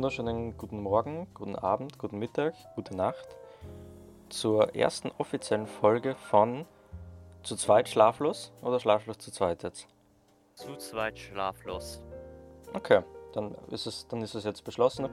wunderschönen 0.00 0.56
guten 0.56 0.80
Morgen, 0.80 1.28
guten 1.34 1.56
Abend, 1.56 1.98
guten 1.98 2.18
Mittag, 2.18 2.54
gute 2.74 2.96
Nacht 2.96 3.36
zur 4.30 4.74
ersten 4.74 5.10
offiziellen 5.18 5.66
Folge 5.66 6.14
von 6.14 6.64
Zu 7.42 7.54
zweit 7.54 7.86
schlaflos 7.86 8.50
oder 8.62 8.80
schlaflos 8.80 9.18
zu 9.18 9.30
zweit 9.30 9.62
jetzt? 9.62 9.88
Zu 10.54 10.74
zweit 10.76 11.18
schlaflos. 11.18 12.00
Okay, 12.72 13.02
dann 13.34 13.54
ist 13.70 13.84
es, 13.84 14.08
dann 14.08 14.22
ist 14.22 14.34
es 14.34 14.44
jetzt 14.44 14.64
beschlossen. 14.64 15.10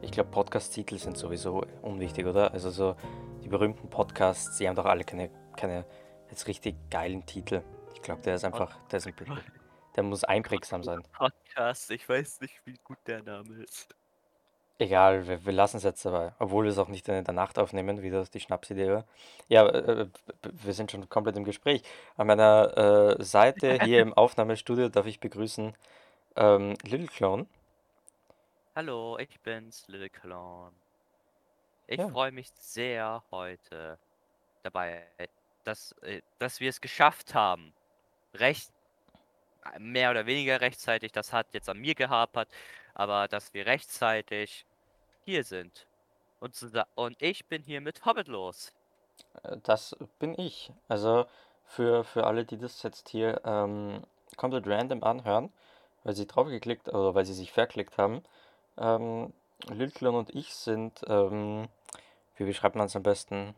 Ich 0.00 0.10
glaube, 0.10 0.30
Podcast-Titel 0.30 0.96
sind 0.96 1.18
sowieso 1.18 1.66
unwichtig, 1.82 2.24
oder? 2.24 2.50
Also 2.50 2.70
so 2.70 2.96
die 3.44 3.48
berühmten 3.48 3.90
Podcasts, 3.90 4.56
die 4.56 4.66
haben 4.66 4.76
doch 4.76 4.86
alle 4.86 5.04
keine, 5.04 5.28
keine 5.54 5.84
jetzt 6.30 6.46
richtig 6.46 6.76
geilen 6.88 7.26
Titel. 7.26 7.60
Ich 7.94 8.00
glaube, 8.00 8.22
der 8.22 8.36
ist 8.36 8.44
einfach, 8.46 8.74
der, 8.86 8.96
ist 9.00 9.06
ein, 9.06 9.14
der 9.96 10.02
muss 10.02 10.24
einprägsam 10.24 10.82
sein. 10.82 11.02
Podcast, 11.12 11.90
ich 11.90 12.08
weiß 12.08 12.40
nicht, 12.40 12.62
wie 12.64 12.78
gut 12.82 12.96
der 13.06 13.22
Name 13.22 13.62
ist. 13.62 13.99
Egal, 14.80 15.26
wir, 15.28 15.44
wir 15.44 15.52
lassen 15.52 15.76
es 15.76 15.82
jetzt 15.82 16.04
dabei. 16.06 16.32
Obwohl 16.38 16.64
wir 16.64 16.70
es 16.72 16.78
auch 16.78 16.88
nicht 16.88 17.06
in 17.08 17.22
der 17.24 17.34
Nacht 17.34 17.58
aufnehmen, 17.58 18.00
wie 18.02 18.10
das 18.10 18.30
die 18.30 18.40
Schnapsidee 18.40 18.90
war. 18.90 19.04
Ja, 19.48 19.66
äh, 19.68 20.02
äh, 20.02 20.08
wir 20.42 20.72
sind 20.74 20.90
schon 20.90 21.08
komplett 21.10 21.36
im 21.36 21.44
Gespräch. 21.44 21.82
An 22.16 22.26
meiner 22.28 23.16
äh, 23.18 23.22
Seite 23.22 23.74
hier 23.78 24.00
im 24.00 24.14
Aufnahmestudio 24.14 24.88
darf 24.88 25.06
ich 25.06 25.20
begrüßen 25.20 25.74
ähm, 26.36 26.76
Little 26.84 27.08
Clone. 27.08 27.46
Hallo, 28.74 29.16
ich 29.18 29.40
bin's, 29.42 29.86
Little 29.86 30.10
Clown. 30.10 30.74
Ich 31.86 32.00
Ja. 32.00 32.06
freue 32.06 32.32
mich 32.32 32.50
sehr 32.54 33.22
heute 33.30 33.98
dabei, 34.62 35.08
dass, 35.64 35.92
äh, 36.02 36.22
dass 36.38 36.60
wir 36.60 36.70
es 36.70 36.80
geschafft 36.80 37.34
haben. 37.34 37.74
Recht, 38.34 38.72
mehr 39.78 40.10
oder 40.10 40.26
weniger 40.26 40.60
rechtzeitig, 40.60 41.12
das 41.12 41.32
hat 41.32 41.54
jetzt 41.54 41.68
an 41.68 41.78
mir 41.78 41.94
gehapert, 41.94 42.50
aber 42.94 43.28
dass 43.28 43.52
wir 43.54 43.66
rechtzeitig 43.66 44.66
hier 45.24 45.44
sind. 45.44 45.86
Und, 46.40 46.54
und 46.94 47.20
ich 47.20 47.46
bin 47.46 47.62
hier 47.62 47.80
mit 47.80 48.04
Hobbit 48.04 48.28
los. 48.28 48.72
Äh, 49.42 49.56
Das 49.62 49.96
bin 50.18 50.38
ich. 50.38 50.72
Also 50.88 51.26
für, 51.66 52.04
für 52.04 52.26
alle, 52.26 52.44
die 52.44 52.58
das 52.58 52.82
jetzt 52.82 53.08
hier 53.10 53.40
ähm, 53.44 54.02
komplett 54.36 54.66
random 54.66 55.04
anhören, 55.04 55.52
weil 56.04 56.14
sie 56.14 56.26
draufgeklickt 56.26 56.88
oder 56.88 57.14
weil 57.14 57.26
sie 57.26 57.34
sich 57.34 57.52
verklickt 57.52 57.98
haben, 57.98 58.22
ähm, 58.78 59.32
Little 59.68 59.90
Clone 59.90 60.18
und 60.18 60.34
ich 60.34 60.54
sind, 60.54 61.02
ähm, 61.06 61.68
wie 62.36 62.44
beschreibt 62.44 62.76
man 62.76 62.86
es 62.86 62.96
am 62.96 63.02
besten? 63.02 63.54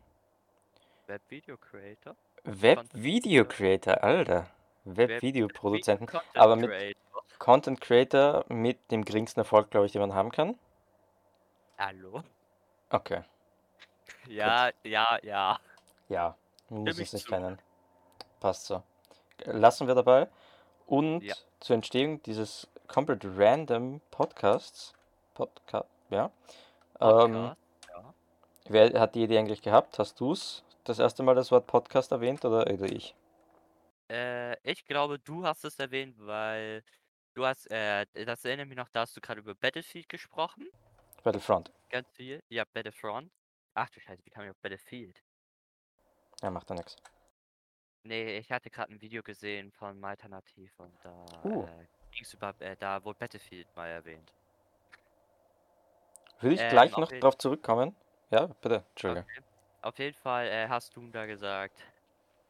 Web-Video 1.07 1.57
Creator. 1.57 2.17
Web-Video 2.45 3.45
Creator, 3.45 4.03
Alter. 4.03 4.51
Web-Video-Produzenten. 4.85 6.07
Content 6.07 6.37
aber 6.37 6.57
mit-. 6.57 6.97
Content 7.39 7.81
Creator 7.81 8.45
mit 8.49 8.79
dem 8.91 9.05
geringsten 9.05 9.41
Erfolg, 9.41 9.71
glaube 9.71 9.87
ich, 9.87 9.93
den 9.93 10.01
man 10.01 10.15
haben 10.15 10.33
kann. 10.33 10.59
Hallo? 11.85 12.23
Okay. 12.91 13.23
Ja, 14.29 14.71
ja, 14.85 15.19
ja. 15.25 15.59
Ja, 16.09 16.37
man 16.69 16.85
muss 16.85 16.91
Stimme 16.93 17.03
es 17.03 17.09
ich 17.09 17.13
nicht 17.15 17.25
zu. 17.25 17.31
kennen. 17.33 17.59
Passt 18.39 18.67
so. 18.67 18.85
Lassen 19.47 19.89
wir 19.89 19.97
dabei. 19.97 20.29
Und 20.87 21.23
Ja. 21.23 21.35
zur 21.59 21.75
Entstehung 21.75 22.23
dieses 22.23 22.69
komplett 22.87 23.25
random 23.25 24.01
Podcasts, 24.13 24.95
Podcast, 25.35 25.89
ja. 26.11 26.27
Ähm, 27.01 27.33
Podcast, 27.33 27.57
ja. 27.89 28.15
wer 28.69 29.01
hat 29.01 29.17
die 29.17 29.25
Idee 29.25 29.39
eigentlich 29.41 29.63
gehabt? 29.63 29.99
Hast 29.99 30.21
du 30.21 30.31
es 30.35 30.63
das 30.85 31.01
erste 31.01 31.25
Mal 31.25 31.35
das 31.35 31.51
Wort 31.51 31.67
Podcast 31.67 32.13
erwähnt 32.13 32.45
oder, 32.45 32.61
oder 32.73 32.93
ich? 32.93 33.17
Äh, 34.09 34.57
ich 34.63 34.85
glaube, 34.85 35.19
du 35.19 35.45
hast 35.45 35.65
es 35.65 35.81
erwähnt, 35.81 36.15
weil 36.19 36.85
du 37.35 37.45
hast, 37.45 37.69
äh, 37.73 38.07
das 38.25 38.45
erinnert 38.45 38.69
mich 38.69 38.77
noch, 38.79 38.89
da 38.91 39.01
hast 39.01 39.17
du 39.17 39.21
gerade 39.21 39.41
über 39.41 39.57
Battlefield 39.57 40.09
gesprochen. 40.09 40.69
Battlefront. 41.23 41.71
Ganz 41.91 42.09
viel. 42.11 42.43
Ja, 42.49 42.65
Battlefront. 42.65 43.31
Ach 43.75 43.89
du 43.91 44.01
Scheiße, 44.01 44.25
wie 44.25 44.31
kam 44.31 44.45
ich 44.45 44.51
auf 44.51 44.57
Battlefield? 44.59 45.23
Ja, 46.43 46.51
macht 46.51 46.69
ja 46.71 46.77
nichts. 46.77 46.97
Nee, 48.05 48.39
ich 48.39 48.51
hatte 48.51 48.69
gerade 48.69 48.93
ein 48.93 49.01
Video 49.01 49.23
gesehen 49.23 49.71
von 49.73 50.05
Alternativ 50.05 50.73
und 50.79 50.93
da 51.05 51.25
Uh. 51.45 51.65
äh, 51.65 51.87
ging's 52.11 52.35
über, 52.35 52.53
äh, 52.61 52.77
da 52.77 53.03
wurde 53.05 53.19
Battlefield 53.19 53.69
mal 53.77 53.89
erwähnt. 53.89 54.33
Würde 56.41 56.57
ich 56.57 56.61
Ähm, 56.61 56.71
gleich 56.71 56.97
noch 56.97 57.11
drauf 57.13 57.39
zurückkommen? 57.39 57.95
Ja, 58.31 58.47
bitte, 58.47 58.85
Entschuldige. 58.91 59.25
Okay. 59.25 59.43
Auf 59.83 59.99
jeden 59.99 60.17
Fall 60.17 60.47
äh, 60.49 60.69
hast 60.69 60.97
du 60.97 61.07
da 61.11 61.27
gesagt, 61.27 61.81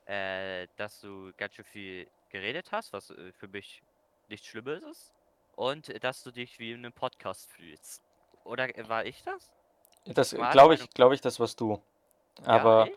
äh, 0.06 0.66
dass 0.76 1.00
du 1.00 1.32
ganz 1.36 1.54
schön 1.54 1.64
viel 1.66 2.08
geredet 2.30 2.72
hast, 2.72 2.92
was 2.92 3.10
äh, 3.10 3.32
für 3.32 3.48
mich 3.48 3.82
nichts 4.28 4.46
Schlimmes 4.46 4.82
ist. 4.84 5.14
Und 5.54 5.90
äh, 5.90 6.00
dass 6.00 6.22
du 6.22 6.30
dich 6.30 6.58
wie 6.58 6.72
in 6.72 6.78
einem 6.78 6.92
Podcast 6.94 7.50
fühlst. 7.52 8.02
Oder 8.44 8.76
äh, 8.76 8.88
war 8.88 9.04
ich 9.04 9.22
das? 9.24 9.50
Das 10.04 10.30
glaube 10.30 10.74
ich, 10.74 10.90
glaube 10.90 11.14
ich, 11.14 11.20
das 11.20 11.38
warst 11.38 11.60
du. 11.60 11.80
Ja, 12.40 12.46
Aber 12.46 12.86
ich? 12.88 12.94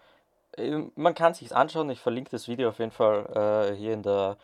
Ähm, 0.57 0.91
Man 0.95 1.13
kann 1.13 1.33
sich's 1.33 1.51
anschauen. 1.51 1.89
Ich 1.89 1.99
verlinke 1.99 2.31
das 2.31 2.47
Video 2.47 2.69
auf 2.69 2.79
jeden 2.79 2.91
Fall 2.91 3.71
äh, 3.71 3.75
hier 3.75 3.93
in 3.93 4.03
der 4.03 4.37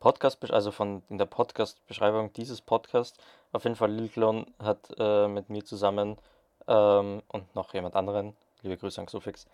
Podcast, 0.00 0.50
also 0.50 0.72
von 0.72 1.02
in 1.08 1.18
der 1.18 1.26
Podcast-Beschreibung 1.26 2.32
dieses 2.32 2.60
Podcasts. 2.60 3.18
Auf 3.52 3.64
jeden 3.64 3.76
Fall 3.76 3.92
Lil 3.92 4.08
Clone 4.08 4.46
hat 4.58 4.78
äh, 4.98 5.28
mit 5.28 5.48
mir 5.48 5.64
zusammen 5.64 6.18
ähm, 6.66 7.22
und 7.28 7.54
noch 7.54 7.72
jemand 7.74 7.94
anderen, 7.94 8.34
liebe 8.62 8.76
Grüße 8.76 9.00
an 9.00 9.06
Xufix, 9.06 9.46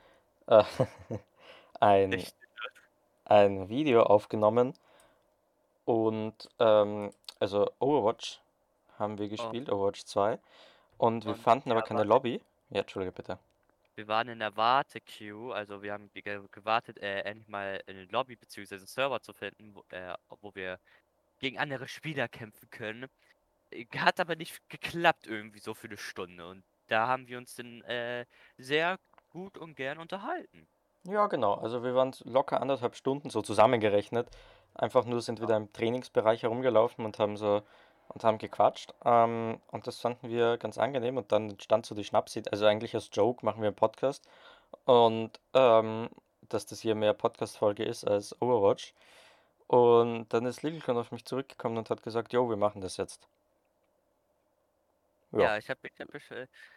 äh, 0.47 0.63
ein, 1.81 2.25
ein 3.25 3.69
Video 3.69 4.05
aufgenommen. 4.05 4.75
Und 5.85 6.49
ähm, 6.59 7.13
also 7.41 7.71
Overwatch 7.79 8.41
haben 8.99 9.19
wir 9.19 9.29
gespielt, 9.29 9.71
Overwatch 9.71 10.05
2. 10.05 10.39
Und 10.99 11.25
wir 11.25 11.33
Und 11.33 11.39
fanden 11.39 11.71
aber 11.71 11.83
keine. 11.83 12.05
Lobby. 12.05 12.41
Ja, 12.71 12.81
Entschuldige 12.81 13.13
bitte. 13.13 13.39
Wir 13.95 14.07
waren 14.07 14.29
in 14.29 14.39
der 14.39 14.57
Warte-Queue, 14.57 15.53
also 15.55 15.83
wir 15.83 15.93
haben 15.93 16.11
ge- 16.13 16.41
gewartet, 16.53 16.99
äh, 16.99 17.21
endlich 17.23 17.49
mal 17.49 17.83
eine 17.87 18.05
Lobby 18.07 18.37
bzw. 18.37 18.77
einen 18.77 18.87
Server 18.87 19.21
zu 19.21 19.33
finden, 19.33 19.75
wo, 19.75 19.83
äh, 19.91 20.15
wo 20.41 20.55
wir 20.55 20.79
gegen 21.41 21.59
andere 21.59 21.89
Spieler 21.89 22.29
kämpfen 22.29 22.71
können. 22.71 23.07
Äh, 23.71 23.87
Hat 23.97 24.21
aber 24.21 24.37
nicht 24.37 24.61
geklappt 24.69 25.27
irgendwie 25.27 25.61
so 25.61 25.75
für 25.75 25.89
eine 25.89 25.97
Stunde. 25.97 26.47
Und 26.49 26.63
da 26.89 27.09
haben 27.09 27.27
wir 27.29 27.39
uns 27.39 27.55
dann 27.57 27.83
äh, 27.83 28.25
sehr 28.57 28.99
gut 29.31 29.59
und 29.59 29.75
gern 29.77 29.99
unterhalten. 29.99 30.69
Ja, 31.05 31.27
genau. 31.27 31.55
Also 31.55 31.83
wir 31.83 31.95
waren 31.95 32.15
locker 32.25 32.61
anderthalb 32.61 32.95
Stunden 32.97 33.31
so 33.31 33.43
zusammengerechnet. 33.43 34.29
Einfach 34.75 35.05
nur 35.07 35.23
sind 35.23 35.41
wir 35.41 35.47
da 35.47 35.57
im 35.57 35.73
Trainingsbereich 35.73 36.43
herumgelaufen 36.43 37.05
und 37.05 37.19
haben 37.19 37.37
so 37.37 37.63
und 38.09 38.25
haben 38.25 38.39
gequatscht. 38.39 38.95
Ähm, 39.05 39.61
und 39.71 39.87
das 39.87 40.01
fanden 40.01 40.29
wir 40.29 40.57
ganz 40.59 40.79
angenehm. 40.79 41.17
Und 41.17 41.33
dann 41.33 41.51
entstand 41.51 41.87
so 41.87 41.95
die 41.95 42.05
Schnapsidee. 42.05 42.51
Also 42.51 42.67
eigentlich 42.67 42.95
als 42.95 43.11
Joke 43.13 43.45
machen 43.45 43.61
wir 43.61 43.69
einen 43.69 43.77
Podcast. 43.77 44.29
Und 44.85 45.39
ähm, 45.55 46.09
dass 46.49 46.67
das 46.67 46.81
hier 46.81 46.95
mehr 46.95 47.15
Podcast-Folge 47.15 47.85
ist 47.85 48.05
als 48.05 48.41
Overwatch. 48.41 48.95
Und 49.67 50.33
dann 50.33 50.47
ist 50.47 50.63
Lilcon 50.63 50.97
auf 50.97 51.13
mich 51.13 51.25
zurückgekommen 51.25 51.77
und 51.77 51.91
hat 51.91 52.03
gesagt, 52.03 52.33
jo, 52.33 52.49
wir 52.49 52.57
machen 52.57 52.81
das 52.81 52.97
jetzt. 52.97 53.29
Ja, 55.33 55.41
Ja, 55.41 55.59
ich 55.59 55.69
habe 55.69 55.81
ich 55.83 56.01
hab, 56.01 56.11
besch 56.11 56.31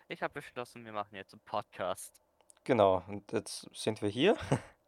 ich 0.09 0.21
hab 0.21 0.33
beschlossen, 0.33 0.83
wir 0.83 0.91
machen 0.91 1.15
jetzt 1.15 1.33
einen 1.33 1.41
Podcast 1.45 2.21
genau. 2.63 3.03
Und 3.07 3.31
jetzt 3.31 3.67
sind 3.73 4.01
wir 4.01 4.09
hier. 4.09 4.37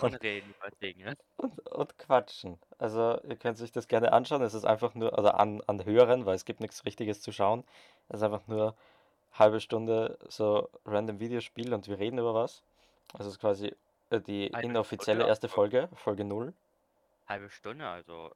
und 0.00 0.22
reden 0.22 0.54
über 0.58 0.70
Dinge. 0.82 1.16
Und, 1.36 1.58
und 1.68 1.98
quatschen. 1.98 2.58
Also 2.78 3.18
ihr 3.28 3.36
könnt 3.36 3.58
sich 3.58 3.72
das 3.72 3.88
gerne 3.88 4.12
anschauen. 4.12 4.42
Es 4.42 4.54
ist 4.54 4.64
einfach 4.64 4.94
nur, 4.94 5.18
oder 5.18 5.38
an, 5.38 5.62
anhören, 5.66 6.26
weil 6.26 6.34
es 6.34 6.44
gibt 6.44 6.60
nichts 6.60 6.84
Richtiges 6.84 7.20
zu 7.20 7.32
schauen. 7.32 7.64
Es 8.08 8.16
ist 8.16 8.22
einfach 8.22 8.46
nur 8.46 8.74
halbe 9.32 9.60
Stunde 9.60 10.18
so 10.28 10.68
random 10.86 11.20
Videospiel 11.20 11.72
und 11.74 11.88
wir 11.88 11.98
reden 11.98 12.18
über 12.18 12.34
was. 12.34 12.62
Also 13.12 13.28
es 13.28 13.34
ist 13.34 13.40
quasi 13.40 13.74
äh, 14.10 14.20
die 14.20 14.46
inoffizielle 14.46 15.20
Stunde, 15.20 15.28
erste 15.28 15.48
Folge, 15.48 15.88
Folge 15.94 16.24
0. 16.24 16.52
Halbe 17.26 17.50
Stunde, 17.50 17.86
also, 17.86 18.32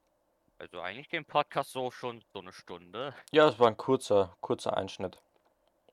also 0.57 0.81
eigentlich 0.81 1.13
ein 1.15 1.25
Podcast 1.25 1.71
so 1.71 1.91
schon 1.91 2.21
so 2.33 2.39
eine 2.39 2.51
Stunde. 2.51 3.13
Ja, 3.31 3.47
es 3.47 3.59
war 3.59 3.67
ein 3.67 3.77
kurzer, 3.77 4.35
kurzer 4.41 4.75
Einschnitt. 4.75 5.21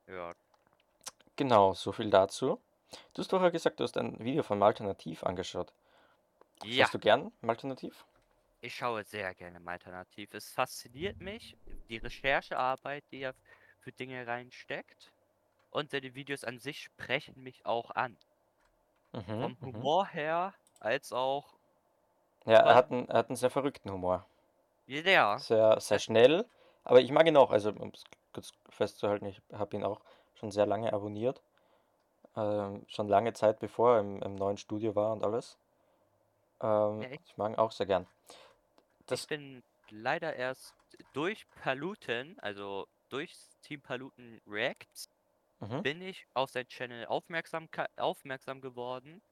Ja, 0.06 0.34
Genau, 1.36 1.74
so 1.74 1.92
viel 1.92 2.08
dazu. 2.08 2.58
Du 3.14 3.20
hast 3.20 3.30
vorher 3.30 3.50
gesagt, 3.50 3.80
du 3.80 3.84
hast 3.84 3.96
ein 3.96 4.20
Video 4.20 4.44
von 4.44 4.60
Malternativ 4.60 5.24
angeschaut. 5.24 5.72
ja. 6.62 6.86
Schaust 6.86 6.94
du 6.94 6.98
gern 7.00 7.32
Malternativ? 7.40 8.06
Ich 8.60 8.74
schaue 8.74 9.02
sehr 9.02 9.34
gerne 9.34 9.56
im 9.56 9.66
Alternativ. 9.68 10.34
Es 10.34 10.50
fasziniert 10.50 11.20
mich, 11.22 11.56
die 11.88 11.96
Recherchearbeit, 11.96 13.10
die 13.10 13.20
er 13.20 13.34
für 13.78 13.92
Dinge 13.92 14.26
reinsteckt. 14.26 15.14
Und 15.70 15.90
seine 15.90 16.14
Videos 16.14 16.44
an 16.44 16.58
sich 16.58 16.82
sprechen 16.82 17.42
mich 17.42 17.66
auch 17.66 17.90
an. 17.92 18.18
Mhm, 19.12 19.32
Vom 19.38 19.56
mhm. 19.60 19.72
Humor 19.72 20.08
her, 20.08 20.54
als 20.78 21.10
auch. 21.10 21.58
Ja, 22.46 22.60
er 22.60 22.74
hat 22.74 22.90
einen, 22.90 23.08
er 23.10 23.18
hat 23.18 23.28
einen 23.28 23.36
sehr 23.36 23.50
verrückten 23.50 23.90
Humor. 23.92 24.26
Ja, 24.86 25.44
Sehr, 25.48 25.80
sehr 25.80 25.98
schnell, 25.98 26.46
aber 26.84 27.00
ich 27.00 27.10
mag 27.12 27.26
ihn 27.26 27.36
auch. 27.36 27.50
Also, 27.50 27.70
um 27.70 27.90
es 27.94 28.04
kurz 28.32 28.52
festzuhalten, 28.68 29.26
ich 29.26 29.40
habe 29.52 29.76
ihn 29.76 29.84
auch 29.84 30.00
schon 30.34 30.50
sehr 30.50 30.66
lange 30.66 30.92
abonniert. 30.92 31.42
Ähm, 32.36 32.84
schon 32.88 33.08
lange 33.08 33.32
Zeit, 33.32 33.58
bevor 33.60 33.94
er 33.94 34.00
im, 34.00 34.22
im 34.22 34.34
neuen 34.36 34.58
Studio 34.58 34.94
war 34.94 35.12
und 35.12 35.24
alles. 35.24 35.58
Ähm, 36.60 37.02
Ja, 37.02 37.10
ich- 37.10 37.20
ich 37.24 37.36
mag 37.38 37.52
ihn 37.52 37.56
auch 37.58 37.72
sehr 37.72 37.86
gern. 37.86 38.06
ich 39.08 39.08
Das, 39.08 39.26
bin 39.26 39.62
leider 39.90 40.34
erst 40.36 40.74
durch 41.12 41.46
Paluten, 41.54 42.38
also 42.40 42.86
durch 43.08 43.34
Team 43.62 43.82
Paluten 43.82 44.40
Reacts 44.46 45.10
Mhm. 45.60 45.82
bin 45.82 46.02
ich 46.02 46.26
auf 46.34 46.50
sein 46.50 46.68
Channel 46.68 47.06
aufmerksam, 47.06 47.68
aufmerksam 47.96 48.60
geworden. 48.60 49.22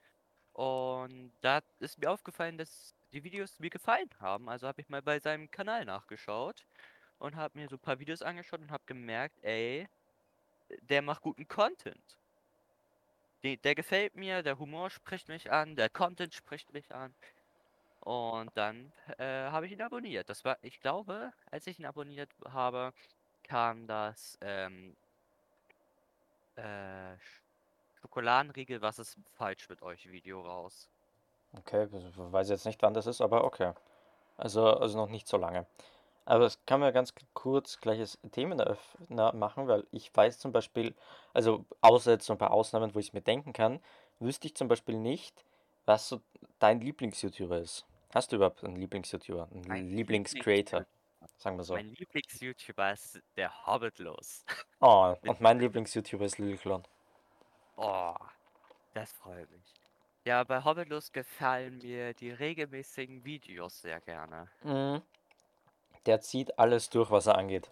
Und 0.52 1.34
da 1.42 1.62
ist 1.80 1.98
mir 1.98 2.10
aufgefallen, 2.12 2.58
dass 2.58 2.94
die 3.12 3.24
Videos 3.24 3.58
mir 3.60 3.70
gefallen 3.70 4.10
haben. 4.20 4.48
Also 4.50 4.68
habe 4.68 4.80
ich 4.82 4.88
mal 4.90 5.02
bei 5.02 5.20
seinem 5.20 5.50
Kanal 5.50 5.84
nachgeschaut 5.86 6.66
und 7.18 7.36
habe 7.36 7.58
mir 7.58 7.68
so 7.68 7.76
ein 7.76 7.80
paar 7.80 8.00
Videos 8.00 8.22
angeschaut 8.22 8.60
und 8.60 8.72
habe 8.72 8.84
gemerkt, 8.86 9.38
ey, 9.42 9.88
der 10.82 11.02
macht 11.02 11.22
guten 11.22 11.48
Content. 11.48 12.18
Die, 13.44 13.58
der 13.58 13.74
gefällt 13.74 14.16
mir, 14.16 14.42
der 14.42 14.58
Humor 14.58 14.88
spricht 14.88 15.28
mich 15.28 15.52
an, 15.52 15.76
der 15.76 15.90
Content 15.90 16.32
spricht 16.32 16.72
mich 16.72 16.92
an. 16.94 17.14
Und 18.00 18.50
dann 18.54 18.90
äh, 19.18 19.50
habe 19.50 19.66
ich 19.66 19.72
ihn 19.72 19.82
abonniert. 19.82 20.30
Das 20.30 20.44
war, 20.44 20.56
ich 20.62 20.80
glaube, 20.80 21.32
als 21.50 21.66
ich 21.66 21.78
ihn 21.78 21.84
abonniert 21.84 22.30
habe, 22.48 22.92
kam 23.42 23.86
das 23.86 24.38
ähm, 24.40 24.96
äh, 26.56 27.16
Schokoladenriegel, 28.00 28.80
was 28.80 28.98
ist 28.98 29.18
falsch 29.34 29.68
mit 29.68 29.82
euch 29.82 30.10
Video 30.10 30.40
raus. 30.40 30.88
Okay, 31.58 31.86
weiß 31.90 32.48
jetzt 32.48 32.64
nicht, 32.64 32.80
wann 32.82 32.94
das 32.94 33.06
ist, 33.06 33.20
aber 33.20 33.44
okay. 33.44 33.72
Also, 34.38 34.66
also 34.68 34.96
noch 34.98 35.10
nicht 35.10 35.28
so 35.28 35.36
lange. 35.36 35.66
Aber 36.26 36.46
es 36.46 36.58
kann 36.64 36.80
man 36.80 36.92
ganz 36.94 37.14
kurz 37.34 37.80
gleiches 37.80 38.18
Themenöffner 38.32 39.34
machen, 39.34 39.68
weil 39.68 39.86
ich 39.92 40.14
weiß 40.14 40.38
zum 40.38 40.52
Beispiel, 40.52 40.94
also 41.34 41.66
außer 41.82 42.12
jetzt 42.12 42.26
so 42.26 42.32
ein 42.32 42.38
paar 42.38 42.52
Ausnahmen, 42.52 42.94
wo 42.94 42.98
ich 42.98 43.08
es 43.08 43.12
mir 43.12 43.20
denken 43.20 43.52
kann, 43.52 43.80
wüsste 44.20 44.46
ich 44.46 44.54
zum 44.54 44.68
Beispiel 44.68 44.96
nicht, 44.96 45.44
was 45.84 46.08
so 46.08 46.20
dein 46.58 46.80
Lieblings-YouTuber 46.80 47.58
ist. 47.58 47.84
Hast 48.14 48.32
du 48.32 48.36
überhaupt 48.36 48.64
einen 48.64 48.76
Lieblings-YouTuber, 48.76 49.48
einen 49.52 49.90
Lieblings-Creator? 49.90 50.86
Sagen 51.36 51.56
wir 51.56 51.64
so. 51.64 51.74
Mein 51.74 51.92
Lieblings-YouTuber 51.94 52.92
ist 52.92 53.20
der 53.36 53.66
Hobbitlos. 53.66 54.44
Oh, 54.80 55.14
und 55.26 55.40
mein 55.40 55.58
Lieblings-YouTuber 55.58 56.24
ist 56.24 56.38
Lilclon. 56.38 56.84
Oh, 57.76 58.14
das 58.94 59.12
freut 59.12 59.50
mich. 59.50 59.74
Ja, 60.24 60.42
bei 60.44 60.64
Hobbitlos 60.64 61.12
gefallen 61.12 61.78
mir 61.78 62.14
die 62.14 62.30
regelmäßigen 62.30 63.24
Videos 63.24 63.82
sehr 63.82 64.00
gerne. 64.00 64.48
Mhm. 64.62 65.02
Der 66.06 66.20
zieht 66.20 66.58
alles 66.58 66.90
durch, 66.90 67.10
was 67.10 67.26
er 67.26 67.36
angeht. 67.36 67.70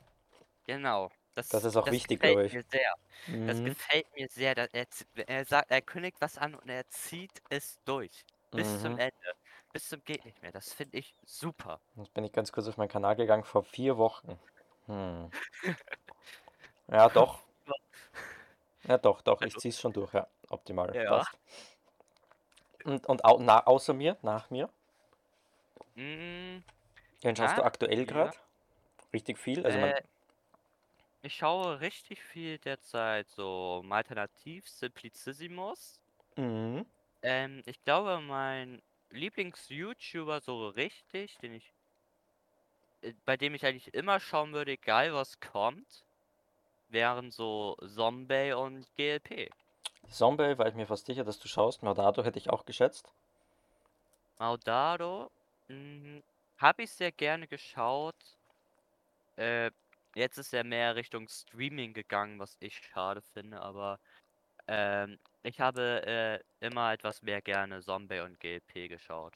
Genau. 0.66 1.10
Das, 1.34 1.48
das 1.48 1.64
ist 1.64 1.76
auch 1.76 1.84
das 1.84 1.94
wichtig, 1.94 2.20
glaube 2.20 2.46
ich. 2.46 2.52
Mir 2.52 2.64
sehr. 2.64 2.94
Mhm. 3.26 3.46
Das 3.46 3.64
gefällt 3.64 4.06
mir 4.14 4.28
sehr. 4.28 4.54
Dass 4.54 4.68
er, 4.72 4.86
er 5.28 5.44
sagt, 5.44 5.70
er 5.70 5.80
kündigt 5.80 6.16
was 6.20 6.38
an 6.38 6.54
und 6.54 6.68
er 6.68 6.86
zieht 6.88 7.42
es 7.48 7.78
durch. 7.84 8.24
Bis 8.50 8.68
mhm. 8.68 8.80
zum 8.80 8.98
Ende. 8.98 9.34
Bis 9.72 9.88
zum 9.88 10.04
geht 10.04 10.24
nicht 10.24 10.42
mehr. 10.42 10.52
Das 10.52 10.72
finde 10.72 10.98
ich 10.98 11.14
super. 11.24 11.80
Jetzt 11.96 12.12
bin 12.12 12.24
ich 12.24 12.32
ganz 12.32 12.52
kurz 12.52 12.68
auf 12.68 12.76
meinen 12.76 12.88
Kanal 12.88 13.16
gegangen 13.16 13.44
vor 13.44 13.62
vier 13.62 13.96
Wochen. 13.96 14.38
Hm. 14.86 15.30
ja, 16.88 17.08
doch. 17.08 17.42
Ja, 18.84 18.98
doch, 18.98 19.22
doch. 19.22 19.40
Ich 19.42 19.56
ziehe 19.56 19.70
es 19.70 19.80
schon 19.80 19.92
durch, 19.92 20.12
ja. 20.12 20.26
Optimal. 20.50 20.94
Ja. 20.94 21.18
Passt. 21.18 21.38
Und, 22.84 23.06
und 23.06 23.24
au 23.24 23.38
na, 23.38 23.64
außer 23.66 23.94
mir, 23.94 24.18
nach 24.22 24.50
mir? 24.50 24.68
Mm, 25.94 26.58
Wen 27.22 27.36
schaust 27.36 27.56
du 27.58 27.64
aktuell 27.64 28.04
gerade? 28.04 28.36
Richtig 29.12 29.38
viel? 29.38 29.64
Also 29.64 29.78
äh, 29.78 30.02
ich 31.22 31.36
schaue 31.36 31.80
richtig 31.80 32.20
viel 32.20 32.58
derzeit 32.58 33.28
so 33.30 33.84
Alternativ 33.88 34.68
Simplicissimus. 34.68 36.00
Mhm. 36.36 36.84
Ähm, 37.22 37.62
ich 37.66 37.82
glaube, 37.84 38.20
mein 38.20 38.82
Lieblings-YouTuber 39.10 40.40
so 40.40 40.68
richtig, 40.68 41.36
den 41.38 41.54
ich, 41.54 41.72
äh, 43.02 43.12
bei 43.24 43.36
dem 43.36 43.54
ich 43.54 43.64
eigentlich 43.64 43.94
immer 43.94 44.18
schauen 44.18 44.52
würde, 44.52 44.72
egal 44.72 45.14
was 45.14 45.38
kommt, 45.38 46.04
wären 46.88 47.30
so 47.30 47.76
Zombie 47.86 48.52
und 48.52 48.86
GLP. 48.96 49.50
Zombie 50.08 50.58
war 50.58 50.66
ich 50.68 50.74
mir 50.74 50.86
fast 50.86 51.06
sicher, 51.06 51.24
dass 51.24 51.38
du 51.38 51.48
schaust. 51.48 51.82
Maudado 51.82 52.24
hätte 52.24 52.38
ich 52.38 52.50
auch 52.50 52.64
geschätzt. 52.64 53.12
Maudado 54.38 55.30
hm, 55.68 56.22
habe 56.62 56.84
ich 56.84 56.92
sehr 56.92 57.12
gerne 57.12 57.46
geschaut. 57.48 58.16
Äh, 59.36 59.70
jetzt 60.14 60.38
ist 60.38 60.54
er 60.54 60.64
mehr 60.64 60.94
Richtung 60.94 61.28
Streaming 61.28 61.92
gegangen, 61.92 62.38
was 62.38 62.56
ich 62.60 62.76
schade 62.76 63.20
finde, 63.20 63.60
aber 63.60 63.98
ähm, 64.68 65.18
ich 65.42 65.60
habe 65.60 66.42
äh, 66.60 66.64
immer 66.64 66.92
etwas 66.92 67.22
mehr 67.22 67.42
gerne 67.42 67.82
Zombie 67.82 68.20
und 68.20 68.38
GLP 68.38 68.88
geschaut. 68.88 69.34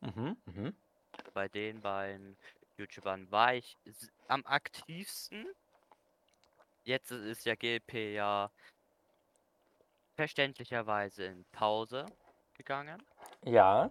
Mhm, 0.00 0.36
mhm. 0.46 0.76
Bei 1.34 1.48
den 1.48 1.80
beiden 1.80 2.36
YouTubern 2.76 3.30
war 3.30 3.54
ich 3.54 3.76
am 4.26 4.44
aktivsten. 4.44 5.46
Jetzt 6.84 7.12
ist 7.12 7.44
ja 7.44 7.54
GLP 7.54 8.14
ja 8.14 8.50
verständlicherweise 10.14 11.26
in 11.26 11.44
Pause 11.52 12.06
gegangen. 12.54 13.00
Ja. 13.44 13.90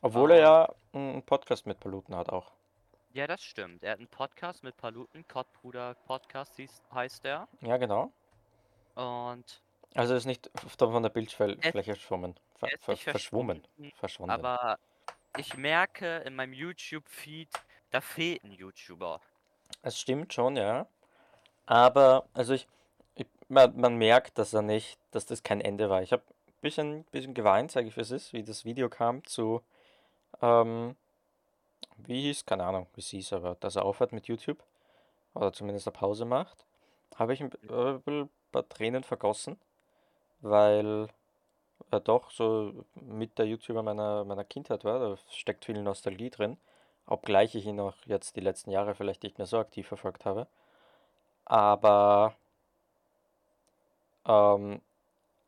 Obwohl 0.00 0.32
er 0.32 0.40
ja 0.40 0.74
einen 0.92 1.22
Podcast 1.22 1.66
mit 1.66 1.80
Paluten 1.80 2.14
hat 2.14 2.28
auch. 2.30 2.52
Ja, 3.12 3.26
das 3.26 3.42
stimmt. 3.42 3.82
Er 3.82 3.92
hat 3.92 3.98
einen 3.98 4.08
Podcast 4.08 4.62
mit 4.62 4.76
Paluten, 4.76 5.26
Kottbruder 5.26 5.94
Podcast 6.06 6.52
heißt 6.92 7.24
er. 7.24 7.48
Ja, 7.62 7.76
genau. 7.76 8.12
Und. 8.94 9.62
Also 9.94 10.14
ist 10.14 10.26
nicht 10.26 10.50
von 10.78 11.02
der 11.02 11.10
Bildfläche 11.10 11.82
verschwommen. 11.94 12.38
Ver 12.56 12.68
ver 12.80 12.96
verschwommen. 12.96 13.66
Verschwunden. 13.94 14.30
Aber 14.30 14.78
ich 15.36 15.56
merke 15.56 16.18
in 16.18 16.36
meinem 16.36 16.52
YouTube-Feed, 16.52 17.48
da 17.90 18.00
fehlt 18.00 18.44
ein 18.44 18.52
YouTuber. 18.52 19.20
Es 19.82 19.98
stimmt 19.98 20.32
schon, 20.32 20.56
ja. 20.56 20.86
Aber, 21.66 22.26
also 22.34 22.54
ich, 22.54 22.66
ich 23.14 23.26
man, 23.48 23.78
man, 23.78 23.96
merkt, 23.96 24.38
dass 24.38 24.52
er 24.52 24.62
nicht, 24.62 24.98
dass 25.10 25.26
das 25.26 25.42
kein 25.42 25.60
Ende 25.60 25.88
war. 25.90 26.02
Ich 26.02 26.12
habe 26.12 26.22
ein 26.46 26.60
bisschen, 26.60 27.04
bisschen 27.04 27.34
geweint, 27.34 27.70
sage 27.70 27.88
ich, 27.88 27.96
wie 27.96 28.00
es 28.00 28.10
ist, 28.10 28.32
wie 28.32 28.42
das 28.42 28.64
Video 28.64 28.88
kam 28.88 29.24
zu, 29.24 29.62
ähm, 30.42 30.96
wie 31.98 32.22
hieß, 32.22 32.46
keine 32.46 32.64
Ahnung, 32.64 32.86
wie 32.94 33.00
es 33.00 33.08
hieß, 33.08 33.32
aber 33.34 33.56
dass 33.60 33.76
er 33.76 33.84
aufhört 33.84 34.12
mit 34.12 34.26
YouTube 34.26 34.62
oder 35.34 35.52
zumindest 35.52 35.88
eine 35.88 35.96
Pause 35.96 36.24
macht, 36.24 36.64
habe 37.16 37.34
ich 37.34 37.42
ein, 37.42 37.52
äh, 37.68 38.26
paar 38.52 38.68
Tränen 38.68 39.04
vergossen, 39.04 39.58
weil 40.40 41.08
er 41.90 42.00
doch 42.00 42.30
so 42.30 42.84
mit 42.94 43.38
der 43.38 43.46
YouTuber 43.46 43.82
meiner, 43.82 44.24
meiner 44.24 44.44
Kindheit 44.44 44.84
war, 44.84 44.98
da 45.00 45.16
steckt 45.30 45.64
viel 45.64 45.82
Nostalgie 45.82 46.30
drin, 46.30 46.58
obgleich 47.06 47.54
ich 47.54 47.66
ihn 47.66 47.80
auch 47.80 47.94
jetzt 48.06 48.36
die 48.36 48.40
letzten 48.40 48.70
Jahre 48.70 48.94
vielleicht 48.94 49.22
nicht 49.22 49.38
mehr 49.38 49.46
so 49.46 49.58
aktiv 49.58 49.86
verfolgt 49.86 50.24
habe. 50.24 50.46
Aber, 51.44 52.34
ähm, 54.26 54.80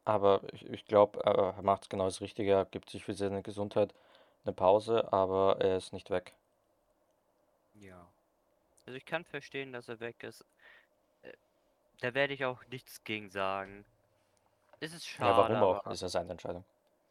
aber 0.04 0.40
ich, 0.52 0.68
ich 0.70 0.86
glaube, 0.86 1.20
er 1.24 1.60
macht 1.62 1.90
genau 1.90 2.04
das 2.06 2.20
Richtige, 2.20 2.52
er 2.52 2.64
gibt 2.64 2.90
sich 2.90 3.04
für 3.04 3.14
seine 3.14 3.42
Gesundheit 3.42 3.94
eine 4.44 4.52
Pause, 4.54 5.12
aber 5.12 5.60
er 5.60 5.76
ist 5.76 5.92
nicht 5.92 6.10
weg. 6.10 6.34
Ja. 7.74 8.06
Also 8.86 8.96
ich 8.96 9.06
kann 9.06 9.24
verstehen, 9.24 9.72
dass 9.72 9.88
er 9.88 10.00
weg 10.00 10.22
ist. 10.22 10.44
Äh, 11.22 11.32
da 12.00 12.14
werde 12.14 12.34
ich 12.34 12.44
auch 12.44 12.64
nichts 12.68 13.04
gegen 13.04 13.30
sagen. 13.30 13.84
Es 14.80 14.94
ist 14.94 15.06
schade. 15.06 15.54
Ja, 15.54 15.60
warum 15.60 15.76
auch? 15.78 15.92
Ist 15.92 16.02
ja 16.02 16.08
seine 16.08 16.32
Entscheidung. 16.32 16.64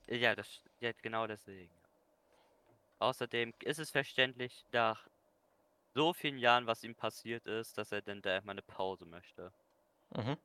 Ja, 0.07 0.35
das 0.35 0.61
ja, 0.81 0.91
genau 1.01 1.25
deswegen. 1.27 1.73
Außerdem 2.99 3.53
ist 3.63 3.79
es 3.79 3.91
verständlich, 3.91 4.65
nach 4.71 5.07
so 5.95 6.13
vielen 6.13 6.37
Jahren, 6.39 6.67
was 6.67 6.83
ihm 6.83 6.95
passiert 6.95 7.47
ist, 7.47 7.77
dass 7.77 7.91
er 7.91 8.01
denn 8.01 8.21
da 8.21 8.31
erstmal 8.31 8.53
eine 8.53 8.63
Pause 8.63 9.05
möchte. 9.05 9.53
Mhm. 10.15 10.35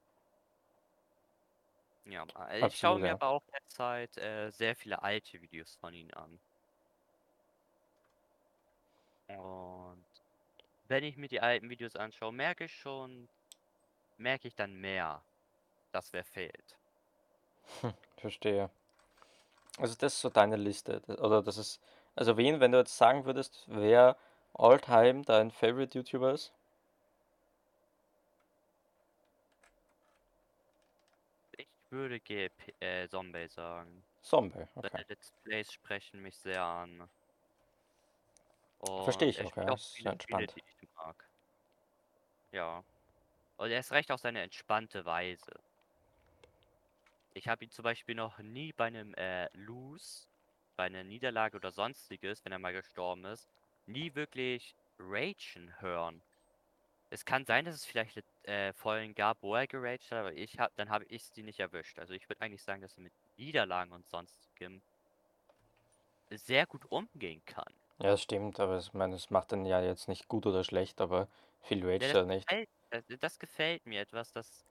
Ja, 2.06 2.26
ich 2.54 2.62
Absolut, 2.62 2.74
schaue 2.78 2.98
mir 3.00 3.08
ja. 3.08 3.12
aber 3.12 3.28
auch 3.28 3.42
derzeit 3.52 4.16
äh, 4.18 4.50
sehr 4.50 4.74
viele 4.76 5.02
alte 5.02 5.40
Videos 5.40 5.74
von 5.76 5.94
ihm 5.94 6.10
an. 6.12 6.38
Und 9.28 10.04
wenn 10.88 11.04
ich 11.04 11.16
mir 11.16 11.28
die 11.28 11.40
alten 11.40 11.70
Videos 11.70 11.96
anschaue, 11.96 12.32
merke 12.32 12.64
ich 12.64 12.74
schon, 12.74 13.28
merke 14.16 14.48
ich 14.48 14.54
dann 14.54 14.74
mehr, 14.74 15.22
dass 15.92 16.12
wer 16.12 16.24
fehlt. 16.24 16.76
Hm, 17.80 17.94
verstehe. 18.16 18.70
Also 19.78 19.94
das 19.96 20.14
ist 20.14 20.20
so 20.20 20.30
deine 20.30 20.56
Liste. 20.56 21.02
Oder 21.18 21.42
das 21.42 21.58
ist. 21.58 21.80
Also 22.16 22.36
wen, 22.36 22.60
wenn 22.60 22.70
du 22.70 22.78
jetzt 22.78 22.96
sagen 22.96 23.24
würdest, 23.24 23.64
wer 23.66 24.16
all-time 24.52 25.22
dein 25.22 25.50
Favorite 25.50 25.98
YouTuber 25.98 26.32
ist? 26.32 26.52
Ich 31.56 31.66
würde 31.90 32.20
GP, 32.20 32.74
äh, 32.78 33.08
Zombie 33.08 33.48
sagen. 33.48 34.04
Zombie, 34.22 34.66
okay. 34.76 34.88
Seine 34.92 35.04
Let's 35.08 35.32
Plays 35.42 35.72
sprechen 35.72 36.22
mich 36.22 36.36
sehr 36.38 36.62
an. 36.62 37.08
Verstehe 39.04 39.28
ich 39.28 39.40
auch, 39.42 39.56
ja. 39.56 39.68
Auch 39.68 39.78
viele 39.78 40.10
entspannt. 40.10 40.50
Spiele, 40.50 40.66
die 40.80 40.84
ich 40.84 40.94
mag. 40.94 41.28
Ja. 42.52 42.84
Und 43.56 43.70
er 43.70 43.80
ist 43.80 43.92
recht 43.92 44.10
auf 44.10 44.20
seine 44.20 44.42
entspannte 44.42 45.04
Weise. 45.04 45.52
Ich 47.34 47.48
habe 47.48 47.64
ihn 47.64 47.70
zum 47.70 47.82
Beispiel 47.82 48.14
noch 48.14 48.38
nie 48.38 48.72
bei 48.72 48.86
einem 48.86 49.14
äh, 49.14 49.48
Lose, 49.56 50.26
bei 50.76 50.84
einer 50.84 51.04
Niederlage 51.04 51.56
oder 51.56 51.72
sonstiges, 51.72 52.44
wenn 52.44 52.52
er 52.52 52.58
mal 52.58 52.72
gestorben 52.72 53.24
ist, 53.24 53.48
nie 53.86 54.14
wirklich 54.14 54.74
Ragen 54.98 55.80
hören. 55.80 56.22
Es 57.10 57.24
kann 57.24 57.44
sein, 57.44 57.64
dass 57.64 57.74
es 57.74 57.84
vielleicht 57.84 58.22
äh, 58.44 58.72
Folgen 58.72 59.14
gab, 59.14 59.42
wo 59.42 59.54
er 59.54 59.66
geraged 59.66 60.10
hat, 60.10 60.18
aber 60.18 60.32
ich 60.32 60.58
hab, 60.58 60.74
dann 60.76 60.90
habe 60.90 61.04
ich 61.06 61.24
sie 61.24 61.42
nicht 61.42 61.60
erwischt. 61.60 61.98
Also 61.98 62.14
ich 62.14 62.28
würde 62.28 62.40
eigentlich 62.40 62.62
sagen, 62.62 62.82
dass 62.82 62.96
er 62.96 63.02
mit 63.02 63.12
Niederlagen 63.36 63.92
und 63.92 64.08
sonstigem 64.08 64.82
sehr 66.30 66.66
gut 66.66 66.84
umgehen 66.90 67.44
kann. 67.44 67.72
Ja, 67.98 68.10
das 68.10 68.22
stimmt, 68.22 68.60
aber 68.60 68.78
ich 68.78 68.94
meine, 68.94 69.16
es 69.16 69.30
macht 69.30 69.50
den 69.50 69.66
ja 69.66 69.80
jetzt 69.82 70.06
nicht 70.06 70.28
gut 70.28 70.46
oder 70.46 70.62
schlecht, 70.62 71.00
aber 71.00 71.26
viel 71.60 71.84
rage 71.84 72.06
Ja, 72.06 72.14
das, 72.14 72.18
nicht. 72.24 72.48
gefällt, 72.48 72.68
das, 72.90 73.04
das 73.20 73.38
gefällt 73.38 73.86
mir 73.86 74.00
etwas, 74.00 74.32
dass 74.32 74.64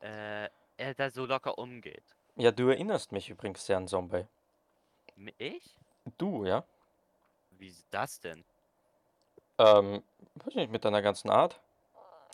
äh, 0.00 0.48
er 0.78 0.94
da 0.96 1.10
so 1.10 1.26
locker 1.26 1.58
umgeht. 1.58 2.16
Ja, 2.34 2.50
du 2.50 2.66
erinnerst 2.68 3.12
mich 3.12 3.30
übrigens 3.30 3.64
sehr 3.66 3.76
an 3.76 3.86
Zombie. 3.86 4.26
M- 5.16 5.28
Ich? 5.38 5.78
Du, 6.18 6.44
ja? 6.46 6.64
Wie 7.50 7.68
ist 7.68 7.86
das 7.90 8.18
denn? 8.18 8.44
Ähm, 9.58 10.02
weiß 10.36 10.54
nicht, 10.54 10.70
mit 10.72 10.84
deiner 10.84 11.02
ganzen 11.02 11.30
Art. 11.30 11.60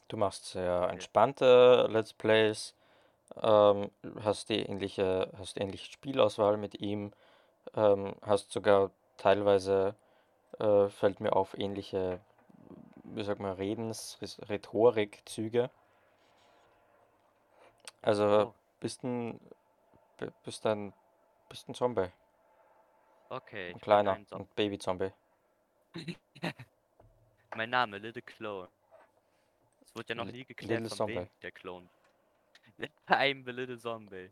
Du 0.09 0.17
machst 0.19 0.47
sehr 0.47 0.89
Okay. 0.93 1.07
entspannte 1.07 1.89
Let's 1.91 2.15
Plays, 2.15 2.75
ähm, 3.43 3.91
hast 4.23 4.51
die 4.51 4.61
ähnliche, 4.63 5.33
hast 5.39 5.61
ähnliche 5.61 5.93
Spielauswahl 5.93 6.57
mit 6.59 6.81
ihm, 6.81 7.13
ähm, 7.75 8.15
hast 8.23 8.53
sogar 8.53 8.93
teilweise, 9.19 9.97
äh, 10.59 10.89
fällt 10.89 11.21
mir 11.21 11.35
auf, 11.35 11.57
ähnliche, 11.59 12.21
wie 13.05 13.23
sagt 13.25 13.41
man, 13.41 13.53
Redens, 13.55 14.19
Rhetorikzüge. 14.49 15.71
Also 18.03 18.25
Oh, 18.51 18.55
bist 18.81 19.03
ein, 19.05 19.41
bist 20.45 20.65
ein, 20.67 20.93
bist 21.49 21.69
ein 21.69 21.75
Zombie, 21.75 22.09
okay, 23.29 23.71
ein 23.71 23.81
kleiner, 23.81 24.13
ein 24.13 24.27
Zombie. 24.27 24.45
ein 24.45 24.49
Baby-Zombie. 24.55 25.13
Mein 27.55 27.71
Name, 27.71 27.99
Little 27.99 28.23
Clone. 28.23 28.69
Es 29.81 29.95
wurde 29.95 30.09
ja 30.11 30.15
noch 30.15 30.27
Li- 30.27 30.33
nie 30.33 30.45
geklärt, 30.45 30.83
Little 30.83 30.89
von 30.89 30.97
Zombie. 30.99 31.27
der 31.43 31.53
Clone. 31.53 31.89
I'm 33.09 33.45
the 33.45 33.53
Little 33.53 33.79
Zombie. 33.79 34.31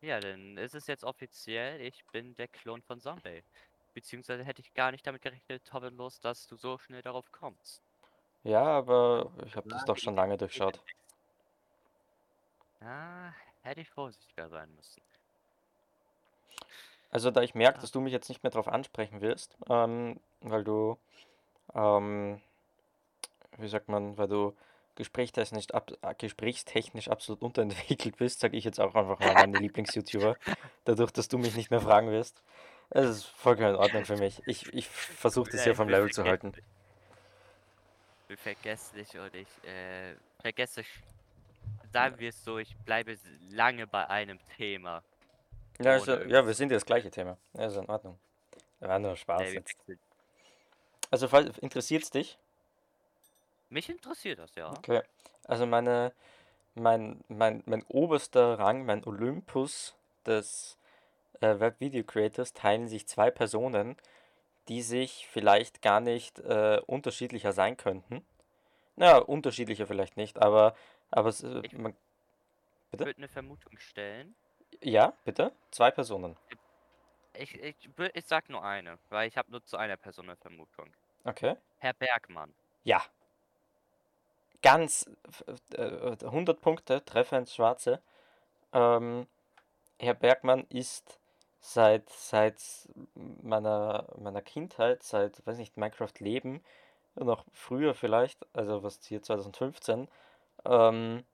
Ja, 0.00 0.18
dann 0.18 0.56
ist 0.56 0.74
es 0.74 0.86
jetzt 0.86 1.04
offiziell, 1.04 1.80
ich 1.80 2.04
bin 2.06 2.34
der 2.36 2.48
Klon 2.48 2.82
von 2.82 3.00
Zombie. 3.00 3.42
Beziehungsweise 3.92 4.44
hätte 4.44 4.62
ich 4.62 4.72
gar 4.72 4.92
nicht 4.92 5.06
damit 5.06 5.20
gerechnet, 5.22 5.64
Tobbellos, 5.66 6.20
dass 6.20 6.46
du 6.46 6.56
so 6.56 6.78
schnell 6.78 7.02
darauf 7.02 7.30
kommst. 7.32 7.82
Ja, 8.44 8.62
aber 8.62 9.30
ich 9.44 9.56
habe 9.56 9.68
das 9.68 9.84
doch 9.84 9.98
schon 9.98 10.14
lange 10.14 10.38
durchschaut. 10.38 10.80
Ah, 12.80 13.32
hätte 13.62 13.82
ich 13.82 13.90
vorsichtiger 13.90 14.48
sein 14.48 14.74
müssen. 14.74 15.02
Also 17.10 17.30
da 17.30 17.42
ich 17.42 17.54
merke, 17.54 17.78
Ah. 17.78 17.80
dass 17.82 17.90
du 17.90 18.00
mich 18.00 18.12
jetzt 18.12 18.28
nicht 18.28 18.42
mehr 18.42 18.52
drauf 18.52 18.68
ansprechen 18.68 19.20
wirst, 19.20 19.58
ähm, 19.68 20.20
weil 20.40 20.64
du, 20.64 20.96
ähm, 21.74 22.40
wie 23.58 23.68
sagt 23.68 23.88
man, 23.88 24.16
weil 24.16 24.28
du 24.28 24.56
gesprächstechnisch, 25.00 25.70
ab, 25.70 25.90
äh, 26.02 26.14
gesprächstechnisch 26.14 27.08
absolut 27.08 27.42
unterentwickelt 27.42 28.18
bist, 28.18 28.40
sage 28.40 28.56
ich 28.56 28.64
jetzt 28.64 28.78
auch 28.78 28.94
einfach 28.94 29.18
mal 29.18 29.32
meine 29.34 29.58
Lieblings-YouTuber, 29.60 30.36
dadurch, 30.84 31.10
dass 31.10 31.28
du 31.28 31.38
mich 31.38 31.56
nicht 31.56 31.70
mehr 31.70 31.80
fragen 31.80 32.10
wirst. 32.10 32.42
Es 32.90 33.08
ist 33.08 33.24
vollkommen 33.24 33.70
in 33.70 33.76
Ordnung 33.76 34.04
für 34.04 34.16
mich. 34.16 34.42
Ich, 34.46 34.72
ich 34.74 34.86
versuche 34.88 35.50
das 35.50 35.64
hier 35.64 35.74
vom 35.74 35.88
Level 35.88 36.10
zu 36.10 36.24
halten. 36.24 36.52
Ich 36.54 38.28
bin 38.28 38.36
vergesslich 38.36 39.18
und 39.18 39.34
ich 39.34 39.48
äh, 39.64 40.16
vergesse, 40.42 40.82
sagen 41.92 42.18
wir 42.18 42.28
es 42.28 42.44
so, 42.44 42.58
ich 42.58 42.76
bleibe 42.84 43.16
lange 43.50 43.86
bei 43.86 44.06
einem 44.06 44.38
Thema. 44.56 45.02
Ja, 45.80 45.92
also, 45.92 46.20
ja, 46.24 46.46
wir 46.46 46.52
sind 46.52 46.70
ja 46.70 46.76
das 46.76 46.84
gleiche 46.84 47.10
Thema. 47.10 47.38
Ja, 47.54 47.66
ist 47.66 47.76
in 47.76 47.88
Ordnung. 47.88 48.18
War 48.80 48.98
nur 48.98 49.16
Spaß 49.16 49.52
jetzt. 49.52 49.76
Also, 51.10 51.26
interessiert 51.60 52.02
es 52.02 52.10
dich? 52.10 52.38
Mich 53.70 53.88
interessiert 53.88 54.38
das, 54.38 54.54
ja. 54.56 54.70
Okay. 54.70 55.00
Also 55.44 55.64
meine, 55.66 56.12
mein, 56.74 57.22
mein, 57.28 57.62
mein 57.66 57.82
oberster 57.84 58.58
Rang, 58.58 58.84
mein 58.84 59.04
Olympus 59.04 59.96
des 60.26 60.76
äh, 61.40 61.58
Web-Video-Creators 61.58 62.52
teilen 62.52 62.88
sich 62.88 63.06
zwei 63.06 63.30
Personen, 63.30 63.96
die 64.68 64.82
sich 64.82 65.26
vielleicht 65.28 65.82
gar 65.82 66.00
nicht 66.00 66.38
äh, 66.40 66.80
unterschiedlicher 66.86 67.52
sein 67.52 67.76
könnten. 67.76 68.24
Naja, 68.96 69.18
unterschiedlicher 69.18 69.86
vielleicht 69.86 70.16
nicht, 70.16 70.38
aber, 70.40 70.74
aber 71.10 71.28
es, 71.30 71.42
äh, 71.42 71.60
Ich- 71.64 71.72
man, 71.72 71.96
Bitte? 72.90 73.06
würde 73.06 73.18
eine 73.18 73.28
Vermutung 73.28 73.78
stellen. 73.78 74.34
ja, 74.82 75.12
bitte? 75.24 75.52
Zwei 75.70 75.92
Personen. 75.92 76.36
Ich, 77.34 77.54
ich, 77.54 77.76
ich 78.14 78.24
sag 78.26 78.48
nur 78.48 78.64
eine, 78.64 78.98
weil 79.10 79.28
ich 79.28 79.36
habe 79.38 79.48
nur 79.52 79.64
zu 79.64 79.76
einer 79.76 79.96
Person 79.96 80.28
eine 80.28 80.36
Vermutung. 80.36 80.92
Okay. 81.22 81.54
Herr 81.78 81.92
Bergmann. 81.94 82.52
Ja. 82.82 83.02
Ganz 84.62 85.08
äh, 85.74 86.16
100 86.24 86.60
Punkte, 86.60 87.04
Treffer 87.04 87.38
ins 87.38 87.54
Schwarze. 87.54 88.00
Ähm, 88.72 89.26
Herr 89.98 90.14
Bergmann 90.14 90.66
ist 90.68 91.18
seit, 91.60 92.08
seit 92.10 92.60
meiner, 93.14 94.06
meiner 94.18 94.42
Kindheit, 94.42 95.02
seit, 95.02 95.46
weiß 95.46 95.58
nicht, 95.58 95.76
Minecraft 95.76 96.12
Leben, 96.18 96.62
noch 97.14 97.44
früher 97.52 97.94
vielleicht, 97.94 98.46
also 98.54 98.82
was 98.82 99.00
hier 99.04 99.22
2015, 99.22 100.08
ähm, 100.64 101.24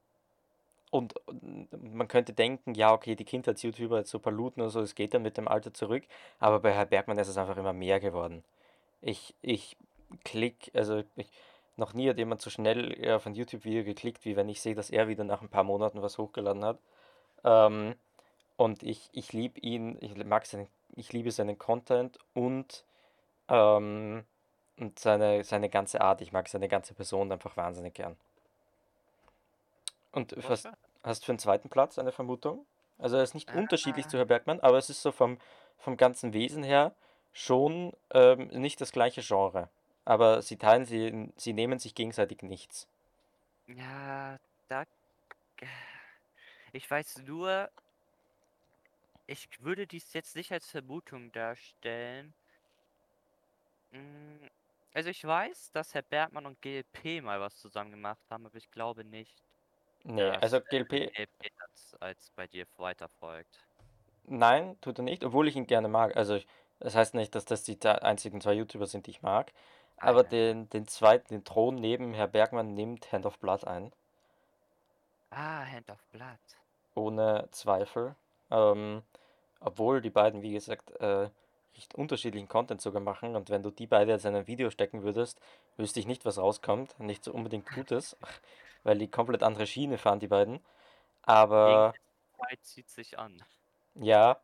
und 0.90 1.16
und 1.26 1.94
man 1.94 2.08
könnte 2.08 2.32
denken, 2.32 2.74
ja, 2.74 2.92
okay, 2.92 3.16
die 3.16 3.24
Kindheits-YouTuber, 3.24 4.04
so 4.04 4.18
Paluten 4.18 4.62
oder 4.62 4.70
so, 4.70 4.80
es 4.80 4.94
geht 4.94 5.14
dann 5.14 5.22
mit 5.22 5.36
dem 5.36 5.48
Alter 5.48 5.74
zurück, 5.74 6.04
aber 6.38 6.60
bei 6.60 6.72
Herr 6.72 6.86
Bergmann 6.86 7.18
ist 7.18 7.28
es 7.28 7.36
einfach 7.38 7.56
immer 7.56 7.72
mehr 7.72 8.00
geworden. 8.00 8.44
Ich, 9.00 9.34
ich 9.42 9.76
klick, 10.24 10.70
also 10.74 11.02
ich, 11.16 11.28
noch 11.76 11.92
nie 11.94 12.08
hat 12.08 12.18
jemand 12.18 12.40
so 12.40 12.50
schnell 12.50 12.92
äh, 13.02 13.12
auf 13.12 13.26
ein 13.26 13.34
YouTube-Video 13.34 13.84
geklickt, 13.84 14.24
wie 14.24 14.36
wenn 14.36 14.48
ich 14.48 14.60
sehe, 14.60 14.74
dass 14.74 14.90
er 14.90 15.08
wieder 15.08 15.24
nach 15.24 15.42
ein 15.42 15.48
paar 15.48 15.64
Monaten 15.64 16.02
was 16.02 16.18
hochgeladen 16.18 16.64
hat. 16.64 16.78
Ähm, 17.44 17.94
und 18.56 18.82
ich, 18.82 19.08
ich 19.12 19.32
liebe 19.32 19.60
ihn, 19.60 19.98
ich 20.00 20.16
mag 20.24 20.46
seinen, 20.46 20.68
ich 20.94 21.12
liebe 21.12 21.30
seinen 21.30 21.58
Content 21.58 22.18
und, 22.34 22.84
ähm, 23.48 24.24
und 24.78 24.98
seine, 24.98 25.44
seine 25.44 25.68
ganze 25.68 26.00
Art. 26.00 26.20
Ich 26.22 26.32
mag 26.32 26.48
seine 26.48 26.68
ganze 26.68 26.94
Person 26.94 27.30
einfach 27.30 27.56
wahnsinnig 27.56 27.94
gern. 27.94 28.16
Und 30.12 30.34
Was 30.48 30.64
war- 30.64 30.76
hast 31.02 31.22
du 31.22 31.26
für 31.26 31.32
einen 31.32 31.38
zweiten 31.38 31.68
Platz 31.68 31.98
eine 31.98 32.12
Vermutung? 32.12 32.64
Also 32.98 33.16
er 33.16 33.22
ist 33.22 33.34
nicht 33.34 33.54
unterschiedlich 33.54 34.06
Ah. 34.06 34.08
zu 34.08 34.16
Herr 34.16 34.24
Bergmann, 34.24 34.60
aber 34.60 34.78
es 34.78 34.88
ist 34.88 35.02
so 35.02 35.12
vom, 35.12 35.38
vom 35.78 35.98
ganzen 35.98 36.32
Wesen 36.32 36.62
her 36.62 36.92
schon 37.34 37.92
ähm, 38.14 38.48
nicht 38.48 38.80
das 38.80 38.92
gleiche 38.92 39.20
Genre. 39.20 39.68
Aber 40.06 40.40
sie 40.42 40.56
teilen, 40.58 40.86
sie, 40.86 41.32
sie 41.36 41.52
nehmen 41.52 41.78
sich 41.78 41.94
gegenseitig 41.94 42.42
nichts. 42.42 42.88
Ja, 43.68 44.38
da. 44.68 44.84
Ich 46.72 46.88
weiß 46.90 47.18
nur, 47.24 47.70
ich 49.28 49.48
würde 49.62 49.86
dies 49.86 50.12
jetzt 50.14 50.34
nicht 50.34 50.50
als 50.50 50.68
Vermutung 50.68 51.30
darstellen. 51.30 52.34
Mm, 53.90 54.46
Also 54.92 55.10
ich 55.10 55.24
weiß, 55.24 55.72
dass 55.72 55.92
Herr 55.94 56.02
Bergmann 56.02 56.46
und 56.46 56.60
GLP 56.62 57.20
mal 57.20 57.40
was 57.40 57.56
zusammen 57.58 57.90
gemacht 57.90 58.22
haben, 58.30 58.46
aber 58.46 58.56
ich 58.56 58.70
glaube 58.70 59.04
nicht, 59.04 59.44
Nee, 60.04 60.30
also 60.40 60.60
GLP, 60.62 61.12
GLP 61.14 61.50
als, 61.58 61.94
als 62.00 62.30
bei 62.32 62.46
dir 62.46 62.66
weiterfolgt. 62.76 63.66
nein, 64.24 64.78
tut 64.80 64.98
er 64.98 65.04
nicht, 65.04 65.24
obwohl 65.24 65.48
ich 65.48 65.56
ihn 65.56 65.66
gerne 65.66 65.88
mag. 65.88 66.16
Also 66.16 66.34
ich, 66.36 66.46
das 66.80 66.94
heißt 66.94 67.14
nicht, 67.14 67.34
dass 67.34 67.44
das 67.44 67.62
die 67.62 67.78
einzigen 67.86 68.40
zwei 68.40 68.54
YouTuber 68.54 68.86
sind, 68.86 69.06
die 69.06 69.10
ich 69.12 69.22
mag. 69.22 69.52
Aber 69.98 70.22
ja. 70.24 70.28
den, 70.28 70.68
den 70.70 70.86
zweiten, 70.86 71.28
den 71.28 71.44
Thron 71.44 71.76
neben 71.76 72.12
Herr 72.14 72.28
Bergmann 72.28 72.74
nimmt 72.74 73.10
Hand 73.12 73.26
of 73.26 73.38
Blood 73.38 73.64
ein. 73.64 73.92
Ah, 75.30 75.64
Hand 75.64 75.90
of 75.90 76.02
Blood. 76.12 76.38
Ohne 76.94 77.48
Zweifel. 77.50 78.14
Ähm, 78.50 79.02
obwohl 79.60 80.00
die 80.00 80.10
beiden, 80.10 80.42
wie 80.42 80.52
gesagt, 80.52 80.90
äh, 81.00 81.28
recht 81.76 81.94
unterschiedlichen 81.94 82.48
Content 82.48 82.80
sogar 82.80 83.02
machen. 83.02 83.36
Und 83.36 83.50
wenn 83.50 83.62
du 83.62 83.70
die 83.70 83.86
beide 83.86 84.12
jetzt 84.12 84.24
in 84.24 84.34
ein 84.34 84.46
Video 84.46 84.70
stecken 84.70 85.02
würdest, 85.02 85.40
wüsste 85.76 86.00
ich 86.00 86.06
nicht, 86.06 86.24
was 86.24 86.38
rauskommt. 86.38 86.98
Nicht 87.00 87.24
so 87.24 87.32
unbedingt 87.32 87.66
Gutes, 87.74 88.16
weil 88.84 88.98
die 88.98 89.08
komplett 89.08 89.42
andere 89.42 89.66
Schiene 89.66 89.98
fahren, 89.98 90.20
die 90.20 90.28
beiden. 90.28 90.60
Aber 91.22 91.94
Zeit 92.38 92.64
zieht 92.64 92.88
sich 92.90 93.18
an. 93.18 93.42
ja, 93.94 94.38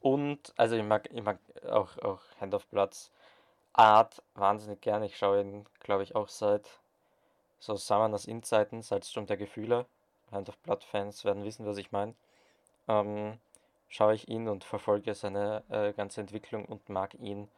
und 0.00 0.52
also 0.56 0.76
ich 0.76 0.82
mag, 0.82 1.08
ich 1.12 1.22
mag 1.22 1.38
auch, 1.66 1.96
auch 1.98 2.20
Hand 2.40 2.54
of 2.54 2.66
Bloods 2.66 3.10
Art 3.74 4.22
wahnsinnig 4.34 4.80
gern. 4.80 5.02
Ich 5.02 5.16
schaue 5.16 5.40
ihn, 5.40 5.66
glaube 5.80 6.02
ich, 6.02 6.14
auch 6.16 6.28
seit 6.28 6.68
so 7.58 7.76
Summoners 7.76 8.26
In-Zeiten, 8.26 8.82
seit 8.82 9.04
Sturm 9.04 9.26
der 9.26 9.36
Gefühle. 9.36 9.86
Hand 10.32 10.48
of 10.48 10.58
Blood 10.58 10.84
Fans 10.84 11.24
werden 11.24 11.44
wissen, 11.44 11.66
was 11.66 11.76
ich 11.76 11.92
meine. 11.92 12.14
Ähm, 12.88 13.38
schaue 13.88 14.14
ich 14.14 14.28
ihn 14.28 14.48
und 14.48 14.64
verfolge 14.64 15.14
seine 15.14 15.62
äh, 15.70 15.92
ganze 15.92 16.20
Entwicklung 16.20 16.64
und 16.66 16.88
mag 16.88 17.14
ihn 17.14 17.48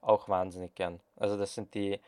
auch 0.00 0.28
wahnsinnig 0.28 0.74
gern. 0.74 1.00
Also 1.16 1.36
das 1.36 1.54
sind 1.54 1.74
die, 1.74 2.00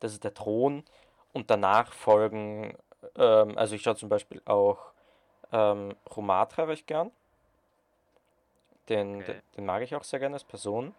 das 0.00 0.12
ist 0.12 0.24
der 0.24 0.34
Thron 0.34 0.84
und 1.32 1.50
danach 1.50 1.92
folgen, 1.92 2.76
ähm, 3.16 3.58
also 3.58 3.74
ich 3.74 3.82
schaue 3.82 3.96
zum 3.96 4.08
Beispiel 4.08 4.40
auch 4.44 4.78
ähm, 5.52 5.94
Romatra 6.16 6.64
recht 6.64 6.86
gern. 6.86 7.10
Den, 8.88 9.16
Okay. 9.20 9.32
den, 9.34 9.42
den 9.56 9.66
mag 9.66 9.82
ich 9.82 9.94
auch 9.94 10.04
sehr 10.04 10.18
gerne 10.18 10.34
als 10.36 10.44
Person. 10.44 10.94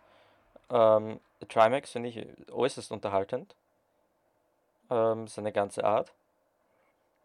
Ähm, 0.73 1.19
Trimax 1.47 1.91
finde 1.91 2.09
ich 2.09 2.51
äußerst 2.51 2.91
unterhaltend. 2.91 3.55
Ähm, 4.89 5.27
seine 5.27 5.51
ganze 5.51 5.83
Art. 5.83 6.11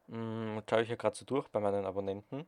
Hm, 0.09 0.63
schaue 0.69 0.83
ich 0.83 0.91
ja 0.91 0.97
gerade 0.97 1.17
so 1.17 1.25
durch 1.25 1.49
bei 1.49 1.59
meinen 1.59 1.87
Abonnenten. 1.87 2.47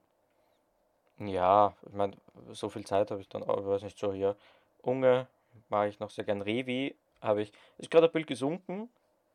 Ja, 1.19 1.75
ich 1.87 1.93
meine, 1.93 2.17
so 2.53 2.69
viel 2.69 2.87
Zeit 2.87 3.11
habe 3.11 3.21
ich 3.21 3.29
dann 3.29 3.43
auch, 3.43 3.59
ich 3.59 3.67
weiß 3.67 3.83
nicht, 3.83 3.99
so 3.99 4.13
hier. 4.13 4.37
Unge 4.83 5.27
mag 5.69 5.89
ich 5.89 6.01
noch 6.01 6.11
sehr 6.11 6.25
gern. 6.25 6.43
Revi 6.43 6.95
habe 7.23 7.43
ich, 7.43 7.53
ist 7.79 7.91
gerade 7.91 8.07
ein 8.07 8.13
Bild 8.13 8.27
gesunken, 8.27 8.91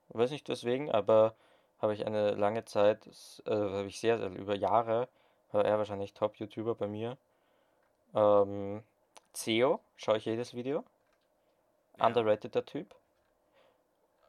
weiß 0.10 0.31
nicht 0.31 0.48
weswegen, 0.50 0.91
aber 0.91 1.36
habe 1.79 1.93
ich 1.93 2.05
eine 2.05 2.31
lange 2.31 2.65
Zeit, 2.65 3.07
äh, 3.45 3.51
habe 3.51 3.88
ich 3.88 4.00
sehr, 4.00 4.17
sehr 4.17 4.29
über 4.29 4.55
Jahre, 4.55 5.07
war 5.51 5.65
er 5.65 5.77
wahrscheinlich 5.77 6.13
Top-YouTuber 6.13 6.75
bei 6.75 6.88
mir. 6.88 7.17
Ähm, 8.15 8.84
Ceo, 9.34 9.79
schaue 9.98 10.17
ich 10.17 10.25
jedes 10.25 10.53
Video. 10.55 10.84
Ja. 11.98 12.08
Underrated 12.08 12.66
Typ. 12.66 12.96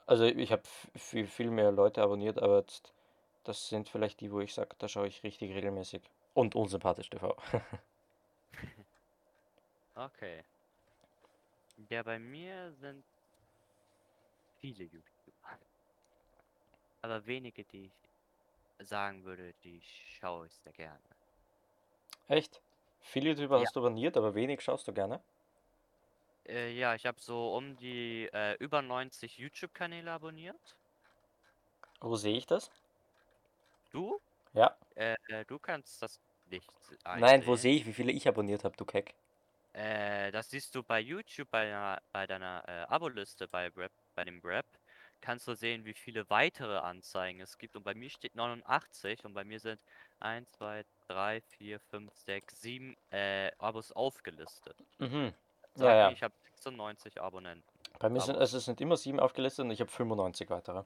Also 0.07 0.25
ich 0.25 0.53
habe 0.53 0.63
viel, 0.97 1.27
viel 1.27 1.51
mehr 1.51 1.73
Leute 1.73 2.03
abonniert, 2.03 2.39
aber 2.39 2.59
jetzt, 2.61 2.93
das 3.45 3.69
sind 3.69 3.89
vielleicht 3.89 4.21
die, 4.21 4.31
wo 4.33 4.41
ich 4.41 4.55
sage, 4.55 4.77
da 4.79 4.89
schaue 4.89 5.09
ich 5.09 5.23
richtig 5.25 5.53
regelmäßig. 5.55 6.03
Und 6.35 6.55
unsympathisch 6.55 7.11
TV. 7.11 7.37
Okay. 9.97 10.45
Ja, 11.91 12.03
bei 12.03 12.19
mir 12.19 12.73
sind 12.73 13.05
viele 14.61 14.85
YouTuber. 14.85 15.61
Aber 17.03 17.25
wenige, 17.27 17.65
die 17.65 17.87
ich 17.87 18.89
sagen 18.89 19.25
würde, 19.25 19.55
die 19.65 19.81
schaue 19.83 20.47
ich 20.47 20.55
sehr 20.55 20.73
gerne. 20.73 21.17
Echt? 22.29 22.63
Viele 23.01 23.31
YouTuber 23.31 23.59
Ja. 23.59 23.63
hast 23.63 23.75
du 23.75 23.81
abonniert, 23.81 24.17
aber 24.17 24.35
wenig 24.37 24.61
schaust 24.61 24.87
du 24.87 24.93
gerne. 24.93 25.21
Äh, 26.49 26.73
ja, 26.73 26.95
ich 26.95 27.07
habe 27.07 27.21
so 27.21 27.55
um 27.57 27.77
die 27.77 28.29
äh, 28.33 28.55
über 28.59 28.83
90 28.83 29.39
YouTube-Kanäle 29.39 30.11
abonniert. 30.13 30.77
Wo 32.01 32.17
sehe 32.17 32.37
ich 32.39 32.47
das? 32.47 32.71
Du? 33.91 34.21
Ja. 34.53 34.77
Äh, 34.95 35.17
äh, 35.29 35.45
du 35.47 35.59
kannst 35.59 36.03
das 36.03 36.21
nicht 36.47 36.73
Nein, 37.15 37.47
wo 37.47 37.55
einsehen. 37.55 37.57
sehe 37.57 37.77
ich, 37.77 37.87
wie 37.87 37.93
viele 37.93 38.13
ich 38.13 38.29
abonniert 38.29 38.65
habe, 38.65 38.77
du 38.77 38.85
Keck? 38.85 39.15
Äh, 39.73 40.33
das 40.33 40.51
siehst 40.51 40.75
du 40.75 40.83
bei 40.83 41.01
YouTube 41.01 41.51
bei 41.51 41.65
deiner, 41.67 42.03
bei 42.13 42.27
deiner 42.27 42.65
äh, 42.67 42.83
Aboliste 42.93 43.47
bei 43.49 43.69
Rap, 43.77 43.93
bei 44.15 44.25
dem 44.25 44.41
Rap. 44.43 44.67
Kannst 45.21 45.49
du 45.49 45.55
sehen, 45.55 45.85
wie 45.85 45.95
viele 45.95 46.29
weitere 46.31 46.79
Anzeigen 46.79 47.41
es 47.41 47.59
gibt. 47.59 47.77
Und 47.77 47.83
bei 47.85 47.95
mir 47.95 48.11
steht 48.11 48.35
89 48.35 49.25
und 49.25 49.35
bei 49.35 49.45
mir 49.45 49.61
sind 49.61 49.81
1, 50.21 50.51
2, 50.53 50.85
3, 51.09 51.41
4, 51.43 51.81
5, 51.81 52.15
6, 52.15 52.61
7 52.61 52.97
äh, 53.11 53.51
Abos 53.59 53.93
aufgelistet. 53.93 54.77
Mhm. 54.99 55.35
Sag 55.77 55.87
Ja, 55.87 55.97
ja. 55.97 56.11
ich 56.11 56.23
habe 56.23 56.35
96 56.55 57.21
Abonnenten. 57.21 57.63
Bei 57.99 58.09
mir 58.09 58.21
sind, 58.21 58.37
also 58.37 58.59
es 58.59 58.65
sind 58.65 58.81
immer 58.81 58.97
sieben 58.97 59.21
aufgelistet 59.21 59.65
und 59.65 59.71
ich 59.71 59.81
habe 59.81 59.91
95 59.91 60.51
weitere. 60.51 60.85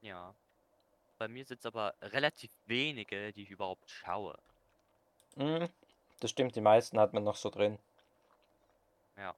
Ja. 0.00 0.34
Bei 1.18 1.28
mir 1.28 1.44
sind 1.44 1.58
es 1.58 1.66
aber 1.66 1.94
relativ 2.02 2.50
wenige, 2.66 3.32
die 3.32 3.42
ich 3.42 3.50
überhaupt 3.50 3.88
schaue. 3.90 4.38
Mhm. 5.36 5.68
Das 6.20 6.30
stimmt, 6.30 6.56
die 6.56 6.60
meisten 6.60 6.98
hat 6.98 7.12
man 7.12 7.24
noch 7.24 7.36
so 7.36 7.50
drin. 7.50 7.78
Ja. 9.16 9.34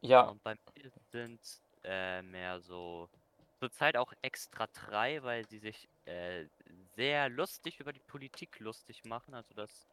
Ja, 0.00 0.22
Und 0.22 0.42
bei 0.42 0.56
mir 0.74 0.90
sind 1.10 1.40
äh, 1.84 2.22
mehr 2.22 2.60
so 2.60 3.08
zurzeit 3.60 3.96
auch 3.96 4.12
extra 4.22 4.66
drei, 4.66 5.22
weil 5.22 5.46
sie 5.46 5.58
sich 5.58 5.88
äh, 6.06 6.46
sehr 6.96 7.28
lustig 7.28 7.78
über 7.78 7.92
die 7.92 8.00
Politik 8.00 8.58
lustig 8.58 9.04
machen. 9.04 9.34
Also 9.34 9.54
das 9.54 9.86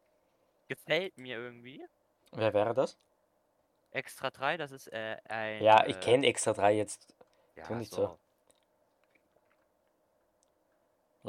gefällt 0.69 1.17
mir 1.17 1.37
irgendwie. 1.37 1.85
wer 2.31 2.53
wäre 2.53 2.73
das? 2.73 2.97
Extra 3.91 4.29
drei, 4.29 4.55
das 4.55 4.71
ist 4.71 4.87
äh, 4.93 5.17
ein. 5.25 5.61
Ja, 5.63 5.85
ich 5.85 5.97
äh, 5.97 5.99
kenne 5.99 6.27
extra 6.27 6.53
drei 6.53 6.73
jetzt. 6.73 7.13
ja, 7.55 7.63
tu 7.65 7.75
nicht 7.75 7.91
so. 7.91 8.07
so. 8.07 8.19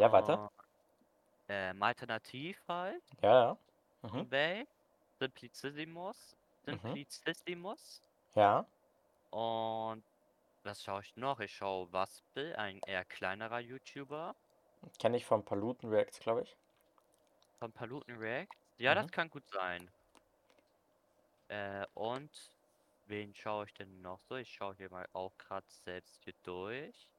Ja, 0.01 0.13
weiter. 0.13 0.53
Ähm, 1.49 1.83
alternativ 1.83 2.63
halt. 2.69 3.03
Ja, 3.23 3.45
ja. 3.45 3.57
Mhm. 4.03 4.11
Bombay, 4.11 4.67
Simplicissimus, 5.19 6.37
Simplicissimus. 6.65 8.03
Ja. 8.35 8.65
Und 9.31 10.05
was 10.63 10.83
schaue 10.83 11.01
ich 11.01 11.17
noch? 11.17 11.41
Ich 11.41 11.55
schaue 11.57 11.91
Waspel, 11.93 12.55
ein 12.57 12.81
eher 12.87 13.05
kleinerer 13.05 13.61
YouTuber. 13.61 14.35
Kenne 14.99 15.17
ich 15.17 15.25
von 15.25 15.45
Paluten 15.45 15.91
Reacts, 15.91 16.21
glaube 16.21 16.43
ich. 16.43 16.57
Von 17.59 17.73
Paluten 17.73 18.17
React. 18.17 18.60
Ja, 18.81 18.97
das 18.97 19.07
Mhm. 19.07 19.13
kann 19.13 19.31
gut 19.31 19.49
sein. 19.49 19.93
Äh, 21.49 21.87
und 21.95 22.51
wen 23.05 23.35
schaue 23.35 23.67
ich 23.67 23.75
denn 23.75 24.01
noch 24.01 24.23
so? 24.23 24.37
Ich 24.37 24.53
schaue 24.55 24.75
hier 24.77 24.91
mal 24.91 25.07
auch 25.13 25.37
gerade 25.37 25.67
selbst 25.69 26.23
hier 26.25 26.35
durch. 26.43 27.11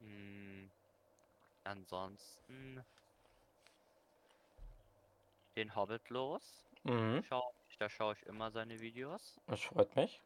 Hm, 0.00 0.70
ansonsten 1.64 2.84
den 5.56 5.74
Hobbit 5.74 6.08
los. 6.10 6.68
Mhm. 6.84 7.22
Schau 7.22 7.42
da 7.78 7.88
schaue 7.90 8.14
ich 8.14 8.22
immer 8.26 8.52
seine 8.52 8.80
Videos. 8.80 9.40
Das 9.46 9.60
freut 9.60 9.96
mich. 9.96 10.22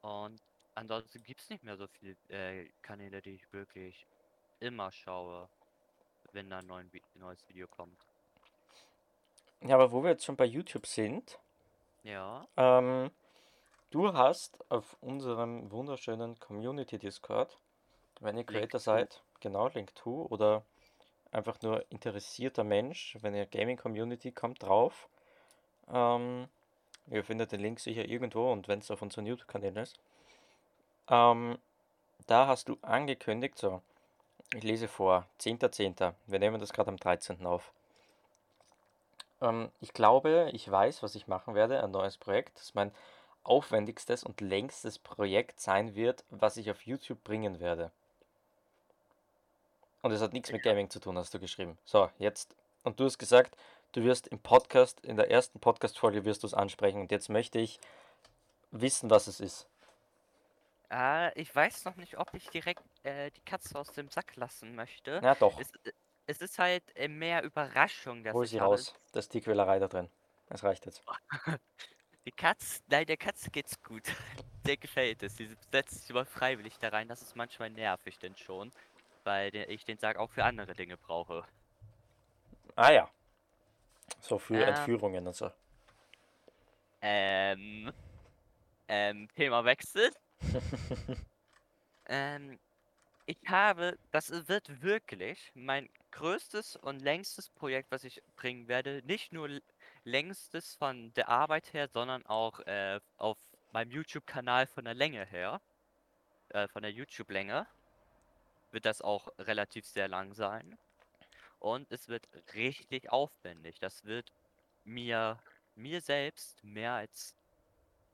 Und 0.00 0.40
ansonsten 0.74 1.22
gibt 1.22 1.40
es 1.40 1.48
nicht 1.50 1.62
mehr 1.64 1.76
so 1.76 1.86
viele 1.88 2.16
äh, 2.28 2.72
Kanäle, 2.82 3.22
die 3.22 3.30
ich 3.34 3.52
wirklich 3.52 4.06
immer 4.60 4.92
schaue, 4.92 5.50
wenn 6.32 6.50
da 6.50 6.58
ein 6.58 6.66
neues 7.14 7.48
Video 7.48 7.66
kommt. 7.68 8.06
Ja, 9.60 9.76
aber 9.76 9.92
wo 9.92 10.02
wir 10.02 10.10
jetzt 10.10 10.24
schon 10.24 10.36
bei 10.36 10.44
YouTube 10.44 10.86
sind, 10.86 11.38
Ja, 12.04 12.48
ähm, 12.56 13.10
du 13.90 14.12
hast 14.12 14.58
auf 14.70 14.96
unserem 15.00 15.70
wunderschönen 15.70 16.38
Community 16.40 16.98
Discord, 16.98 17.58
wenn 18.20 18.36
ihr 18.36 18.44
Creator 18.44 18.80
to. 18.80 18.80
seid, 18.80 19.22
genau, 19.40 19.68
Link 19.68 19.94
to, 19.94 20.26
oder 20.30 20.64
einfach 21.30 21.60
nur 21.62 21.84
interessierter 21.90 22.64
Mensch, 22.64 23.16
wenn 23.20 23.34
ihr 23.34 23.46
Gaming 23.46 23.76
Community, 23.76 24.32
kommt 24.32 24.62
drauf. 24.62 25.08
Ähm, 25.88 26.48
ihr 27.08 27.24
findet 27.24 27.52
den 27.52 27.60
Link 27.60 27.80
sicher 27.80 28.04
irgendwo 28.06 28.52
und 28.52 28.68
wenn 28.68 28.80
es 28.80 28.90
auf 28.90 29.02
unserem 29.02 29.26
YouTube-Kanal 29.26 29.76
ist. 29.78 29.98
Ähm, 31.08 31.58
da 32.26 32.46
hast 32.46 32.68
du 32.68 32.78
angekündigt, 32.82 33.58
so, 33.58 33.82
ich 34.54 34.62
lese 34.62 34.88
vor, 34.88 35.26
10.10. 35.40 36.14
Wir 36.26 36.38
nehmen 36.38 36.60
das 36.60 36.72
gerade 36.72 36.90
am 36.90 36.96
13. 36.96 37.44
auf. 37.46 37.72
Ähm, 39.40 39.70
ich 39.80 39.92
glaube, 39.92 40.50
ich 40.52 40.70
weiß, 40.70 41.02
was 41.02 41.14
ich 41.14 41.26
machen 41.26 41.54
werde, 41.54 41.82
ein 41.82 41.90
neues 41.90 42.16
Projekt, 42.16 42.58
das 42.58 42.74
mein 42.74 42.92
aufwendigstes 43.44 44.22
und 44.22 44.40
längstes 44.40 44.98
Projekt 44.98 45.60
sein 45.60 45.94
wird, 45.94 46.24
was 46.30 46.56
ich 46.56 46.70
auf 46.70 46.82
YouTube 46.82 47.22
bringen 47.24 47.60
werde. 47.60 47.90
Und 50.02 50.12
es 50.12 50.20
hat 50.20 50.32
nichts 50.32 50.52
mit 50.52 50.62
Gaming 50.62 50.90
zu 50.90 51.00
tun, 51.00 51.16
hast 51.16 51.32
du 51.34 51.38
geschrieben. 51.38 51.78
So, 51.84 52.10
jetzt. 52.18 52.54
Und 52.82 52.98
du 52.98 53.04
hast 53.04 53.18
gesagt, 53.18 53.56
du 53.92 54.02
wirst 54.02 54.28
im 54.28 54.38
Podcast, 54.38 55.04
in 55.04 55.16
der 55.16 55.30
ersten 55.30 55.60
Podcast-Folge 55.60 56.24
wirst 56.24 56.42
du 56.42 56.46
es 56.46 56.54
ansprechen. 56.54 57.00
Und 57.00 57.10
jetzt 57.10 57.28
möchte 57.28 57.58
ich 57.58 57.78
wissen, 58.72 59.10
was 59.10 59.28
es 59.28 59.40
ist. 59.40 59.66
Äh, 60.92 61.40
ich 61.40 61.54
weiß 61.54 61.84
noch 61.84 61.96
nicht, 61.96 62.18
ob 62.18 62.32
ich 62.34 62.48
direkt 62.50 62.82
äh, 63.04 63.30
die 63.30 63.40
Katze 63.40 63.78
aus 63.78 63.92
dem 63.92 64.08
Sack 64.08 64.36
lassen 64.36 64.74
möchte. 64.74 65.20
Na 65.22 65.34
doch, 65.34 65.58
Es, 65.58 65.70
äh, 65.84 65.92
es 66.26 66.40
ist 66.40 66.58
halt 66.58 66.84
äh, 66.96 67.08
mehr 67.08 67.42
Überraschung, 67.42 68.22
dass 68.22 68.34
hol 68.34 68.46
sie 68.46 68.58
raus. 68.58 68.94
Da 69.12 69.20
ist 69.20 69.32
die 69.34 69.40
Quälerei 69.40 69.78
da 69.78 69.88
drin. 69.88 70.08
Es 70.48 70.62
reicht 70.62 70.86
jetzt. 70.86 71.02
Die 72.24 72.30
Katze, 72.30 72.82
nein, 72.86 73.04
der 73.06 73.16
Katze 73.16 73.50
geht's 73.50 73.82
gut. 73.82 74.04
Der 74.64 74.76
gefällt 74.76 75.24
es. 75.24 75.36
Sie 75.36 75.48
setzt 75.72 76.02
sich 76.02 76.10
immer 76.10 76.24
freiwillig 76.24 76.78
da 76.78 76.90
rein. 76.90 77.08
Das 77.08 77.20
ist 77.20 77.34
manchmal 77.34 77.70
nervig 77.70 78.16
denn 78.20 78.36
schon, 78.36 78.70
weil 79.24 79.52
ich 79.68 79.84
den 79.84 79.98
Sarg 79.98 80.18
auch 80.18 80.30
für 80.30 80.44
andere 80.44 80.72
Dinge 80.74 80.96
brauche. 80.96 81.44
Ah 82.76 82.92
ja. 82.92 83.10
So 84.20 84.38
für 84.38 84.54
Ähm. 84.54 84.68
Entführungen 84.68 85.26
und 85.26 85.34
so. 85.34 85.50
Ähm, 87.00 87.92
ähm, 88.86 89.28
Thema 89.34 89.64
Wechsel. 89.64 90.12
Ähm, 92.06 92.58
ich 93.26 93.38
habe, 93.46 93.98
das 94.10 94.30
wird 94.48 94.82
wirklich 94.82 95.52
mein 95.54 95.88
größtes 96.10 96.76
und 96.76 97.00
längstes 97.00 97.48
Projekt, 97.48 97.90
was 97.90 98.04
ich 98.04 98.22
bringen 98.36 98.68
werde. 98.68 99.02
Nicht 99.04 99.32
nur 99.32 99.60
längstes 100.04 100.74
von 100.74 101.14
der 101.14 101.28
Arbeit 101.28 101.72
her, 101.72 101.88
sondern 101.88 102.26
auch 102.26 102.60
äh, 102.60 103.00
auf 103.16 103.38
meinem 103.72 103.92
YouTube-Kanal 103.92 104.66
von 104.66 104.84
der 104.84 104.94
Länge 104.94 105.24
her, 105.24 105.60
äh, 106.50 106.68
von 106.68 106.82
der 106.82 106.92
YouTube-Länge, 106.92 107.66
wird 108.72 108.84
das 108.84 109.00
auch 109.00 109.28
relativ 109.38 109.86
sehr 109.86 110.08
lang 110.08 110.34
sein. 110.34 110.76
Und 111.60 111.90
es 111.92 112.08
wird 112.08 112.28
richtig 112.54 113.10
aufwendig. 113.10 113.78
Das 113.78 114.04
wird 114.04 114.32
mir, 114.84 115.38
mir 115.76 116.00
selbst 116.00 116.62
mehr 116.64 116.94
als 116.94 117.36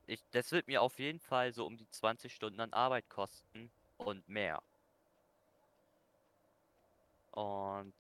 ich, 0.09 0.23
das 0.31 0.53
wird 0.53 0.67
mir 0.67 0.83
auf 0.83 0.99
jeden 0.99 1.21
Fall 1.21 1.53
so 1.53 1.67
um 1.67 1.77
die 1.77 1.89
20 1.89 2.35
Stunden 2.35 2.61
an 2.61 2.73
Arbeit 2.73 3.09
kosten 3.09 3.71
und 3.99 4.27
mehr. 4.29 4.63
Und 7.33 7.95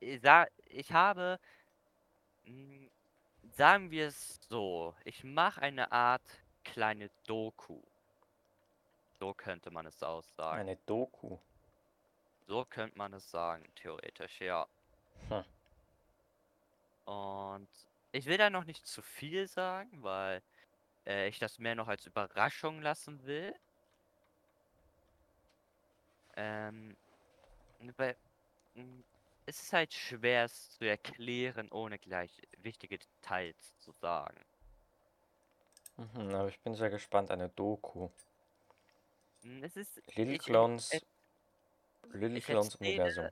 ich, 0.00 0.92
habe, 0.92 1.38
mm, 2.44 2.86
sagen 3.52 3.90
wir 3.90 4.08
es 4.08 4.40
so, 4.48 4.94
ich 5.04 5.22
mache 5.22 5.60
eine 5.62 5.92
Art 5.92 6.22
kleine 6.64 7.10
Doku. 7.26 7.80
So 9.18 9.34
könnte 9.34 9.70
man 9.70 9.86
es 9.86 10.02
aussagen. 10.02 10.60
Eine 10.60 10.76
Doku. 10.86 11.38
So 12.46 12.64
könnte 12.64 12.96
man 12.98 13.12
es 13.12 13.30
sagen, 13.30 13.64
theoretisch, 13.76 14.40
ja. 14.40 14.66
Hm. 15.28 15.44
Und 17.04 17.68
ich 18.12 18.26
will 18.26 18.38
da 18.38 18.48
noch 18.50 18.64
nicht 18.64 18.86
zu 18.86 19.02
viel 19.02 19.46
sagen, 19.46 20.02
weil 20.02 20.42
äh, 21.06 21.28
ich 21.28 21.38
das 21.38 21.58
mehr 21.58 21.74
noch 21.74 21.88
als 21.88 22.06
Überraschung 22.06 22.80
lassen 22.82 23.24
will. 23.24 23.54
Ähm, 26.36 26.96
weil 27.96 28.16
mm, 28.74 29.00
es 29.46 29.62
ist 29.62 29.72
halt 29.72 29.92
schwer, 29.92 30.44
es 30.44 30.70
zu 30.70 30.84
erklären, 30.84 31.70
ohne 31.70 31.98
gleich 31.98 32.42
wichtige 32.58 32.98
Details 32.98 33.78
zu 33.78 33.92
sagen. 33.92 34.40
Mhm, 35.96 36.34
aber 36.34 36.48
ich 36.48 36.60
bin 36.60 36.74
sehr 36.74 36.90
gespannt. 36.90 37.30
Eine 37.30 37.48
Doku. 37.50 38.08
Mm, 39.42 39.62
Es 39.62 39.76
ist. 39.76 40.02
Little 40.16 40.34
ich, 40.34 40.42
Clowns. 40.42 40.92
ich, 40.92 41.06
Little 42.12 42.40
Clowns 42.40 42.76
Universum. 42.76 43.28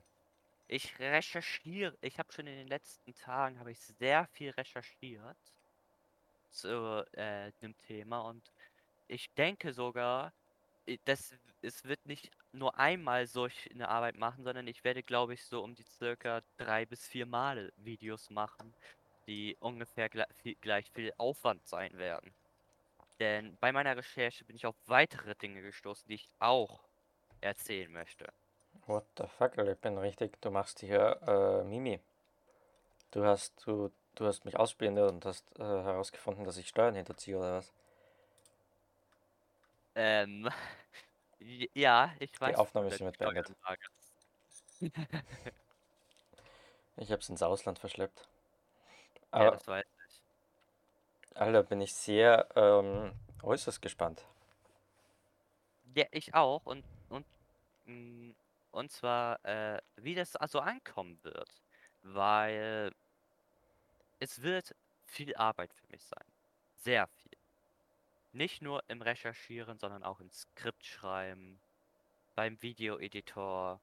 ich 0.67 0.97
recherchiere. 0.99 1.97
Ich 2.01 2.19
habe 2.19 2.31
schon 2.31 2.47
in 2.47 2.55
den 2.55 2.67
letzten 2.67 3.13
Tagen 3.15 3.59
habe 3.59 3.71
ich 3.71 3.79
sehr 3.79 4.27
viel 4.27 4.51
recherchiert 4.51 5.37
zu 6.53 7.05
äh, 7.13 7.51
dem 7.61 7.77
Thema 7.79 8.21
und 8.21 8.51
ich 9.07 9.33
denke 9.35 9.73
sogar, 9.73 10.33
i- 10.87 10.99
das, 11.05 11.35
es 11.61 11.83
wird 11.85 12.05
nicht 12.05 12.31
nur 12.53 12.77
einmal 12.79 13.27
solch 13.27 13.69
eine 13.71 13.89
Arbeit 13.89 14.17
machen, 14.17 14.43
sondern 14.43 14.67
ich 14.67 14.83
werde, 14.83 15.03
glaube 15.03 15.33
ich, 15.35 15.45
so 15.45 15.63
um 15.63 15.75
die 15.75 15.83
circa 15.85 16.41
drei 16.57 16.85
bis 16.85 17.07
vier 17.07 17.25
Mal 17.25 17.71
Videos 17.77 18.29
machen, 18.29 18.75
die 19.27 19.57
ungefähr 19.59 20.09
gle 20.09 20.25
viel, 20.43 20.55
gleich 20.61 20.91
viel 20.91 21.13
Aufwand 21.17 21.67
sein 21.67 21.97
werden. 21.97 22.33
Denn 23.19 23.57
bei 23.59 23.71
meiner 23.71 23.97
Recherche 23.97 24.45
bin 24.45 24.55
ich 24.55 24.65
auf 24.67 24.75
weitere 24.87 25.35
Dinge 25.35 25.61
gestoßen, 25.63 26.07
die 26.07 26.15
ich 26.15 26.29
auch 26.39 26.83
erzählen 27.41 27.91
möchte. 27.91 28.27
What 28.87 29.05
the 29.17 29.25
fuck, 29.27 29.57
ich 29.57 29.77
bin 29.79 29.97
richtig. 29.97 30.39
Du 30.41 30.51
machst 30.51 30.79
hier 30.79 31.19
äh, 31.27 31.63
Mimi. 31.63 31.99
Du 33.11 33.23
hast, 33.23 33.65
du, 33.65 33.91
du 34.15 34.25
hast 34.25 34.45
mich 34.45 34.57
ausspioniert 34.57 35.11
und 35.11 35.25
hast 35.25 35.45
äh, 35.59 35.63
herausgefunden, 35.63 36.45
dass 36.45 36.57
ich 36.57 36.67
Steuern 36.67 36.95
hinterziehe 36.95 37.37
oder 37.37 37.57
was? 37.57 37.73
Ähm, 39.95 40.49
ja, 41.73 42.11
ich 42.19 42.39
weiß. 42.39 42.57
Aufnahme 42.57 42.87
dass 42.87 42.95
ist 42.95 42.97
hiermit 42.99 43.15
Steuern 43.15 43.33
beendet. 43.33 43.55
Ich 46.95 47.11
hab's 47.11 47.29
ins 47.29 47.41
Ausland 47.41 47.79
verschleppt. 47.79 48.27
Ja, 49.33 49.39
Aber, 49.39 49.51
das 49.51 49.67
weiß 49.67 49.85
ich. 50.07 50.21
Alter, 51.35 51.63
bin 51.63 51.81
ich 51.81 51.93
sehr 51.95 52.47
ähm, 52.55 53.11
äußerst 53.41 53.81
gespannt. 53.81 54.23
Ja, 55.95 56.05
ich 56.11 56.33
auch. 56.33 56.65
Und, 56.65 56.85
und, 57.09 57.25
mh, 57.85 58.33
und 58.71 58.91
zwar, 58.91 59.43
äh, 59.45 59.81
wie 59.95 60.15
das 60.15 60.35
also 60.35 60.59
ankommen 60.59 61.19
wird. 61.23 61.49
Weil 62.03 62.91
es 64.23 64.41
wird 64.41 64.73
viel 65.05 65.35
Arbeit 65.35 65.73
für 65.73 65.85
mich 65.91 66.01
sein. 66.05 66.25
Sehr 66.77 67.07
viel. 67.07 67.37
Nicht 68.31 68.61
nur 68.61 68.81
im 68.87 69.01
Recherchieren, 69.01 69.77
sondern 69.77 70.01
auch 70.03 70.21
im 70.21 70.31
Skript 70.31 70.85
schreiben, 70.85 71.59
beim 72.33 72.59
Videoeditor. 72.61 73.81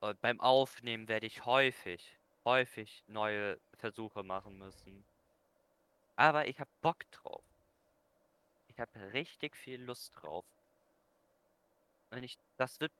Und 0.00 0.20
beim 0.20 0.40
Aufnehmen 0.40 1.08
werde 1.08 1.26
ich 1.26 1.46
häufig, 1.46 2.18
häufig 2.44 3.02
neue 3.06 3.58
Versuche 3.78 4.22
machen 4.22 4.58
müssen. 4.58 5.04
Aber 6.16 6.46
ich 6.46 6.60
habe 6.60 6.70
Bock 6.82 7.10
drauf. 7.10 7.42
Ich 8.68 8.78
habe 8.78 9.12
richtig 9.14 9.56
viel 9.56 9.80
Lust 9.82 10.12
drauf. 10.20 10.44
Und 12.10 12.22
ich, 12.22 12.36
das 12.58 12.78
wird 12.80 12.92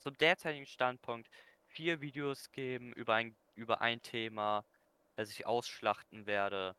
zum 0.00 0.16
derzeitigen 0.18 0.66
Standpunkt 0.66 1.30
vier 1.66 2.02
Videos 2.02 2.50
geben 2.52 2.92
über 2.92 3.14
ein, 3.14 3.34
über 3.56 3.80
ein 3.80 4.02
Thema, 4.02 4.64
das 5.18 5.30
ich 5.30 5.46
ausschlachten 5.46 6.26
werde. 6.26 6.76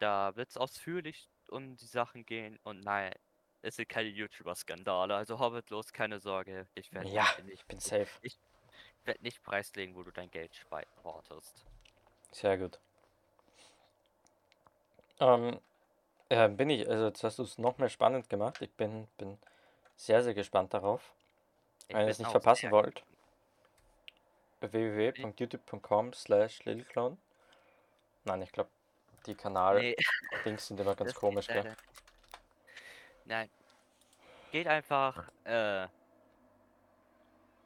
Da 0.00 0.34
wird 0.34 0.50
es 0.50 0.56
ausführlich 0.56 1.28
um 1.48 1.76
die 1.76 1.86
Sachen 1.86 2.26
gehen 2.26 2.58
und 2.64 2.80
nein, 2.80 3.12
es 3.62 3.76
sind 3.76 3.88
keine 3.88 4.08
YouTuber-Skandale, 4.08 5.14
also 5.14 5.38
Hobbit 5.38 5.70
los, 5.70 5.92
keine 5.92 6.18
Sorge. 6.18 6.66
Ich 6.74 6.92
werde 6.92 7.08
Ja, 7.08 7.24
nicht, 7.44 7.60
ich 7.60 7.64
bin 7.66 7.78
safe. 7.78 8.08
werd 9.04 9.22
nicht 9.22 9.40
preislegen, 9.44 9.94
wo 9.94 10.02
du 10.02 10.10
dein 10.10 10.32
Geld 10.32 10.66
hortest. 11.04 11.64
Sehr 12.32 12.58
gut. 12.58 12.80
Ähm, 15.20 15.60
ja, 16.28 16.48
bin 16.48 16.70
ich, 16.70 16.88
also 16.88 17.04
jetzt 17.06 17.22
hast 17.22 17.38
du 17.38 17.44
es 17.44 17.56
noch 17.58 17.78
mehr 17.78 17.88
spannend 17.88 18.28
gemacht. 18.28 18.60
Ich 18.62 18.72
bin, 18.72 19.06
bin 19.16 19.38
sehr, 19.94 20.24
sehr 20.24 20.34
gespannt 20.34 20.74
darauf. 20.74 21.14
Ich 21.86 21.94
Wenn 21.94 22.06
ihr 22.06 22.08
es 22.08 22.18
nicht 22.18 22.30
verpassen 22.32 22.72
wollt, 22.72 23.04
www.youtube.com 24.70 26.12
slash 26.12 26.64
littleclown. 26.64 27.18
Nein, 28.24 28.42
ich 28.42 28.52
glaube, 28.52 28.70
die 29.26 29.34
Kanal-Dings 29.34 30.66
sind 30.66 30.80
immer 30.80 30.94
ganz 30.94 31.12
das 31.12 31.14
geht 31.14 31.20
komisch, 31.20 31.46
gell? 31.46 31.76
Nein. 33.24 33.50
Geht 34.50 34.66
einfach, 34.66 35.30
äh, 35.44 35.86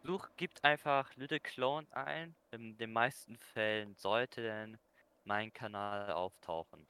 such, 0.05 0.29
gibt 0.37 0.63
einfach 0.65 1.15
Little 1.17 1.41
Clone 1.41 1.87
ein. 1.93 2.35
In 2.53 2.77
den 2.79 2.93
meisten 2.93 3.37
Fällen 3.37 3.95
sollte 3.97 4.43
denn 4.43 4.79
mein 5.25 5.53
Kanal 5.53 6.13
auftauchen. 6.13 6.87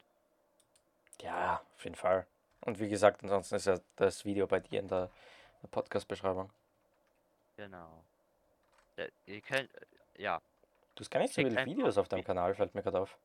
Ja, 1.21 1.61
auf 1.75 1.83
jeden 1.83 1.95
Fall. 1.95 2.27
Und 2.61 2.79
wie 2.79 2.89
gesagt, 2.89 3.23
ansonsten 3.23 3.55
ist 3.55 3.65
ja 3.65 3.79
das 3.95 4.25
Video 4.25 4.45
bei 4.45 4.59
dir 4.59 4.79
in 4.79 4.87
der, 4.87 5.09
der 5.63 5.67
Podcast-Beschreibung. 5.69 6.51
Genau. 7.55 8.03
Äh, 8.97 9.09
ihr 9.25 9.41
könnt, 9.41 9.73
äh, 9.73 10.21
ja. 10.23 10.41
Du 10.95 11.01
hast 11.01 11.09
gar 11.11 11.19
nicht 11.21 11.33
so 11.33 11.41
viele 11.41 11.65
Videos 11.65 11.97
auf 11.97 12.07
deinem 12.07 12.23
Kanal, 12.23 12.53
fällt 12.55 12.73
mir 12.75 12.81
gerade 12.83 12.99
auf. 12.99 13.17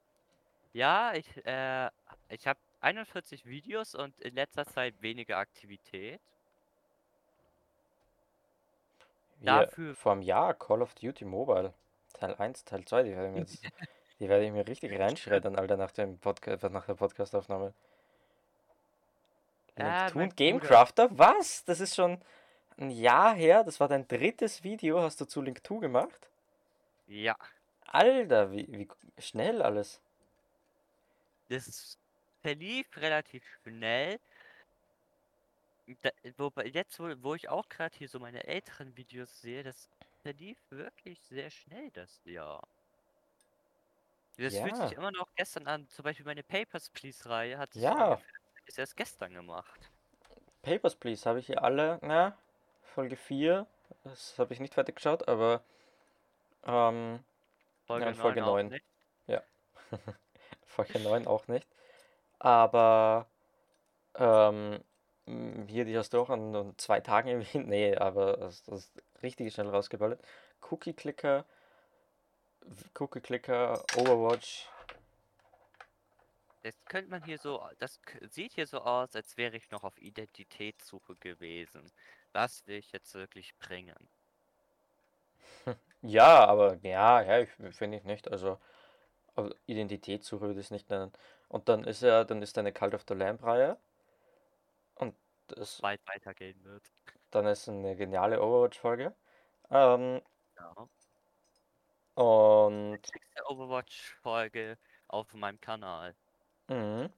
Ja, 0.74 1.12
ich, 1.14 1.26
äh, 1.46 1.90
ich 2.28 2.46
habe 2.46 2.58
41 2.80 3.44
Videos 3.46 3.94
und 3.94 4.18
in 4.20 4.35
letzter 4.35 4.64
Zeit 4.66 4.94
weniger 5.00 5.38
Aktivität. 5.38 6.20
Wir 9.38 9.46
Dafür- 9.66 9.94
vor 9.94 10.12
einem 10.12 10.22
Jahr 10.22 10.54
Call 10.54 10.82
of 10.82 10.94
Duty 10.94 11.24
Mobile, 11.24 11.72
Teil 12.14 12.35
1, 12.37 12.64
Teil 12.64 12.85
2, 12.85 13.02
die 13.02 13.11
werde 13.16 13.28
ich 13.28 13.32
mir 13.35 13.40
jetzt, 13.40 13.62
die 14.20 14.28
werde 14.28 14.44
ich 14.44 14.52
mir 14.52 14.66
richtig 14.66 14.98
reinschreddern, 14.98 15.56
Alter, 15.56 15.76
nach 15.76 15.90
dem 15.90 16.18
Podcast, 16.18 16.62
nach 16.64 16.87
der 16.87 16.94
Podcastaufnahme. 16.94 17.72
Ja, 19.78 20.08
Bruder- 20.11 20.28
Gamecrafter? 20.28 21.08
Was? 21.18 21.64
Das 21.64 21.80
ist 21.80 21.94
schon 21.96 22.20
ein 22.78 22.90
Jahr 22.90 23.35
her, 23.35 23.64
das 23.64 23.80
war 23.80 23.88
dein 23.88 24.08
drittes 24.08 24.62
Video, 24.64 25.00
hast 25.00 25.20
du 25.20 25.24
zu 25.26 25.42
Link 25.42 25.66
2 25.66 25.80
gemacht? 25.80 26.30
Ja, 27.06 27.37
Alter, 27.87 28.50
wie, 28.50 28.66
wie 28.72 28.88
schnell 29.22 29.62
alles. 29.62 30.02
das 31.48 31.98
verlief 32.42 32.96
relativ 32.96 33.44
schnell. 33.62 34.18
Da, 36.02 36.11
wobei 36.38 36.66
jetzt, 36.66 36.98
wo, 36.98 37.04
wo 37.22 37.35
ich 37.37 37.48
auch 37.48 37.68
gerade 37.68 37.96
hier 37.96 38.08
so 38.08 38.18
meine 38.20 38.44
älteren 38.44 38.96
Videos 38.96 39.40
sehe, 39.40 39.62
das 39.62 39.88
verlief 40.22 40.58
wirklich 40.70 41.22
sehr 41.22 41.50
schnell 41.50 41.90
das 41.92 42.20
Jahr. 42.24 42.68
Das 44.37 44.58
fühlt 44.58 44.76
sich 44.76 44.92
Ja. 44.92 44.92
immer 44.92 45.11
noch 45.11 45.32
gestern 45.37 45.66
an. 45.66 45.88
Zum 45.88 46.02
Beispiel 46.04 46.26
meine 46.26 46.42
Papers, 46.44 46.90
Please-Reihe 46.90 47.56
hat 47.58 47.72
sich 47.72 47.85
Ja. 47.85 48.22
ist 48.66 48.78
erst 48.78 48.96
gestern 48.96 49.35
gemacht. 49.35 49.92
Papers, 50.62 50.96
Please, 50.96 51.24
habe 51.28 51.38
ich 51.40 51.46
hier 51.46 51.62
alle, 51.62 51.98
na, 52.02 52.37
Folge 52.94 53.16
4, 53.16 53.66
das 54.05 54.38
habe 54.38 54.52
ich 54.55 54.61
nicht 54.61 54.74
fertig 54.74 54.96
geschaut, 54.96 55.26
aber 55.28 55.62
ähm, 56.64 57.20
Folge, 57.87 58.07
Ja, 58.07 58.14
Folge 58.14 58.40
9 58.40 58.48
auch 58.48 58.52
neun. 58.52 58.68
nicht. 58.68 58.85
Folge 60.66 61.00
9 61.00 61.26
auch 61.26 61.48
nicht. 61.48 61.66
Aber 62.38 63.26
ähm, 64.14 64.81
hier, 65.66 65.85
die 65.85 65.96
hast 65.96 66.12
du 66.12 66.20
auch 66.20 66.31
an, 66.31 66.74
zwei 66.76 67.00
Tagen 67.00 67.28
irgendwie. 67.28 67.59
Nee, 67.59 67.96
aber 67.96 68.37
das, 68.37 68.62
das 68.64 68.81
ist 68.87 69.02
richtig 69.22 69.52
schnell 69.52 69.68
rausgeballert. 69.68 70.20
Cookie 70.70 70.92
Clicker, 70.94 71.44
Cookie 72.98 73.20
Clicker, 73.20 73.83
Overwatch. 73.96 74.68
Das 76.62 76.74
könnte 76.85 77.11
man 77.11 77.24
hier 77.24 77.38
so, 77.38 77.61
das 77.78 78.00
sieht 78.31 78.52
hier 78.52 78.68
so 78.68 78.81
aus, 78.83 79.16
als 79.16 79.37
wäre 79.37 79.57
ich 79.57 79.70
noch 79.70 79.83
auf 79.83 80.00
Identitätssuche 80.00 81.16
gewesen. 81.16 81.90
Was 82.32 82.66
will 82.66 82.76
ich 82.76 82.92
jetzt 82.92 83.14
wirklich 83.14 83.56
bringen? 83.58 84.10
Ja, 86.02 86.44
aber 86.46 86.78
ja, 86.82 87.22
ja, 87.22 87.40
ich 87.40 87.50
finde 87.76 87.98
ich 87.98 88.04
nicht. 88.04 88.30
Also 88.30 88.58
aber 89.36 89.54
Identitätssuche 89.66 90.42
würde 90.42 90.60
ich 90.60 90.66
es 90.66 90.70
nicht 90.72 90.90
nennen. 90.90 91.12
Und 91.48 91.68
dann 91.68 91.84
ist 91.84 92.02
ja, 92.02 92.24
dann 92.24 92.42
ist 92.42 92.58
eine 92.58 92.72
Cult 92.72 92.94
of 92.94 93.04
the 93.08 93.14
Lamb 93.14 93.42
Reihe. 93.44 93.78
Und 94.94 95.14
das, 95.48 95.82
Weit 95.82 96.00
weitergehen 96.06 96.64
wird. 96.64 96.82
dann 97.30 97.46
ist 97.46 97.68
eine 97.68 97.96
geniale 97.96 98.40
Overwatch-Folge. 98.40 99.14
Ähm, 99.70 100.22
Ja. 100.56 100.88
und 102.14 103.00
Nächste 103.12 103.44
Overwatch-Folge 103.48 104.78
auf 105.08 105.32
meinem 105.34 105.60
Kanal. 105.60 106.14
Mhm. 106.68 107.12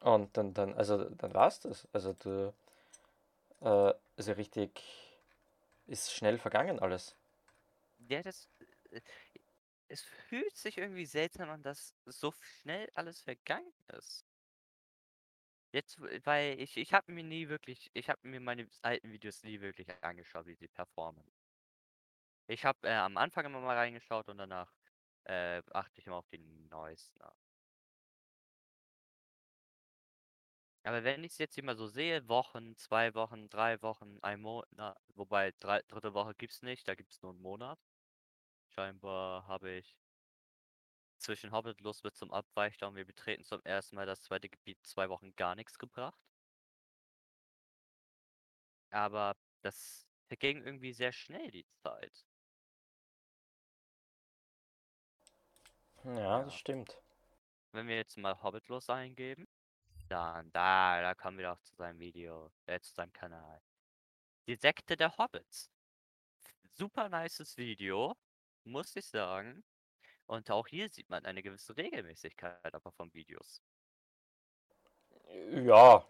Und 0.00 0.36
dann, 0.36 0.54
dann, 0.54 0.74
also 0.74 1.04
dann 1.10 1.34
war's 1.34 1.60
das. 1.60 1.86
Also 1.92 2.12
du, 2.14 2.52
äh, 3.60 3.92
ja 4.18 4.32
richtig, 4.34 4.82
ist 5.86 6.12
schnell 6.12 6.38
vergangen 6.38 6.78
alles. 6.78 7.16
Ja, 7.98 8.22
das. 8.22 8.48
äh, 8.90 9.00
Es 9.88 10.02
fühlt 10.02 10.56
sich 10.56 10.78
irgendwie 10.78 11.06
seltsam 11.06 11.50
an, 11.50 11.62
dass 11.62 11.94
so 12.06 12.32
schnell 12.62 12.88
alles 12.94 13.20
vergangen 13.22 13.72
ist. 13.88 14.26
Jetzt, 15.72 15.98
weil 16.26 16.60
ich, 16.60 16.76
ich 16.76 16.92
habe 16.92 17.10
mir 17.12 17.24
nie 17.24 17.48
wirklich, 17.48 17.90
ich 17.94 18.10
habe 18.10 18.26
mir 18.28 18.38
meine 18.40 18.68
alten 18.82 19.10
Videos 19.12 19.42
nie 19.44 19.60
wirklich 19.62 19.88
angeschaut, 20.02 20.44
wie 20.46 20.54
sie 20.54 20.68
performen. 20.68 21.24
Ich 22.46 22.64
habe 22.64 22.88
äh, 22.88 22.92
am 22.94 23.16
Anfang 23.16 23.46
immer 23.46 23.60
mal 23.60 23.76
reingeschaut 23.76 24.28
und 24.28 24.38
danach 24.38 24.74
äh, 25.24 25.62
achte 25.72 26.00
ich 26.00 26.06
immer 26.06 26.16
auf 26.16 26.28
die 26.28 26.38
neuesten. 26.38 27.20
Aber 30.88 31.04
wenn 31.04 31.22
ich 31.22 31.32
es 31.32 31.38
jetzt 31.38 31.58
immer 31.58 31.74
so 31.76 31.86
sehe, 31.86 32.26
Wochen, 32.28 32.74
zwei 32.78 33.12
Wochen, 33.14 33.50
drei 33.50 33.82
Wochen, 33.82 34.18
ein 34.22 34.40
Monat, 34.40 34.96
wobei 35.16 35.52
drei, 35.60 35.82
dritte 35.82 36.14
Woche 36.14 36.34
gibt 36.34 36.54
es 36.54 36.62
nicht, 36.62 36.88
da 36.88 36.94
gibt 36.94 37.12
es 37.12 37.20
nur 37.20 37.32
einen 37.32 37.42
Monat. 37.42 37.78
Scheinbar 38.70 39.46
habe 39.46 39.70
ich 39.70 39.98
zwischen 41.18 41.52
Hobbitlust 41.52 42.02
bis 42.02 42.14
zum 42.14 42.32
Abweichter 42.32 42.88
und 42.88 42.96
wir 42.96 43.04
betreten 43.04 43.44
zum 43.44 43.60
ersten 43.64 43.96
Mal 43.96 44.06
das 44.06 44.22
zweite 44.22 44.48
Gebiet 44.48 44.78
zwei 44.82 45.10
Wochen 45.10 45.36
gar 45.36 45.54
nichts 45.54 45.78
gebracht. 45.78 46.18
Aber 48.88 49.36
das 49.60 50.06
verging 50.26 50.62
irgendwie 50.64 50.94
sehr 50.94 51.12
schnell 51.12 51.50
die 51.50 51.66
Zeit. 51.82 52.24
Ja. 56.04 56.44
das 56.44 56.54
stimmt. 56.54 56.96
Wenn 57.72 57.88
wir 57.88 57.96
jetzt 57.96 58.16
mal 58.16 58.42
Hobbitlos 58.42 58.88
eingeben, 58.88 59.46
dann 60.08 60.50
da, 60.52 61.00
da 61.02 61.14
kommen 61.14 61.38
wir 61.38 61.46
doch 61.46 61.60
zu 61.62 61.74
seinem 61.76 61.98
Video, 62.00 62.50
äh, 62.66 62.80
zu 62.80 62.94
seinem 62.94 63.12
Kanal. 63.12 63.60
Die 64.46 64.56
Sekte 64.56 64.96
der 64.96 65.16
Hobbits. 65.18 65.70
Super 66.72 67.08
nices 67.08 67.56
Video, 67.56 68.16
muss 68.64 68.94
ich 68.96 69.06
sagen. 69.06 69.64
Und 70.26 70.50
auch 70.50 70.66
hier 70.68 70.88
sieht 70.88 71.08
man 71.10 71.24
eine 71.24 71.42
gewisse 71.42 71.76
Regelmäßigkeit 71.76 72.74
aber 72.74 72.92
von 72.92 73.12
Videos. 73.14 73.62
Ja. 75.64 76.04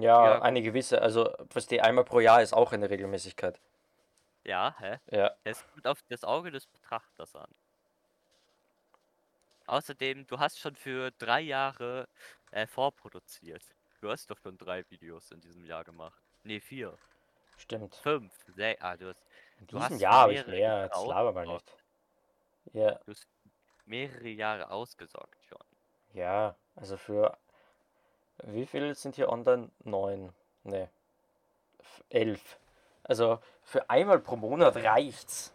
Ja, 0.00 0.24
Ja, 0.24 0.42
eine 0.42 0.62
gewisse, 0.62 1.02
also 1.02 1.34
verstehe, 1.50 1.82
einmal 1.82 2.04
pro 2.04 2.20
Jahr 2.20 2.42
ist 2.42 2.52
auch 2.52 2.72
eine 2.72 2.90
Regelmäßigkeit. 2.90 3.60
Ja, 4.44 4.74
hä? 4.78 4.98
Ja. 5.10 5.36
Es 5.44 5.66
kommt 5.66 5.86
auf 5.86 6.02
das 6.08 6.24
Auge 6.24 6.50
des 6.50 6.66
Betrachters 6.66 7.34
an. 7.36 7.50
Außerdem, 9.70 10.26
du 10.26 10.38
hast 10.40 10.58
schon 10.58 10.74
für 10.74 11.12
drei 11.12 11.40
Jahre 11.42 12.08
äh, 12.50 12.66
vorproduziert. 12.66 13.62
Du 14.00 14.10
hast 14.10 14.28
doch 14.28 14.38
schon 14.38 14.58
drei 14.58 14.84
Videos 14.90 15.30
in 15.30 15.40
diesem 15.40 15.64
Jahr 15.64 15.84
gemacht. 15.84 16.20
Ne, 16.42 16.60
vier. 16.60 16.98
Stimmt. 17.56 17.94
Fünf. 17.94 18.32
Sech, 18.48 18.82
ah, 18.82 18.96
du 18.96 19.10
hast, 19.10 19.24
In 19.60 19.66
du 19.68 19.76
diesem 19.78 19.82
hast 19.94 20.00
Jahr 20.00 20.14
habe 20.22 20.32
ich 20.34 20.46
mehr, 20.46 20.84
jetzt 20.84 21.06
laber 21.06 21.32
mal 21.32 21.46
nicht. 21.46 21.76
Ja, 22.72 22.98
Du 23.04 23.12
hast 23.12 23.28
mehrere 23.86 24.28
Jahre 24.28 24.70
ausgesorgt 24.70 25.38
schon. 25.44 25.64
ja, 26.14 26.56
also 26.74 26.96
für, 26.96 27.38
wie 28.42 28.66
viel 28.66 28.94
sind 28.96 29.14
hier 29.14 29.28
online? 29.28 29.70
Neun, 29.84 30.32
ne, 30.64 30.90
elf. 32.08 32.58
Also 33.04 33.38
für 33.62 33.88
einmal 33.88 34.18
pro 34.18 34.34
Monat 34.36 34.76
reicht's. 34.76 35.52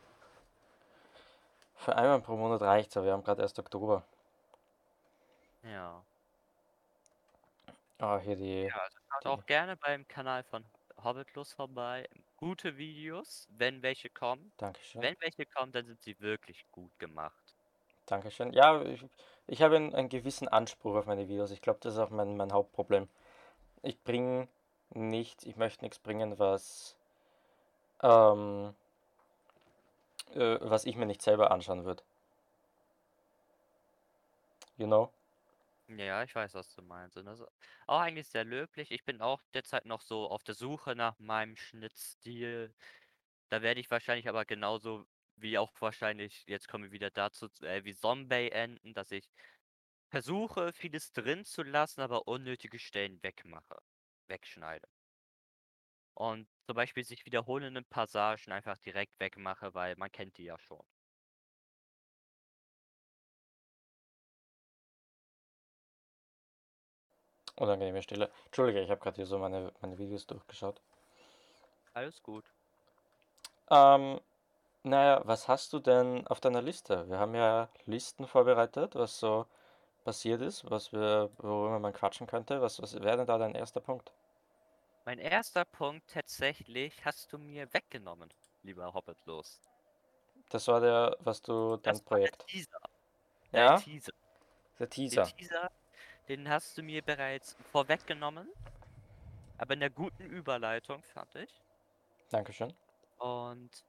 Für 1.86 1.96
einmal 1.96 2.20
pro 2.20 2.36
Monat 2.36 2.64
reicht's, 2.64 2.98
aber 2.98 3.06
wir 3.06 3.14
haben 3.14 3.24
gerade 3.24 3.44
erst 3.44 3.60
Oktober. 3.60 4.04
Ja. 5.64 6.04
Ah, 8.00 8.18
hier 8.18 8.36
die, 8.36 8.64
Ja, 8.64 8.76
also 8.76 8.98
schaut 9.08 9.26
auch 9.28 9.46
gerne 9.46 9.78
beim 9.78 10.08
Kanal 10.08 10.44
von 10.44 10.66
Hobbitlust 11.04 11.54
vorbei. 11.54 12.10
Gute 12.38 12.78
Videos, 12.78 13.48
wenn 13.52 13.84
welche 13.84 14.10
kommen. 14.10 14.52
Dankeschön. 14.58 15.02
Wenn 15.04 15.16
welche 15.20 15.46
kommen, 15.46 15.72
dann 15.74 15.86
sind 15.86 16.02
sie 16.02 16.20
wirklich 16.20 16.66
gut 16.72 16.98
gemacht. 16.98 17.56
Dankeschön. 18.08 18.52
Ja, 18.52 18.82
ich, 18.82 19.06
ich 19.46 19.62
habe 19.62 19.76
einen, 19.76 19.94
einen 19.94 20.10
gewissen 20.10 20.48
Anspruch 20.48 20.96
auf 20.96 21.06
meine 21.06 21.28
Videos. 21.28 21.52
Ich 21.52 21.62
glaube, 21.62 21.80
das 21.84 21.94
ist 21.94 22.00
auch 22.00 22.10
mein, 22.10 22.36
mein 22.36 22.52
Hauptproblem. 22.52 23.08
Ich 23.84 24.04
bringe 24.04 24.48
nicht, 24.90 25.46
ich 25.46 25.56
möchte 25.56 25.86
nichts 25.86 26.00
bringen, 26.00 26.40
was, 26.40 26.98
ähm, 28.02 28.74
äh, 30.32 30.58
was 30.62 30.86
ich 30.86 30.96
mir 30.96 31.06
nicht 31.06 31.22
selber 31.22 31.52
anschauen 31.52 31.86
würde. 31.86 32.04
You 34.78 34.88
know? 34.88 35.12
Ja, 35.88 36.24
ich 36.24 36.34
weiß, 36.34 36.54
was 36.56 36.74
du 36.76 36.82
meinst. 36.82 37.16
Und 37.18 37.26
das 37.26 37.40
ist 37.40 37.48
auch 37.88 38.00
eigentlich 38.00 38.28
sehr 38.28 38.44
löblich. 38.44 38.92
Ich 38.92 39.04
bin 39.06 39.22
auch 39.22 39.42
derzeit 39.54 39.86
noch 39.86 40.02
so 40.02 40.30
auf 40.30 40.44
der 40.44 40.56
Suche 40.56 40.96
nach 40.96 41.18
meinem 41.20 41.56
Schnittstil. 41.56 42.74
Da 43.50 43.62
werde 43.62 43.80
ich 43.80 43.92
wahrscheinlich 43.92 44.28
aber 44.28 44.46
genauso 44.46 45.06
wie 45.38 45.58
auch 45.58 45.72
wahrscheinlich, 45.80 46.44
jetzt 46.48 46.68
kommen 46.68 46.86
wir 46.86 46.92
wieder 46.92 47.12
dazu, 47.12 47.48
äh, 47.62 47.84
wie 47.84 47.96
Zombie 47.96 48.50
enden, 48.52 48.94
dass 48.94 49.12
ich 49.12 49.30
versuche, 50.10 50.74
vieles 50.74 51.12
drin 51.12 51.46
zu 51.46 51.64
lassen, 51.64 52.02
aber 52.02 52.28
unnötige 52.28 52.80
Stellen 52.80 53.22
wegmache, 53.24 53.78
wegschneide. 54.28 54.88
Und 56.16 56.48
zum 56.66 56.76
Beispiel 56.76 57.04
sich 57.04 57.26
wiederholende 57.26 57.82
Passagen 57.84 58.52
einfach 58.52 58.78
direkt 58.78 59.20
wegmache, 59.20 59.74
weil 59.74 59.96
man 59.98 60.12
kennt 60.12 60.38
die 60.38 60.46
ja 60.46 60.58
schon. 60.58 60.84
Unangenehme 67.58 68.02
Stille. 68.02 68.30
Entschuldige, 68.46 68.82
ich 68.82 68.90
habe 68.90 69.00
gerade 69.02 69.16
hier 69.16 69.26
so 69.26 69.38
meine, 69.38 69.72
meine 69.82 69.98
Videos 69.98 70.26
durchgeschaut. 70.28 70.82
Alles 71.94 72.22
gut. 72.22 72.46
Ähm, 73.70 74.20
naja, 74.84 75.22
was 75.26 75.48
hast 75.48 75.74
du 75.74 75.80
denn 75.80 76.28
auf 76.28 76.40
deiner 76.42 76.62
Liste? 76.62 77.10
Wir 77.10 77.20
haben 77.20 77.36
ja 77.36 77.70
Listen 77.86 78.28
vorbereitet, 78.28 78.96
was 78.96 79.20
so 79.20 79.48
passiert 80.04 80.42
ist, 80.42 80.70
was 80.70 80.92
wir, 80.94 81.30
worüber 81.38 81.80
man 81.80 81.94
quatschen 81.94 82.28
könnte. 82.28 82.62
Was, 82.62 82.82
was 82.82 82.96
wäre 83.02 83.18
denn 83.18 83.28
da 83.28 83.38
dein 83.38 83.56
erster 83.56 83.80
Punkt? 83.82 84.12
Mein 85.06 85.20
erster 85.20 85.66
Punkt 85.66 86.10
tatsächlich 86.10 87.06
hast 87.06 87.32
du 87.32 87.38
mir 87.38 87.72
weggenommen, 87.74 88.34
lieber 88.64 88.92
Hobbitlos. 88.92 89.62
Das 90.50 90.68
war 90.68 90.80
der, 90.82 91.16
was 91.20 91.44
du, 91.44 91.78
dein 91.78 91.94
Das 91.94 92.00
war 92.00 92.18
der 92.18 92.26
Projekt. 92.26 92.48
Teaser. 92.48 92.80
Ja, 93.52 93.78
Teaser. 93.78 94.12
der 94.80 94.90
Teaser. 94.90 95.24
Teaser, 95.26 95.72
den 96.28 96.50
hast 96.50 96.76
du 96.78 96.82
mir 96.82 97.04
bereits 97.04 97.56
vorweggenommen, 97.72 98.50
aber 99.60 99.76
in 99.76 99.82
der 99.82 99.92
guten 99.92 100.26
Überleitung, 100.26 101.04
fand 101.04 101.36
ich. 101.36 101.62
Dankeschön. 102.32 102.74
Und 103.20 103.86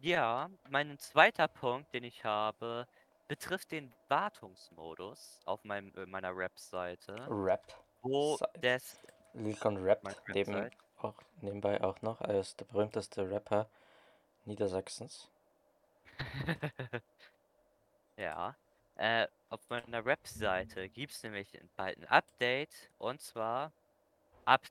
ja, 0.00 0.48
mein 0.70 0.98
zweiter 0.98 1.46
Punkt, 1.46 1.92
den 1.92 2.04
ich 2.04 2.24
habe, 2.24 2.86
betrifft 3.28 3.70
den 3.70 3.92
Wartungsmodus 4.08 5.42
auf 5.44 5.62
meinem, 5.64 5.94
äh, 5.94 6.06
meiner 6.06 6.34
Rap-Seite, 6.34 7.26
Rap. 7.28 7.84
Wo 8.02 8.38
das, 8.60 9.00
Lilcon 9.34 9.76
rappt 9.84 10.04
mein 10.04 10.14
neben 10.28 10.70
auch 10.98 11.14
nebenbei 11.40 11.82
auch 11.82 12.02
noch 12.02 12.20
als 12.20 12.56
der 12.56 12.66
berühmteste 12.66 13.30
Rapper 13.30 13.68
Niedersachsens. 14.44 15.30
ja, 18.16 18.54
äh, 18.96 19.26
auf 19.48 19.60
meiner 19.70 20.04
Rap-Seite 20.04 20.88
gibt 20.88 21.12
es 21.12 21.22
nämlich 21.22 21.58
bald 21.76 21.98
ein 21.98 22.04
Update 22.06 22.90
und 22.98 23.20
zwar 23.20 23.72
ab, 24.44 24.62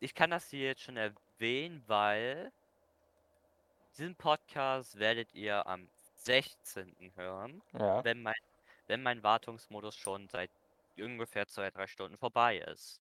ich 0.00 0.14
kann 0.14 0.30
das 0.30 0.50
hier 0.50 0.68
jetzt 0.68 0.82
schon 0.82 0.96
erwähnen, 0.96 1.84
weil 1.86 2.50
diesen 3.96 4.16
Podcast 4.16 4.98
werdet 4.98 5.34
ihr 5.34 5.66
am 5.66 5.88
16. 6.16 7.12
hören, 7.14 7.62
Ja, 7.72 8.02
wenn 8.04 8.22
mein, 8.22 8.34
wenn 8.86 9.02
mein 9.02 9.22
Wartungsmodus 9.22 9.96
schon 9.96 10.28
seit 10.28 10.50
ungefähr 11.00 11.46
zwei, 11.46 11.70
drei 11.70 11.86
Stunden 11.86 12.18
vorbei 12.18 12.58
ist. 12.58 13.00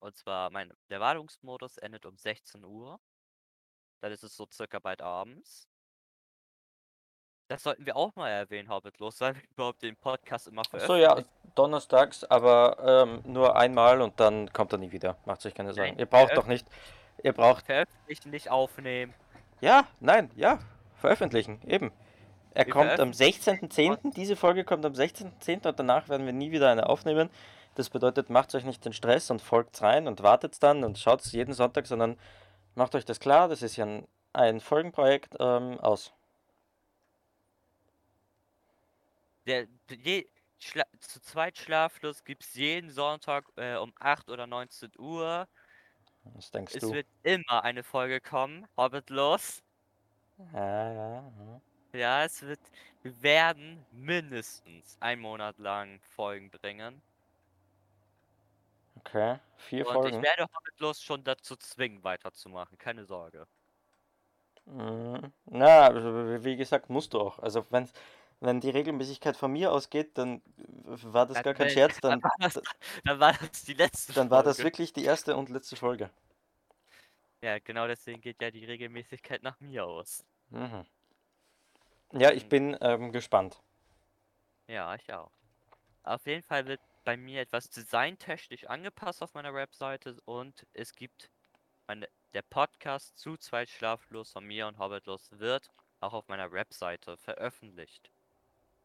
Und 0.00 0.16
zwar, 0.16 0.50
mein, 0.50 0.72
der 0.88 1.00
Wartungsmodus 1.00 1.76
endet 1.78 2.06
um 2.06 2.16
16 2.16 2.64
Uhr. 2.64 3.00
Dann 4.00 4.12
ist 4.12 4.22
es 4.22 4.36
so 4.36 4.46
circa 4.50 4.78
bald 4.78 5.02
abends. 5.02 5.68
Das 7.48 7.64
sollten 7.64 7.84
wir 7.84 7.96
auch 7.96 8.14
mal 8.14 8.30
erwähnen, 8.30 8.68
Hobbitlos, 8.68 9.20
weil 9.20 9.34
wir 9.34 9.42
überhaupt 9.50 9.82
den 9.82 9.96
Podcast 9.96 10.46
immer 10.48 10.62
Ach 10.72 10.80
so 10.80 10.94
ja, 10.94 11.16
veröffentlichen. 11.16 11.52
donnerstags, 11.54 12.24
aber 12.24 12.78
ähm, 13.08 13.22
nur 13.24 13.56
einmal 13.56 14.00
und 14.00 14.20
dann 14.20 14.52
kommt 14.52 14.72
er 14.72 14.78
nie 14.78 14.92
wieder. 14.92 15.18
Macht 15.24 15.44
euch 15.44 15.54
keine 15.54 15.74
Sorgen. 15.74 15.96
Nein, 15.96 15.98
Ihr 15.98 16.06
braucht 16.06 16.36
doch 16.36 16.44
veröffentlichen, 16.44 16.46
nicht, 16.46 16.66
ihr 17.24 17.32
braucht, 17.32 17.66
veröffentlichen, 17.66 18.30
nicht 18.30 18.50
aufnehmen. 18.50 19.14
ja, 19.60 19.86
nein, 20.00 20.30
ja, 20.36 20.60
veröffentlichen, 20.94 21.60
eben. 21.68 21.92
Er 22.54 22.66
Wir 22.66 22.72
kommt 22.72 22.98
am 23.00 23.12
veröffentlichen 23.14 23.70
den 23.70 23.70
16.10., 23.70 23.96
Pod 23.96 24.00
diese 24.16 24.36
Folge 24.36 24.64
kommt 24.64 24.84
am 24.84 24.92
16.10. 24.92 25.68
und 25.68 25.78
danach 25.78 26.08
werden 26.08 26.26
wir 26.26 26.32
nie 26.32 26.50
wieder 26.52 26.70
eine 26.70 26.88
aufnehmen. 26.88 27.30
Das 27.76 27.90
bedeutet, 27.90 28.30
macht 28.30 28.54
euch 28.54 28.64
nicht 28.64 28.84
den 28.84 28.92
Stress 28.92 29.30
und 29.30 29.40
folgt 29.42 29.80
rein 29.82 30.06
und 30.08 30.22
wartet 30.22 30.62
dann 30.62 30.84
und 30.84 30.98
schaut 30.98 31.24
jeden 31.26 31.54
Sonntag, 31.54 31.86
sondern 31.86 32.18
macht 32.74 32.94
euch 32.94 33.04
das 33.04 33.20
klar, 33.20 33.48
das 33.48 33.62
ist 33.62 33.76
ja 33.76 33.86
ein, 33.86 34.08
ein 34.32 34.60
Folgenprojekt 34.60 35.36
ähm, 35.40 35.78
aus. 35.80 36.12
Der, 39.46 39.66
je, 39.90 40.26
Schla 40.58 40.84
zu 41.00 41.20
zweit 41.20 41.56
schlaflos 41.56 42.22
gibt 42.24 42.44
es 42.44 42.54
jeden 42.54 42.90
Sonntag 42.90 43.46
äh, 43.56 43.76
um 43.76 43.92
8 43.98 44.28
oder 44.28 44.46
19 44.46 44.92
Uhr. 44.98 45.48
Was 46.24 46.50
denkst 46.50 46.74
Es 46.74 46.80
du? 46.80 46.92
wird 46.92 47.06
immer 47.22 47.64
eine 47.64 47.82
Folge 47.82 48.20
kommen, 48.20 48.66
Hobbit 48.76 49.10
los. 49.10 49.62
Ja, 50.52 50.92
ja, 50.92 51.32
ja. 51.38 51.60
Ja, 51.92 52.24
es 52.24 52.42
wird, 52.42 52.60
wir 53.02 53.22
werden 53.22 53.86
mindestens 53.92 54.96
einen 55.00 55.22
Monat 55.22 55.58
lang 55.58 56.00
Folgen 56.02 56.50
bringen. 56.50 57.02
Okay, 58.96 59.38
vier 59.56 59.86
Und 59.86 59.92
Folgen. 59.92 60.18
ich 60.18 60.22
werde 60.22 60.44
Hobbit 60.44 60.78
los 60.80 61.02
schon 61.02 61.24
dazu 61.24 61.56
zwingen, 61.56 62.04
weiterzumachen, 62.04 62.78
keine 62.78 63.04
Sorge. 63.04 63.46
Mhm. 64.66 65.32
Na, 65.46 66.44
wie 66.44 66.56
gesagt, 66.56 66.90
musst 66.90 67.14
du 67.14 67.20
auch. 67.20 67.38
Also 67.40 67.66
wenn, 67.70 67.88
wenn 68.40 68.60
die 68.60 68.70
Regelmäßigkeit 68.70 69.36
von 69.36 69.52
mir 69.52 69.72
ausgeht, 69.72 70.16
dann 70.18 70.42
war 70.84 71.26
das 71.26 71.42
gar 71.42 71.54
kein 71.54 71.70
Scherz, 71.70 72.00
dann, 72.00 72.20
Dann 72.22 72.22
war 72.22 72.32
das, 72.38 72.62
dann 73.04 73.20
war 73.20 73.32
das 73.34 73.64
die 73.64 73.74
letzte 73.74 74.12
dann 74.12 74.30
war 74.30 74.42
das 74.42 74.56
Folge. 74.56 74.68
wirklich 74.68 74.92
die 74.92 75.04
erste 75.04 75.36
und 75.36 75.48
letzte 75.50 75.76
Folge. 75.76 76.10
Ja, 77.42 77.58
genau 77.58 77.86
deswegen 77.86 78.20
geht 78.20 78.40
ja 78.42 78.50
die 78.50 78.64
Regelmäßigkeit 78.64 79.42
nach 79.42 79.58
mir 79.60 79.84
aus. 79.86 80.24
Mhm. 80.50 80.84
Ja, 82.12 82.32
ich 82.32 82.48
bin 82.48 82.76
ähm, 82.80 83.12
gespannt. 83.12 83.60
Ja, 84.66 84.94
ich 84.94 85.12
auch. 85.12 85.30
Auf 86.02 86.26
jeden 86.26 86.42
Fall 86.42 86.66
wird 86.66 86.80
bei 87.04 87.16
mir 87.16 87.40
etwas 87.40 87.70
designtechnisch 87.70 88.64
angepasst 88.64 89.22
auf 89.22 89.34
meiner 89.34 89.54
Webseite 89.54 90.16
und 90.24 90.66
es 90.72 90.94
gibt 90.94 91.30
meine, 91.86 92.08
der 92.34 92.42
Podcast 92.42 93.18
zu 93.18 93.36
zweit 93.36 93.68
schlaflos 93.68 94.32
von 94.32 94.44
mir 94.44 94.66
und 94.66 94.78
Hobbitlos 94.78 95.30
wird 95.32 95.70
auch 96.00 96.12
auf 96.12 96.28
meiner 96.28 96.52
Webseite 96.52 97.16
veröffentlicht. 97.16 98.10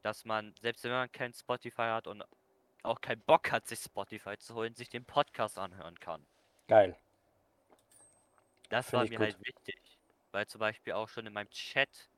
Dass 0.02 0.26
man, 0.26 0.54
selbst 0.62 0.84
wenn 0.84 0.92
man 0.92 1.12
kein 1.12 1.34
Spotify 1.34 1.90
hat 1.94 2.08
und 2.08 2.24
auch 2.84 3.02
keinen 3.02 3.22
Bock 3.22 3.52
hat, 3.52 3.68
sich 3.68 3.80
Spotify 3.80 4.38
zu 4.38 4.56
holen, 4.56 4.76
sich 4.76 4.90
den 4.90 5.06
Podcast 5.06 5.58
anhören 5.58 6.00
kann. 6.00 6.26
Geil. 6.68 6.96
Das 8.70 8.90
Find 8.90 8.94
war 8.94 9.04
mir 9.04 9.18
gut. 9.18 9.20
halt 9.20 9.40
wichtig. 9.46 9.80
Weil 10.32 10.48
zum 10.48 10.60
Beispiel 10.60 10.94
auch 10.94 11.10
schon 11.10 11.26
in 11.26 11.34
meinem 11.34 11.50
Chat. 11.50 12.10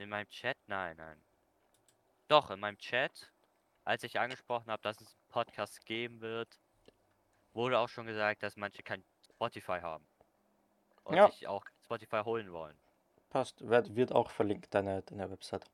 In 0.00 0.08
meinem 0.08 0.30
Chat? 0.30 0.56
Nein, 0.66 0.96
nein. 0.96 1.20
Doch, 2.26 2.50
in 2.50 2.58
meinem 2.58 2.78
Chat, 2.78 3.30
als 3.84 4.02
ich 4.02 4.18
angesprochen 4.18 4.70
habe, 4.70 4.82
dass 4.82 4.98
es 4.98 5.08
einen 5.14 5.28
Podcast 5.28 5.84
geben 5.84 6.22
wird, 6.22 6.58
wurde 7.52 7.78
auch 7.78 7.88
schon 7.90 8.06
gesagt, 8.06 8.42
dass 8.42 8.56
manche 8.56 8.82
kein 8.82 9.04
Spotify 9.28 9.80
haben. 9.82 10.06
Und 11.04 11.16
Ja. 11.16 11.30
sich 11.30 11.46
auch 11.46 11.66
Spotify 11.84 12.22
holen 12.24 12.50
wollen. 12.50 12.80
Passt. 13.28 13.60
Wird, 13.60 13.94
wird 13.94 14.12
auch 14.12 14.30
verlinkt, 14.30 14.74
deine, 14.74 15.02
deine 15.02 15.30
Website. 15.30 15.66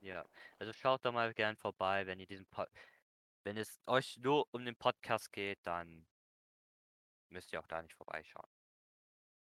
Ja. 0.00 0.24
Also 0.58 0.72
schaut 0.72 1.04
da 1.04 1.12
mal 1.12 1.32
gern 1.32 1.56
vorbei, 1.56 2.06
wenn 2.06 2.18
ihr 2.18 2.26
diesen 2.26 2.46
Pod 2.46 2.68
Wenn 3.44 3.56
es 3.56 3.78
euch 3.86 4.18
nur 4.18 4.48
um 4.52 4.64
den 4.64 4.74
Podcast 4.74 5.32
geht, 5.32 5.60
dann 5.64 6.04
müsst 7.28 7.52
ihr 7.52 7.60
auch 7.60 7.68
da 7.68 7.80
nicht 7.82 7.94
vorbeischauen. 7.94 8.50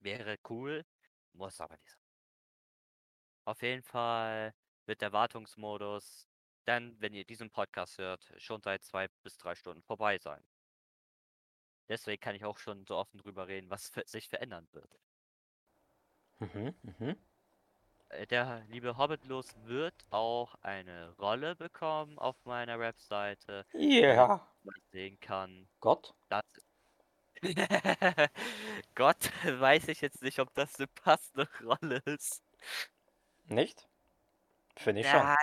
Wäre 0.02 0.38
cool, 0.50 0.86
muss 1.34 1.60
aber 1.60 1.76
nicht 1.78 1.90
sein. 1.90 2.05
Auf 3.46 3.62
jeden 3.62 3.84
Fall 3.84 4.54
wird 4.86 5.02
der 5.02 5.14
Wartungsmodus 5.14 6.28
dann, 6.66 7.00
wenn 7.00 7.14
ihr 7.14 7.26
diesen 7.26 7.50
Podcast 7.52 7.98
hört, 7.98 8.32
schon 8.38 8.62
seit 8.62 8.84
zwei 8.84 9.08
bis 9.24 9.38
drei 9.38 9.56
Stunden 9.56 9.84
vorbei 9.84 10.18
sein. 10.18 10.44
Deswegen 11.90 12.20
kann 12.22 12.36
ich 12.36 12.46
auch 12.46 12.60
schon 12.60 12.86
so 12.86 12.96
offen 12.96 13.18
drüber 13.18 13.48
reden, 13.48 13.72
was 13.72 13.92
sich 14.06 14.30
verändern 14.30 14.68
wird. 14.72 15.00
Mhm, 16.40 16.76
mhm. 16.82 17.16
Äh, 18.10 18.28
Der 18.28 18.64
liebe 18.68 18.98
Hobbitlos 18.98 19.56
wird 19.66 19.94
auch 20.10 20.56
eine 20.62 21.12
Rolle 21.18 21.56
bekommen 21.56 22.18
auf 22.20 22.44
meiner 22.46 22.80
Webseite, 22.80 23.66
Ja. 23.74 24.48
wo 24.64 24.72
man 24.72 24.82
sehen 24.92 25.20
kann, 25.20 25.70
Gott? 25.80 26.14
dass. 26.30 26.44
Gott, 28.96 29.32
weiß 29.46 29.88
ich 29.90 30.02
jetzt 30.02 30.22
nicht, 30.24 30.40
ob 30.40 30.54
das 30.54 30.78
eine 30.78 30.88
passende 30.88 31.48
Rolle 31.64 32.02
ist. 32.06 32.44
Nicht? 33.48 33.88
Finde 34.78 35.02
ich 35.02 35.10
schon. 35.10 35.22
Ja, 35.22 35.36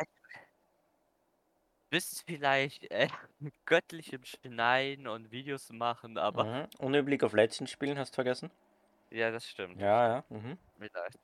bist 1.90 2.24
vielleicht 2.26 2.90
äh, 2.90 3.08
göttlichem 3.66 4.24
Schneiden 4.24 5.06
und 5.06 5.30
Videos 5.30 5.70
machen, 5.70 6.18
aber 6.18 6.44
Mhm. 6.44 6.68
Ohne 6.78 7.02
Blick 7.04 7.22
auf 7.24 7.32
Legends 7.32 7.70
spielen, 7.70 7.96
hast 7.98 8.10
du 8.12 8.16
vergessen? 8.16 8.50
ja, 9.10 9.30
das 9.30 9.46
stimmt. 9.48 9.80
das 9.80 9.82
Ja, 9.82 10.08
ja. 10.08 10.24
Mhm. 10.28 10.58
Tut 10.66 10.78
mir 10.80 10.90
leid. 10.94 11.20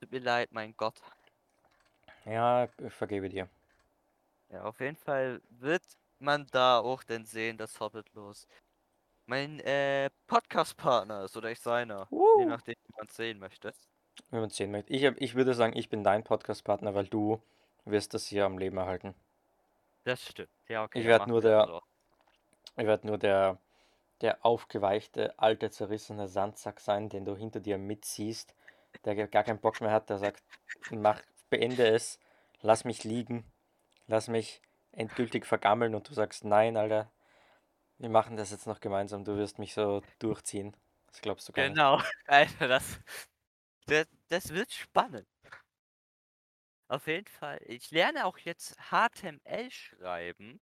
Tut 0.00 0.12
mir 0.12 0.20
leid, 0.20 0.52
mein 0.52 0.76
Gott. 0.76 1.00
Ja, 2.24 2.64
ich 2.64 2.92
vergebe 2.92 3.28
dir. 3.28 3.48
Ja, 4.50 4.64
auf 4.64 4.80
jeden 4.80 4.96
Fall 4.96 5.40
wird 5.48 5.82
man 6.18 6.46
da 6.50 6.78
auch 6.78 7.02
dann 7.04 7.24
sehen, 7.24 7.56
dass 7.58 7.80
Hobbitlos 7.80 8.46
mein 9.26 9.60
äh, 9.60 10.10
Podcast-Partner 10.26 11.24
ist 11.24 11.36
oder 11.36 11.50
ich 11.52 11.60
seiner. 11.60 12.12
Je 12.34 12.44
Uh. 12.44 12.46
nachdem, 12.46 12.76
wie 12.86 12.92
man 12.96 13.06
es 13.08 13.16
sehen 13.16 13.38
möchte. 13.38 13.74
Wenn 14.30 14.40
man 14.40 14.50
es 14.50 14.56
sehen 14.56 14.70
möchte. 14.70 14.92
Ich, 14.92 15.04
hab, 15.04 15.14
ich 15.20 15.34
würde 15.34 15.54
sagen, 15.54 15.76
ich 15.76 15.88
bin 15.88 16.04
dein 16.04 16.24
Podcast-Partner, 16.24 16.94
weil 16.94 17.06
du 17.06 17.42
wirst 17.84 18.14
das 18.14 18.26
hier 18.26 18.44
am 18.44 18.58
Leben 18.58 18.76
erhalten. 18.76 19.14
Das 20.04 20.26
stimmt. 20.26 20.48
Ja, 20.68 20.84
okay. 20.84 20.98
Ich 21.00 21.04
dann 21.04 21.10
werd 21.10 21.20
machen 21.20 21.30
nur 21.30 21.40
der- 21.40 21.66
so. 21.66 21.82
Ich 22.76 22.86
werde 22.86 23.06
nur 23.06 23.18
der, 23.18 23.58
der 24.22 24.44
aufgeweichte, 24.44 25.38
alte, 25.38 25.70
zerrissene 25.70 26.28
Sandsack 26.28 26.80
sein, 26.80 27.08
den 27.10 27.24
du 27.24 27.36
hinter 27.36 27.60
dir 27.60 27.76
mitziehst, 27.76 28.54
der 29.04 29.26
gar 29.28 29.44
keinen 29.44 29.58
Bock 29.58 29.80
mehr 29.80 29.90
hat, 29.90 30.08
der 30.08 30.18
sagt, 30.18 30.42
mach, 30.90 31.20
beende 31.50 31.86
es, 31.86 32.18
lass 32.62 32.84
mich 32.84 33.04
liegen, 33.04 33.44
lass 34.06 34.28
mich 34.28 34.62
endgültig 34.92 35.44
vergammeln 35.46 35.94
und 35.94 36.08
du 36.08 36.14
sagst, 36.14 36.44
nein, 36.44 36.76
Alter, 36.76 37.10
wir 37.98 38.08
machen 38.08 38.36
das 38.36 38.50
jetzt 38.50 38.66
noch 38.66 38.80
gemeinsam, 38.80 39.24
du 39.24 39.36
wirst 39.36 39.58
mich 39.58 39.74
so 39.74 40.02
durchziehen. 40.18 40.74
Das 41.08 41.20
glaubst 41.20 41.48
du 41.48 41.52
gar 41.52 41.64
nicht. 41.64 41.74
Genau. 41.74 42.00
Alter, 42.26 42.68
das, 42.68 43.00
das, 43.86 44.06
das 44.28 44.48
wird 44.50 44.72
spannend. 44.72 45.28
Auf 46.86 47.08
jeden 47.08 47.26
Fall. 47.26 47.58
Ich 47.64 47.90
lerne 47.90 48.24
auch 48.24 48.38
jetzt 48.38 48.76
HTML 48.92 49.68
schreiben. 49.72 50.60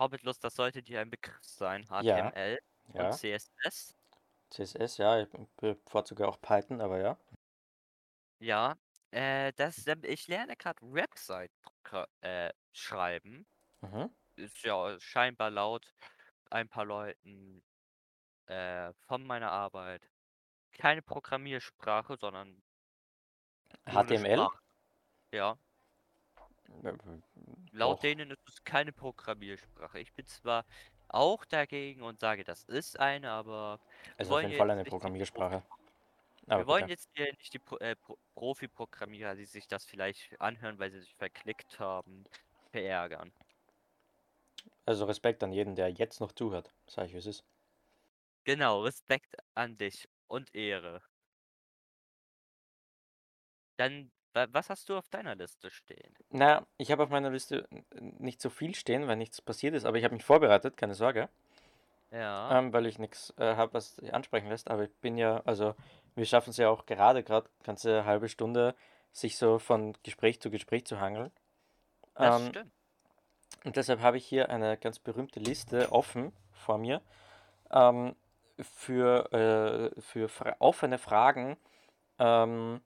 Hobbitlust, 0.00 0.42
das 0.42 0.56
sollte 0.56 0.82
dir 0.82 1.00
ein 1.00 1.10
Begriff 1.10 1.44
sein. 1.44 1.84
Ja. 1.98 2.32
HTML 2.32 2.58
Ja, 2.94 3.02
und 3.02 3.12
CSS. 3.12 3.94
CSS, 4.50 4.98
ja, 4.98 5.20
ich 5.20 5.28
bevorzuge 5.56 6.26
auch 6.28 6.40
Python, 6.40 6.80
aber 6.80 7.00
ja. 7.00 7.18
Ja. 8.40 8.76
Äh, 9.10 9.52
das, 9.56 9.84
ich 10.04 10.28
lerne 10.28 10.56
gerade 10.56 10.78
Website 10.82 11.52
äh, 12.20 12.50
schreiben. 12.72 13.46
Mhm. 13.82 14.10
Ist 14.36 14.62
ja 14.64 14.98
scheinbar 15.00 15.50
laut 15.50 15.94
ein 16.50 16.68
paar 16.68 16.84
Leuten 16.86 17.62
äh, 18.46 18.92
von 19.06 19.24
meiner 19.26 19.52
Arbeit 19.52 20.10
keine 20.72 21.02
Programmiersprache, 21.02 22.16
sondern 22.16 22.62
HTML? 23.86 24.48
Ja. 25.32 25.58
Laut 27.72 27.98
Doch. 27.98 28.00
denen 28.00 28.30
ist 28.30 28.48
es 28.48 28.64
keine 28.64 28.92
Programmiersprache. 28.92 30.00
Ich 30.00 30.12
bin 30.12 30.26
zwar 30.26 30.64
auch 31.08 31.44
dagegen 31.44 32.02
und 32.02 32.20
sage, 32.20 32.44
das 32.44 32.64
ist 32.64 32.98
eine, 32.98 33.30
aber 33.30 33.80
Also 34.18 34.30
auf 34.34 34.36
wollen 34.36 34.46
jeden 34.46 34.58
Fall 34.58 34.70
eine 34.70 34.84
Programmiersprache. 34.84 35.62
wir 36.46 36.54
Aber 36.54 36.66
wollen 36.66 36.86
bitte. 36.86 36.92
jetzt 36.92 37.08
hier 37.14 37.32
nicht 37.32 37.52
die 37.54 37.58
Pro 37.58 37.76
äh, 37.78 37.96
Pro 37.96 38.18
Profi-Programmierer, 38.34 39.34
die 39.36 39.46
sich 39.46 39.66
das 39.68 39.84
vielleicht 39.84 40.40
anhören, 40.40 40.78
weil 40.78 40.90
sie 40.90 41.00
sich 41.00 41.14
verklickt 41.16 41.78
haben, 41.78 42.24
verärgern. 42.70 43.32
Also 44.84 45.06
Respekt 45.06 45.42
an 45.42 45.52
jeden, 45.52 45.74
der 45.74 45.88
jetzt 45.88 46.20
noch 46.20 46.32
zuhört. 46.32 46.70
Sag 46.86 47.06
ich, 47.06 47.14
wie 47.14 47.18
es 47.18 47.24
ist. 47.24 47.44
Genau, 48.44 48.82
Respekt 48.82 49.34
an 49.54 49.78
dich 49.78 50.06
und 50.30 50.54
Ehre. 50.54 51.02
Dann, 53.78 54.12
wa- 54.32 54.46
was 54.52 54.70
hast 54.70 54.88
du 54.88 54.96
auf 54.96 55.08
deiner 55.08 55.34
Liste 55.34 55.70
stehen? 55.72 56.16
Naja, 56.30 56.66
ich 56.76 56.90
habe 56.92 57.02
auf 57.04 57.10
meiner 57.10 57.30
Liste 57.30 57.68
nicht 58.00 58.40
so 58.40 58.50
viel 58.50 58.74
stehen, 58.74 59.06
weil 59.06 59.16
nichts 59.16 59.40
passiert 59.42 59.74
ist, 59.74 59.84
aber 59.84 59.96
ich 59.98 60.04
habe 60.04 60.14
mich 60.14 60.24
vorbereitet, 60.24 60.76
keine 60.76 60.94
Sorge, 60.94 61.28
Ja, 62.10 62.58
ähm, 62.58 62.72
weil 62.72 62.86
ich 62.86 62.98
nichts 62.98 63.32
äh, 63.38 63.56
habe, 63.56 63.74
was 63.74 63.96
sich 63.96 64.12
ansprechen 64.14 64.48
lässt. 64.48 64.70
Aber 64.70 64.84
ich 64.84 64.94
bin 65.00 65.16
ja, 65.18 65.42
also 65.44 65.74
wir 66.14 66.24
schaffen 66.26 66.50
es 66.50 66.56
ja 66.56 66.68
auch 66.68 66.86
gerade, 66.86 67.22
gerade 67.22 67.48
ganze 67.62 68.04
halbe 68.04 68.28
Stunde, 68.28 68.74
sich 69.12 69.36
so 69.36 69.58
von 69.58 69.94
Gespräch 70.02 70.40
zu 70.40 70.50
Gespräch 70.50 70.84
zu 70.86 71.00
hangeln. 71.00 71.30
das 72.18 72.36
Ähm, 72.36 72.46
stimmt. 72.46 72.72
Und 73.64 73.76
deshalb 73.76 74.00
habe 74.00 74.16
ich 74.16 74.26
hier 74.26 74.48
eine 74.50 74.76
ganz 74.76 74.98
berühmte 74.98 75.40
Liste 75.40 75.92
offen 75.92 76.32
vor 76.52 76.78
mir 76.78 77.00
ähm, 77.70 78.16
für, 78.62 79.32
äh, 79.32 80.00
für 80.00 80.28
fra 80.28 80.56
offene 80.58 80.98
Fragen, 80.98 81.56
ähm, 82.18 82.80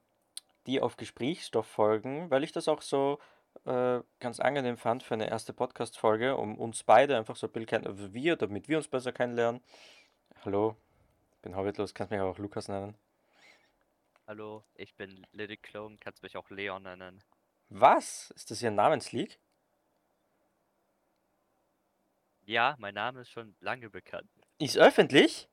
die 0.67 0.81
auf 0.81 0.97
Gesprächsstoff 0.97 1.67
folgen, 1.67 2.31
weil 2.31 2.45
ich 2.45 2.53
das 2.53 2.69
auch 2.69 2.83
so 2.83 3.19
äh, 3.65 4.01
ganz 4.21 4.41
angenehm 4.41 4.77
fand 4.77 5.03
für 5.03 5.15
eine 5.15 5.29
erste 5.29 5.53
Podcast-Folge, 5.53 6.37
um 6.37 6.59
uns 6.59 6.83
beide 6.83 7.17
einfach 7.17 7.37
so 7.37 7.47
ein 7.47 7.53
bisschen 7.53 7.67
kennen, 7.67 7.87
also 7.87 8.13
wir, 8.13 8.37
damit 8.37 8.69
wir 8.69 8.79
uns 8.79 8.89
besser 8.89 9.13
kennenlernen. 9.13 9.63
Hallo, 10.45 10.77
ich 11.33 11.43
bin 11.43 11.57
Hobbitlos, 11.57 11.95
kannst 11.95 12.11
mich 12.11 12.21
auch 12.21 12.39
Lukas 12.39 12.69
nennen. 12.69 12.97
Hallo, 14.27 14.65
ich 14.75 14.95
bin 14.95 15.27
Little 15.33 15.59
Clone, 15.59 15.99
kannst 16.01 16.23
mich 16.23 16.37
auch 16.37 16.49
Leon 16.51 16.83
nennen. 16.85 17.23
Was? 17.69 18.31
Ist 18.33 18.51
das 18.51 18.63
Ihr 18.63 18.71
Namensleak? 18.71 19.39
Ja, 22.47 22.77
mein 22.79 22.95
Name 22.95 23.23
ist 23.23 23.31
schon 23.31 23.55
lange 23.61 23.89
bekannt. 23.89 24.29
Ist 24.59 24.77
öffentlich? 24.77 25.49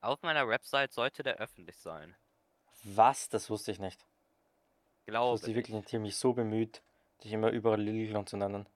Auf 0.00 0.22
meiner 0.22 0.48
Website 0.48 0.92
sollte 0.92 1.22
der 1.22 1.36
öffentlich 1.36 1.76
sein. 1.76 2.14
Was? 2.84 3.28
Das 3.28 3.50
wusste 3.50 3.70
ich 3.72 3.78
nicht. 3.78 4.06
Ich 5.00 5.06
Glaube 5.06 5.32
wusste 5.32 5.48
wirklich 5.48 5.68
ich. 5.68 5.74
nicht. 5.74 5.88
Ich 5.88 5.94
habe 5.94 6.02
mich 6.02 6.16
so 6.16 6.32
bemüht, 6.32 6.82
dich 7.22 7.32
immer 7.32 7.50
überall 7.50 7.80
Lilclon 7.80 8.26
zu 8.26 8.36
nennen. 8.36 8.66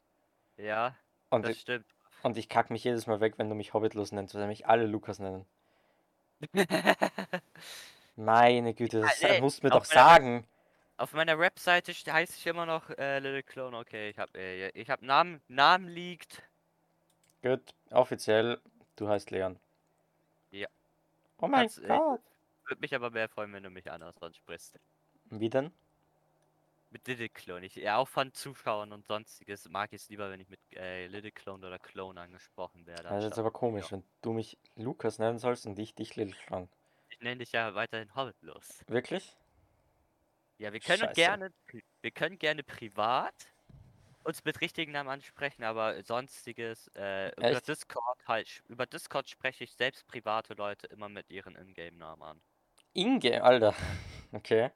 Ja, 0.57 0.95
Und, 1.31 1.43
das 1.43 1.53
ich- 1.53 1.61
stimmt. 1.63 1.87
und 2.23 2.37
ich 2.37 2.49
kack 2.49 2.71
mich 2.71 2.85
jedes 2.85 3.07
Mal 3.07 3.21
weg, 3.21 3.35
wenn 3.39 3.49
du 3.49 3.55
mich 3.55 3.73
Hobbitlos 3.75 4.13
nennst, 4.13 4.35
weil 4.35 4.47
mich 4.47 4.67
alle 4.67 4.87
Lukas 4.87 5.19
nennen. 5.19 5.47
Meine 8.17 8.75
Güte, 8.75 9.01
das 9.01 9.21
ey, 9.23 9.41
musst 9.41 9.63
du 9.63 9.67
mir 9.67 9.71
doch 9.73 9.85
sagen. 9.85 10.47
Auf 10.97 11.13
meiner 11.15 11.39
Webseite 11.39 11.93
heiße 11.93 12.35
ich 12.37 12.47
immer 12.47 12.67
noch 12.67 12.89
äh, 12.91 13.19
Little 13.19 13.43
Clone. 13.43 13.77
Okay, 13.77 14.11
ich 14.11 14.19
habe 14.19 14.39
äh, 14.39 14.69
ich 14.71 14.89
hab 14.91 15.03
Namen, 15.03 15.41
Namen 15.49 15.89
liegt. 15.89 16.43
Gut, 17.43 17.75
offiziell, 17.91 18.61
du 18.97 19.09
heißt 19.09 19.31
Leon. 19.33 19.59
Oh 21.45 21.49
mein 21.49 21.63
Kannst, 21.63 21.83
äh, 21.83 21.89
Gott. 21.89 22.21
Würde 22.67 22.81
mich 22.81 22.95
aber 22.95 23.11
mehr 23.11 23.29
freuen, 23.29 23.53
wenn 23.53 23.63
du 23.63 23.71
mich 23.71 23.91
anders 23.91 24.21
ansprichst. 24.23 24.81
Wie 25.27 25.51
denn? 25.51 25.71
Mit 26.91 27.07
Little 27.07 27.29
Clone. 27.29 27.67
Ich, 27.67 27.75
ja, 27.75 27.97
auch 27.97 28.09
von 28.09 28.33
Zuschauern 28.33 28.93
und 28.93 29.05
sonstiges 29.05 29.69
mag 29.69 29.93
ich 29.93 30.03
es 30.03 30.09
lieber, 30.09 30.31
wenn 30.31 30.41
ich 30.41 30.49
mit 30.49 30.61
äh, 30.73 31.07
Little 31.09 31.33
Clone 31.33 31.67
oder 31.67 31.79
Clone 31.79 32.21
angesprochen 32.21 32.87
werde. 32.87 33.05
Das 33.05 33.19
ist 33.19 33.25
jetzt 33.25 33.39
aber 33.39 33.51
komisch, 33.51 33.93
wenn 33.93 34.05
du 34.23 34.33
mich 34.33 34.57
Lukas 34.77 35.19
nennen 35.19 35.39
sollst 35.39 35.67
und 35.67 35.79
ich 35.79 35.95
dich 35.95 36.17
Lilclon. 36.17 36.69
Ich 37.11 37.21
nenne 37.21 37.39
dich 37.39 37.53
ja 37.53 37.75
weiterhin 37.75 38.15
Hobbitlos. 38.15 38.85
Wirklich? 38.87 39.37
Ja, 40.59 40.73
wir 40.73 40.81
können 40.81 41.01
Scheiße. 41.01 41.15
gerne, 41.15 41.53
wir 42.01 42.11
können 42.11 42.39
gerne 42.39 42.63
privat 42.63 43.35
uns 44.25 44.45
mit 44.45 44.61
richtigen 44.61 44.93
Namen 44.93 45.09
ansprechen, 45.11 45.65
aber 45.65 46.03
sonstiges, 46.05 46.89
äh, 46.97 47.31
über? 47.37 47.61
Discord 47.61 48.19
halt, 48.27 48.63
über 48.69 48.87
Discord 48.87 49.29
spreche 49.29 49.65
ich 49.65 49.75
selbst 49.75 50.07
private 50.07 50.55
Leute 50.55 50.87
immer 50.89 51.09
mit 51.09 51.31
ihren 51.31 51.57
Ingame-Namen 51.57 52.23
an. 52.23 52.43
Inge, 52.95 53.41
Alter. 53.43 53.75
Okay. 54.33 54.71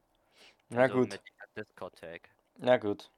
Na 0.70 0.88
Also 0.88 0.88
gut. 0.88 1.20
Discord-Tag. 1.56 2.30
Na 2.58 2.76
gut. 2.76 3.10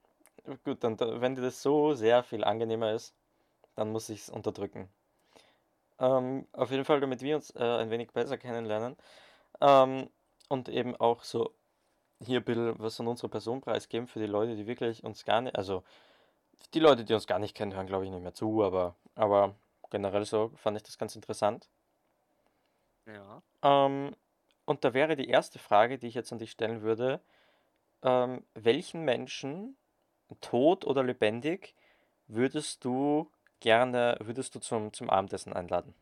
Gut, 0.64 0.85
dann, 0.85 0.97
da- 0.97 1.20
wenn 1.20 1.35
dir 1.35 1.43
das 1.43 1.62
so 1.62 1.95
sehr 1.95 2.22
viel 2.24 2.45
angenehmer 2.45 2.93
ist, 2.95 3.16
dann 3.76 3.93
muss 3.93 4.09
ich 4.11 4.20
es 4.22 4.31
unterdrücken. 4.31 4.91
Ähm, 5.99 6.47
auf 6.53 6.70
jeden 6.70 6.85
Fall, 6.85 7.01
damit 7.01 7.20
wir 7.22 7.37
uns 7.37 7.51
äh, 7.55 7.59
ein 7.62 7.91
wenig 7.91 8.12
besser 8.12 8.39
kennenlernen 8.39 8.97
ähm, 9.61 10.11
und 10.49 10.68
eben 10.68 10.97
auch 10.97 11.24
so 11.24 11.55
hier 12.22 12.41
ein 12.41 12.45
bisschen 12.45 12.78
was 12.81 12.97
von 12.97 13.09
unserer 13.09 13.31
Person 13.31 13.61
preisgeben 13.62 14.09
für 14.09 14.20
die 14.20 14.26
Leute, 14.26 14.57
die 14.57 14.66
wirklich 14.66 15.05
uns 15.05 15.24
gar 15.24 15.41
nicht, 15.43 15.57
also 15.57 15.85
die 16.75 16.81
Leute, 16.81 17.05
die 17.05 17.15
uns 17.15 17.27
gar 17.27 17.39
nicht 17.39 17.57
kennen, 17.57 17.75
hören 17.75 17.87
glaube 17.87 18.05
ich 18.05 18.11
nicht 18.11 18.23
mehr 18.23 18.35
zu, 18.35 18.63
aber, 18.63 18.97
aber 19.15 19.57
generell 19.91 20.25
so 20.25 20.53
fand 20.57 20.77
ich 20.77 20.83
das 20.83 20.99
ganz 20.99 21.15
interessant. 21.17 21.69
Ja. 23.07 23.43
Ähm, 23.63 24.15
und 24.65 24.85
da 24.85 24.95
wäre 24.95 25.17
die 25.17 25.29
erste 25.29 25.59
Frage, 25.59 25.99
die 25.99 26.07
ich 26.07 26.15
jetzt 26.15 26.33
an 26.33 26.39
dich 26.39 26.53
stellen 26.53 26.83
würde, 26.83 27.21
ähm, 28.03 28.47
welchen 28.55 29.05
Menschen, 29.05 29.77
tot 30.41 30.85
oder 30.85 31.03
lebendig, 31.03 31.75
würdest 32.29 32.85
du 32.85 33.31
gerne, 33.59 34.17
würdest 34.21 34.55
du 34.55 34.61
zum, 34.61 34.93
zum 34.93 35.11
Abendessen 35.11 35.53
einladen? 35.53 35.95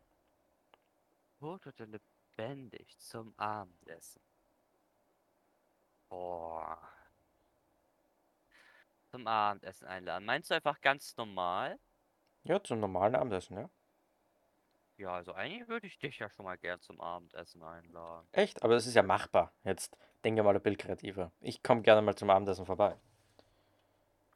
Tot 1.39 1.67
oder 1.67 1.87
lebendig 1.87 2.99
zum 2.99 3.33
Abendessen? 3.39 4.23
Boah. 6.09 6.79
Zum 9.11 9.27
Abendessen 9.27 9.87
einladen. 9.87 10.25
Meinst 10.25 10.51
du 10.51 10.55
einfach 10.55 10.81
ganz 10.81 11.17
normal? 11.17 11.79
Ja, 12.45 12.63
zum 12.63 12.81
normalen 12.81 13.15
Abendessen, 13.15 13.57
ja. 13.57 13.71
Ja, 14.99 15.15
also 15.15 15.33
eigentlich 15.33 15.69
würde 15.69 15.87
ich 15.87 15.99
dich 15.99 16.19
ja 16.19 16.29
schon 16.29 16.45
mal 16.45 16.59
gern 16.59 16.81
zum 16.81 17.01
Abendessen 17.01 17.63
einladen. 17.63 18.27
Echt? 18.33 18.63
Aber 18.63 18.75
das 18.75 18.87
ist 18.87 18.95
ja 18.95 19.03
machbar. 19.03 19.53
Jetzt 19.65 19.97
denke 20.25 20.43
mal 20.43 20.55
ein 20.55 20.61
bisschen 20.63 20.77
kreativer. 20.77 21.31
Ich 21.41 21.63
komme 21.63 21.83
gerne 21.83 22.03
mal 22.03 22.17
zum 22.17 22.31
Abendessen 22.31 22.67
vorbei. 22.67 22.97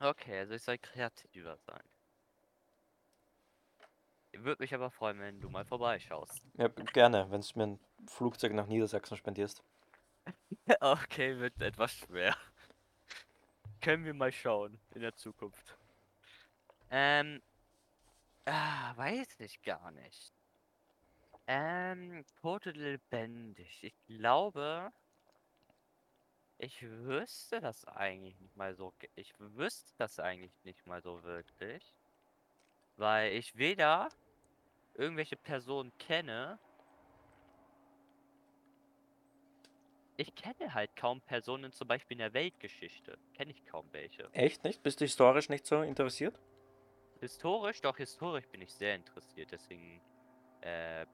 Okay, 0.01 0.39
also 0.39 0.55
ich 0.55 0.63
soll 0.63 0.79
kreativer 0.79 1.57
sein. 1.67 1.83
Würde 4.33 4.63
mich 4.63 4.75
aber 4.75 4.91
freuen, 4.91 5.19
wenn 5.21 5.41
du 5.41 5.51
mal 5.51 5.65
vorbeischaust. 5.65 6.43
Ja, 6.57 6.69
gerne, 6.69 7.31
wenn 7.31 7.41
du 7.41 7.49
mir 7.57 7.67
ein 7.67 7.81
Flugzeug 8.09 8.53
nach 8.55 8.67
Niedersachsen 8.67 9.17
spendierst. 9.17 9.63
Okay, 10.81 11.39
wird 11.39 11.61
etwas 11.61 11.93
schwer. 11.93 12.37
Können 13.83 14.05
wir 14.05 14.15
mal 14.15 14.31
schauen 14.31 14.79
in 14.95 15.03
der 15.03 15.17
Zukunft. 15.17 15.77
Ähm. 16.89 17.43
Ah, 18.45 18.97
weiß 18.97 19.41
ich 19.41 19.61
gar 19.63 19.91
nicht. 19.91 20.33
Ähm, 21.49 22.25
tot 22.41 22.69
oder 22.69 22.79
lebendig. 22.79 23.83
Ich 23.83 23.95
glaube, 24.07 24.93
ich 26.59 26.81
wüsste 26.83 27.61
das 27.61 27.85
eigentlich 27.85 28.39
nicht 28.39 28.57
mal 28.57 28.73
so. 28.77 28.95
Ich 29.17 29.35
wüsste 29.41 29.93
das 29.99 30.21
eigentlich 30.21 30.53
nicht 30.63 30.87
mal 30.87 31.03
so 31.03 31.21
wirklich. 31.25 31.93
Weil 32.97 33.33
ich 33.33 33.57
weder 33.57 34.11
irgendwelche 34.95 35.37
Personen 35.37 35.93
kenne. 35.99 36.61
Ich 40.23 40.37
kenne 40.37 40.73
halt 40.73 40.95
kaum 40.95 41.21
Personen, 41.21 41.73
zum 41.73 41.89
Beispiel 41.89 42.15
in 42.15 42.21
der 42.21 42.33
Weltgeschichte. 42.33 43.19
Kenne 43.35 43.51
ich 43.51 43.67
kaum 43.67 43.89
welche. 43.91 44.33
Echt 44.33 44.63
nicht? 44.63 44.81
Bist 44.85 45.01
du 45.01 45.05
historisch 45.05 45.49
nicht 45.49 45.67
so 45.67 45.83
interessiert? 45.83 46.39
Historisch, 47.19 47.81
doch 47.81 47.97
historisch 47.97 48.47
bin 48.47 48.63
ich 48.63 48.73
sehr 48.73 48.95
interessiert, 48.95 49.51
deswegen, 49.51 50.01
äh, 50.61 51.07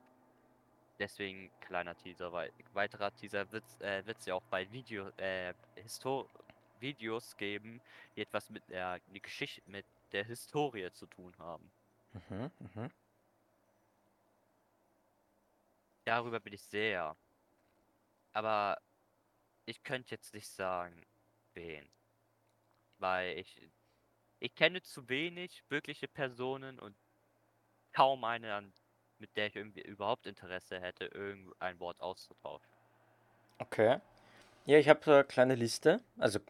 deswegen 0.98 1.50
kleiner 1.60 1.96
Teaser, 1.96 2.30
weil 2.34 2.52
weiterer 2.74 3.10
Teaser 3.14 3.50
wird 3.50 3.64
äh, 3.80 4.04
wird's 4.04 4.26
ja 4.26 4.34
auch 4.34 4.42
bei 4.50 4.70
Video, 4.70 5.08
äh, 5.16 5.54
Videos 6.78 7.34
geben, 7.38 7.80
die 8.14 8.20
etwas 8.20 8.50
mit 8.50 8.68
der 8.68 9.00
die 9.06 9.22
Geschichte, 9.22 9.62
mit 9.70 9.86
der 10.12 10.24
Historie 10.24 10.90
zu 10.92 11.06
tun 11.06 11.32
haben. 11.38 11.70
Mhm, 12.28 12.50
mhm. 12.58 12.90
Darüber 16.04 16.40
bin 16.40 16.52
ich 16.52 16.62
sehr. 16.62 17.16
Aber 18.34 18.76
ich 19.68 19.82
könnte 19.82 20.12
jetzt 20.12 20.32
nicht 20.32 20.48
sagen, 20.48 21.06
wen. 21.52 21.88
Weil 22.98 23.38
ich, 23.38 23.60
ich 24.40 24.54
kenne 24.54 24.82
zu 24.82 25.08
wenig 25.08 25.62
wirkliche 25.68 26.08
Personen 26.08 26.78
und 26.78 26.96
kaum 27.92 28.24
eine, 28.24 28.54
an, 28.54 28.72
mit 29.18 29.36
der 29.36 29.48
ich 29.48 29.56
irgendwie 29.56 29.82
überhaupt 29.82 30.26
Interesse 30.26 30.80
hätte, 30.80 31.04
irgendein 31.06 31.78
Wort 31.80 32.00
auszutauschen. 32.00 32.70
Okay. 33.58 34.00
Ja, 34.64 34.78
ich 34.78 34.88
habe 34.88 35.00
so 35.04 35.12
eine 35.12 35.24
kleine 35.24 35.54
Liste. 35.54 36.00
Also, 36.18 36.40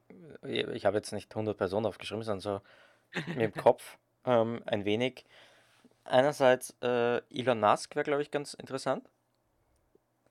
äh, 0.43 0.73
ich 0.75 0.87
habe 0.87 0.97
jetzt 0.97 1.13
nicht 1.13 1.31
100 1.35 1.57
Personen 1.57 1.87
aufgeschrieben, 1.87 2.23
sondern 2.23 2.41
so 2.41 2.61
mir 3.35 3.47
im 3.47 3.55
Kopf 3.55 3.99
ähm, 4.25 4.63
ein 4.67 4.85
wenig. 4.85 5.25
Einerseits 6.05 6.77
äh, 6.83 7.19
Elon 7.31 7.61
Musk 7.61 7.97
wäre, 7.97 8.05
glaube 8.05 8.23
ich, 8.23 8.31
ganz 8.31 8.55
interessant. 8.55 9.09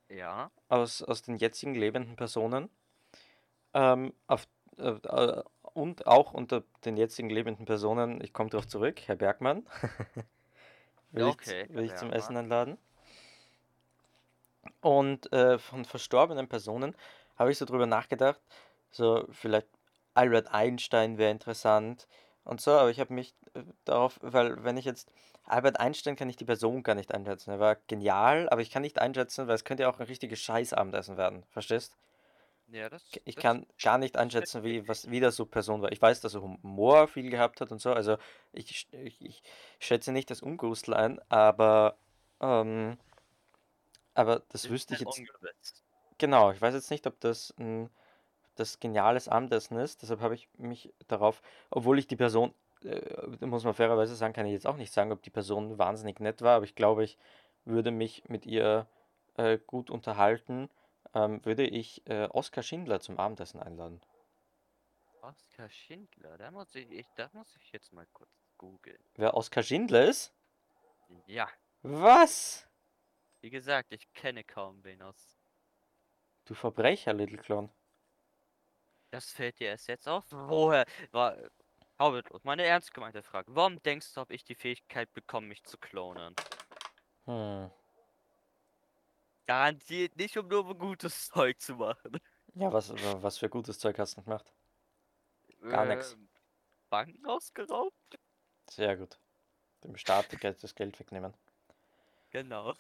Ja, 0.09 0.51
Aus, 0.69 1.01
aus 1.01 1.21
den 1.21 1.35
jetzigen 1.37 1.75
lebenden 1.75 2.15
Personen. 2.15 2.69
Ähm, 3.73 4.13
auf, 4.27 4.47
äh, 4.77 4.89
äh, 4.89 5.43
und 5.73 6.07
auch 6.07 6.33
unter 6.33 6.63
den 6.85 6.97
jetzigen 6.97 7.29
lebenden 7.29 7.65
Personen, 7.65 8.21
ich 8.21 8.33
komme 8.33 8.49
darauf 8.49 8.67
zurück, 8.67 9.01
Herr 9.05 9.15
Bergmann. 9.15 9.65
will 11.11 11.27
ich, 11.27 11.37
Okay, 11.37 11.67
will 11.69 11.85
Herr 11.85 11.85
ich 11.85 11.95
zum. 11.95 12.11
Essen 12.11 12.37
einladen. 12.37 12.77
Und 14.81 15.31
äh, 15.33 15.59
von 15.59 15.85
verstorbenen 15.85 16.47
Personen 16.47 16.95
habe 17.35 17.51
ich 17.51 17.57
so 17.57 17.65
drüber 17.65 17.85
nachgedacht, 17.85 18.41
so 18.91 19.25
vielleicht 19.31 19.67
Albert 20.13 20.47
Einstein 20.51 21.17
wäre 21.17 21.31
interessant 21.31 22.07
und 22.47 22.61
so, 22.61 22.71
aber 22.71 22.89
ich 22.89 22.99
habe 22.99 23.13
mich 23.13 23.35
äh, 23.53 23.63
darauf, 23.85 24.19
weil 24.21 24.63
wenn 24.63 24.77
ich 24.77 24.85
jetzt 24.85 25.11
Albert 25.43 25.79
Einstein 25.79 26.15
kann 26.15 26.29
ich 26.29 26.35
die 26.35 26.45
Person 26.45 26.83
gar 26.83 26.95
nicht 26.95 27.13
einschätzen. 27.13 27.51
Er 27.51 27.59
war 27.59 27.75
genial, 27.87 28.49
aber 28.49 28.61
ich 28.61 28.71
kann 28.71 28.81
nicht 28.81 28.99
einschätzen, 28.99 29.47
weil 29.47 29.55
es 29.55 29.63
könnte 29.63 29.83
ja 29.83 29.89
auch 29.89 29.99
ein 29.99 30.05
richtiges 30.07 30.39
Scheißabendessen 30.39 31.17
werden. 31.17 31.43
Verstehst? 31.51 31.95
ja, 32.69 32.89
das, 32.89 33.03
Ich 33.25 33.35
das 33.35 33.41
kann 33.41 33.65
gar 33.81 33.97
nicht 33.97 34.17
einschätzen, 34.17 34.63
wie, 34.63 34.87
was, 34.87 35.09
wie 35.09 35.19
das 35.19 35.35
so 35.35 35.45
Person 35.45 35.81
war. 35.81 35.91
Ich 35.91 36.01
weiß, 36.01 36.21
dass 36.21 36.33
er 36.33 36.41
Humor 36.41 37.07
viel 37.07 37.29
gehabt 37.29 37.61
hat 37.61 37.71
und 37.71 37.79
so. 37.79 37.93
Also 37.93 38.17
ich, 38.51 38.87
ich, 38.91 39.21
ich 39.21 39.43
schätze 39.79 40.11
nicht 40.11 40.29
das 40.29 40.41
Ungrusel 40.41 40.93
ein, 40.93 41.21
aber, 41.29 41.97
ähm, 42.41 42.97
aber 44.13 44.43
das 44.49 44.65
ist 44.65 44.69
wüsste 44.71 44.95
ich 44.95 45.01
jetzt. 45.01 45.17
ungewiss. 45.17 45.83
Genau, 46.17 46.51
ich 46.51 46.61
weiß 46.61 46.73
jetzt 46.73 46.91
nicht, 46.91 47.07
ob 47.07 47.19
das 47.21 47.53
ein 47.57 47.89
das 48.59 48.79
geniales 48.79 49.27
Abendessen 49.27 49.77
ist. 49.77 50.01
Deshalb 50.01 50.21
habe 50.21 50.35
ich 50.35 50.49
mich 50.57 50.93
darauf, 51.07 51.41
obwohl 51.69 51.99
ich 51.99 52.07
die 52.07 52.15
Person, 52.15 52.53
äh, 52.83 53.45
muss 53.45 53.63
man 53.63 53.73
fairerweise 53.73 54.15
sagen, 54.15 54.33
kann 54.33 54.45
ich 54.45 54.53
jetzt 54.53 54.67
auch 54.67 54.77
nicht 54.77 54.93
sagen, 54.93 55.11
ob 55.11 55.21
die 55.23 55.29
Person 55.29 55.77
wahnsinnig 55.77 56.19
nett 56.19 56.41
war, 56.41 56.57
aber 56.57 56.65
ich 56.65 56.75
glaube, 56.75 57.03
ich 57.03 57.17
würde 57.65 57.91
mich 57.91 58.27
mit 58.29 58.45
ihr 58.45 58.87
äh, 59.35 59.57
gut 59.65 59.89
unterhalten, 59.89 60.69
ähm, 61.13 61.43
würde 61.45 61.63
ich 61.63 62.05
äh, 62.07 62.25
Oskar 62.25 62.63
Schindler 62.63 62.99
zum 62.99 63.19
Abendessen 63.19 63.59
einladen. 63.61 64.01
Oskar 65.21 65.69
Schindler, 65.69 66.37
da 66.37 66.51
muss 66.51 66.73
ich, 66.75 66.89
ich, 66.91 67.05
da 67.15 67.29
muss 67.33 67.55
ich 67.57 67.71
jetzt 67.71 67.91
mal 67.91 68.07
kurz 68.13 68.31
googeln. 68.57 69.03
Wer 69.15 69.33
Oskar 69.35 69.63
Schindler 69.63 70.05
ist? 70.05 70.33
Ja, 71.25 71.49
Was? 71.81 72.67
wie 73.41 73.49
gesagt, 73.49 73.91
ich 73.93 74.11
kenne 74.13 74.43
kaum 74.43 74.83
wen 74.83 75.01
aus. 75.01 75.37
Du 76.45 76.53
Verbrecher, 76.53 77.13
Little 77.13 77.37
Clown. 77.37 77.69
Das 79.11 79.31
fällt 79.31 79.59
dir 79.59 79.67
erst 79.69 79.87
jetzt 79.87 80.07
auf? 80.07 80.25
Woher? 80.31 80.85
War, 81.11 81.37
Howard, 81.99 82.43
meine 82.43 82.63
ernst 82.63 82.93
gemeinte 82.93 83.23
Frage. 83.23 83.53
Warum 83.55 83.81
denkst 83.81 84.13
du, 84.13 84.21
habe 84.21 84.33
ich 84.33 84.43
die 84.43 84.55
Fähigkeit 84.55 85.13
bekommen, 85.13 85.47
mich 85.47 85.63
zu 85.63 85.77
klonen? 85.77 86.35
Hm. 87.25 87.69
Garantiert 89.47 90.15
nicht, 90.17 90.37
um 90.37 90.47
nur 90.47 90.77
gutes 90.77 91.27
Zeug 91.29 91.59
zu 91.59 91.75
machen. 91.75 92.19
Ja, 92.55 92.73
was, 92.73 92.89
wa- 92.91 93.21
was 93.23 93.37
für 93.37 93.47
gutes 93.49 93.79
Zeug 93.79 93.97
hast 93.99 94.17
du 94.17 94.21
gemacht? 94.23 94.51
Gar. 95.69 95.85
Ähm, 95.91 96.29
Banken 96.89 97.25
ausgeraubt? 97.25 98.19
Sehr 98.69 98.95
gut. 98.97 99.19
Dem 99.83 99.97
Staat 99.97 100.33
das 100.63 100.75
Geld 100.75 100.99
wegnehmen. 100.99 101.33
Genau. 102.31 102.73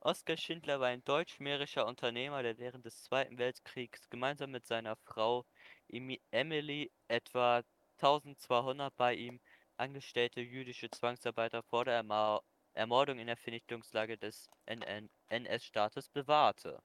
Oskar 0.00 0.36
Schindler 0.36 0.78
war 0.80 0.88
ein 0.88 1.02
deutsch-mährischer 1.04 1.86
Unternehmer, 1.86 2.42
der 2.42 2.58
während 2.58 2.84
des 2.84 3.02
Zweiten 3.02 3.38
Weltkriegs 3.38 4.10
gemeinsam 4.10 4.50
mit 4.50 4.66
seiner 4.66 4.96
Frau 4.96 5.46
Emi- 5.88 6.20
Emily 6.30 6.90
etwa 7.08 7.62
1200 7.96 8.94
bei 8.96 9.14
ihm 9.14 9.40
angestellte 9.78 10.40
jüdische 10.42 10.90
Zwangsarbeiter 10.90 11.62
vor 11.62 11.84
der 11.86 12.04
Ermordung 12.74 13.18
in 13.18 13.26
der 13.26 13.36
Vernichtungslager 13.38 14.16
des 14.18 14.50
NS-Staates 14.66 16.10
bewahrte. 16.10 16.82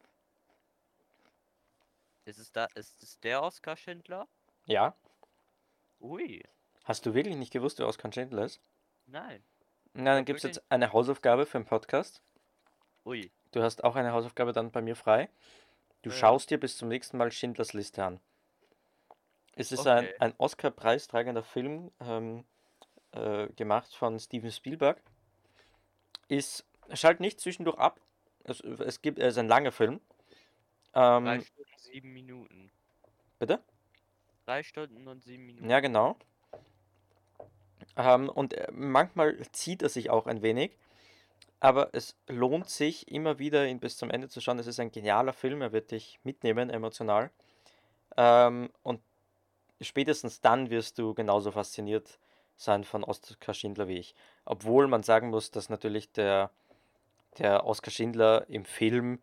Ist 2.26 2.38
es 2.40 2.52
da, 2.52 2.66
ist 2.76 3.02
es 3.02 3.20
der 3.22 3.42
Oskar 3.42 3.76
Schindler? 3.78 4.28
Ja? 4.68 4.96
Ui, 6.00 6.42
Hast 6.86 7.06
du 7.06 7.14
wirklich 7.14 7.36
nicht 7.36 7.52
gewusst, 7.52 7.80
wer 7.80 7.88
Oskar 7.88 8.14
Schindler 8.14 8.46
ist? 8.46 8.62
nein. 9.08 9.44
Na, 9.94 10.14
dann 10.16 10.26
gibt 10.26 10.38
es 10.38 10.44
jetzt 10.44 10.64
eine 10.70 10.94
Hausaufgabe 10.94 11.46
für 11.46 11.58
den 11.58 11.66
Podcast. 11.66 12.22
Ui. 13.06 13.32
Du 13.52 13.62
hast 13.62 13.84
auch 13.84 13.96
eine 13.96 14.12
Hausaufgabe 14.12 14.52
dann 14.52 14.72
bei 14.72 14.82
mir 14.82 14.96
frei. 14.96 15.30
Du 16.02 16.10
Ja. 16.10 16.16
schaust 16.18 16.50
dir 16.50 16.60
bis 16.60 16.78
zum 16.78 16.90
nächsten 16.90 17.18
Mal 17.18 17.32
Schindlers 17.32 17.74
Liste 17.74 18.04
an. 18.04 18.20
Es 19.56 19.72
ist 19.72 19.88
ein, 19.88 20.06
Okay. 20.06 20.16
ein 20.20 20.34
Oscar-preisträgender 20.38 21.44
Film, 21.44 21.92
ähm, 22.02 22.44
äh, 23.12 23.48
gemacht 23.56 23.96
von 23.96 24.20
Steven 24.20 24.52
Spielberg. 24.52 25.02
Ist, 26.28 26.66
schalt 26.94 27.20
nicht 27.20 27.40
zwischendurch 27.40 27.78
ab. 27.78 28.00
Es, 28.44 28.60
es 28.60 29.02
gibt, 29.02 29.20
es 29.20 29.34
ist 29.34 29.38
ein 29.38 29.48
langer 29.48 29.72
Film. 29.72 30.02
Drei 30.94 31.40
Ähm, 31.40 31.42
Stunden, 31.42 31.78
sieben 31.78 32.14
Minuten. 32.14 32.72
bitte? 33.40 33.64
Drei 34.46 34.64
Stunden 34.64 35.08
und 35.08 35.24
sieben 35.24 35.46
Minuten. 35.46 35.70
Ja, 35.70 35.80
genau. 35.80 36.18
Ähm, 37.96 38.30
und 38.30 38.54
äh, 38.54 38.72
manchmal 38.72 39.38
zieht 39.52 39.82
er 39.82 39.90
sich 39.90 40.10
auch 40.10 40.28
ein 40.28 40.42
wenig, 40.42 40.78
aber 41.60 41.90
es 41.94 42.16
lohnt 42.28 42.70
sich 42.70 43.08
immer 43.12 43.40
wieder, 43.40 43.68
ihn 43.68 43.80
bis 43.80 43.98
zum 43.98 44.10
Ende 44.10 44.30
zu 44.30 44.42
schauen. 44.42 44.60
Es 44.60 44.68
ist 44.68 44.80
ein 44.80 44.92
genialer 44.92 45.34
Film, 45.34 45.62
er 45.62 45.72
wird 45.72 45.92
dich 45.92 46.20
mitnehmen, 46.24 46.70
emotional. 46.70 47.32
Ähm, 48.18 48.70
und 48.84 49.02
spätestens 49.82 50.42
dann 50.42 50.70
wirst 50.70 50.98
du 51.00 51.14
genauso 51.14 51.52
fasziniert 51.52 52.20
sein 52.58 52.84
von 52.84 53.04
Oskar 53.04 53.54
Schindler 53.54 53.88
wie 53.88 53.98
ich. 54.00 54.16
Obwohl 54.46 54.88
man 54.88 55.04
sagen 55.04 55.30
muss, 55.30 55.52
dass 55.52 55.70
natürlich 55.70 56.12
der, 56.12 56.52
der 57.38 57.66
Oskar 57.66 57.92
Schindler 57.92 58.46
im 58.50 58.66
Film, 58.66 59.20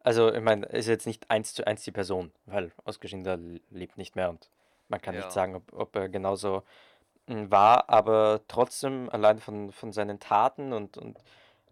also 0.00 0.32
ich 0.32 0.42
meine, 0.42 0.66
ist 0.66 0.86
jetzt 0.88 1.06
nicht 1.06 1.30
eins 1.30 1.54
zu 1.54 1.66
eins 1.66 1.82
die 1.84 1.92
Person, 1.92 2.32
weil 2.46 2.72
Oskar 2.84 3.08
Schindler 3.08 3.38
lebt 3.70 3.96
nicht 3.96 4.16
mehr 4.16 4.30
und 4.30 4.50
man 4.88 5.00
kann 5.00 5.14
Ja. 5.14 5.22
nicht 5.22 5.32
sagen, 5.32 5.56
ob, 5.56 5.72
ob 5.72 5.96
er 5.96 6.08
genauso 6.08 6.62
mm, 7.26 7.50
war, 7.50 7.88
aber 7.88 8.40
trotzdem 8.48 9.08
allein 9.10 9.38
von, 9.38 9.72
von 9.72 9.92
seinen 9.92 10.20
Taten 10.20 10.72
und, 10.72 10.98
und, 10.98 11.18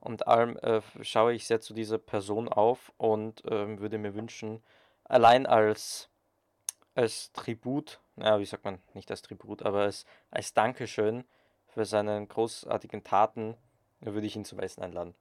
und 0.05 0.26
allem 0.26 0.57
äh, 0.59 0.80
schaue 1.02 1.32
ich 1.32 1.46
sehr 1.46 1.61
zu 1.61 1.74
dieser 1.74 1.98
Person 1.98 2.48
auf 2.48 2.92
und 2.96 3.42
ähm, 3.50 3.78
würde 3.80 3.98
mir 3.98 4.14
wünschen, 4.14 4.62
allein 5.05 5.46
als, 5.46 6.09
als 6.94 7.32
Tribut, 7.32 8.00
ja, 8.16 8.38
wie 8.38 8.44
sagt 8.44 8.64
man, 8.64 8.80
nicht 8.94 9.11
als 9.11 9.22
Tribut, 9.22 9.62
aber 9.62 9.80
als, 9.82 10.05
als 10.30 10.55
Dankeschön 10.55 11.24
für 11.66 11.84
seine 11.84 12.26
großartigen 12.26 13.02
Taten, 13.02 13.57
würde 14.00 14.26
ich 14.26 14.36
ihn 14.36 14.44
zum 14.44 14.61
Essen 14.61 14.82
einladen. 14.82 15.14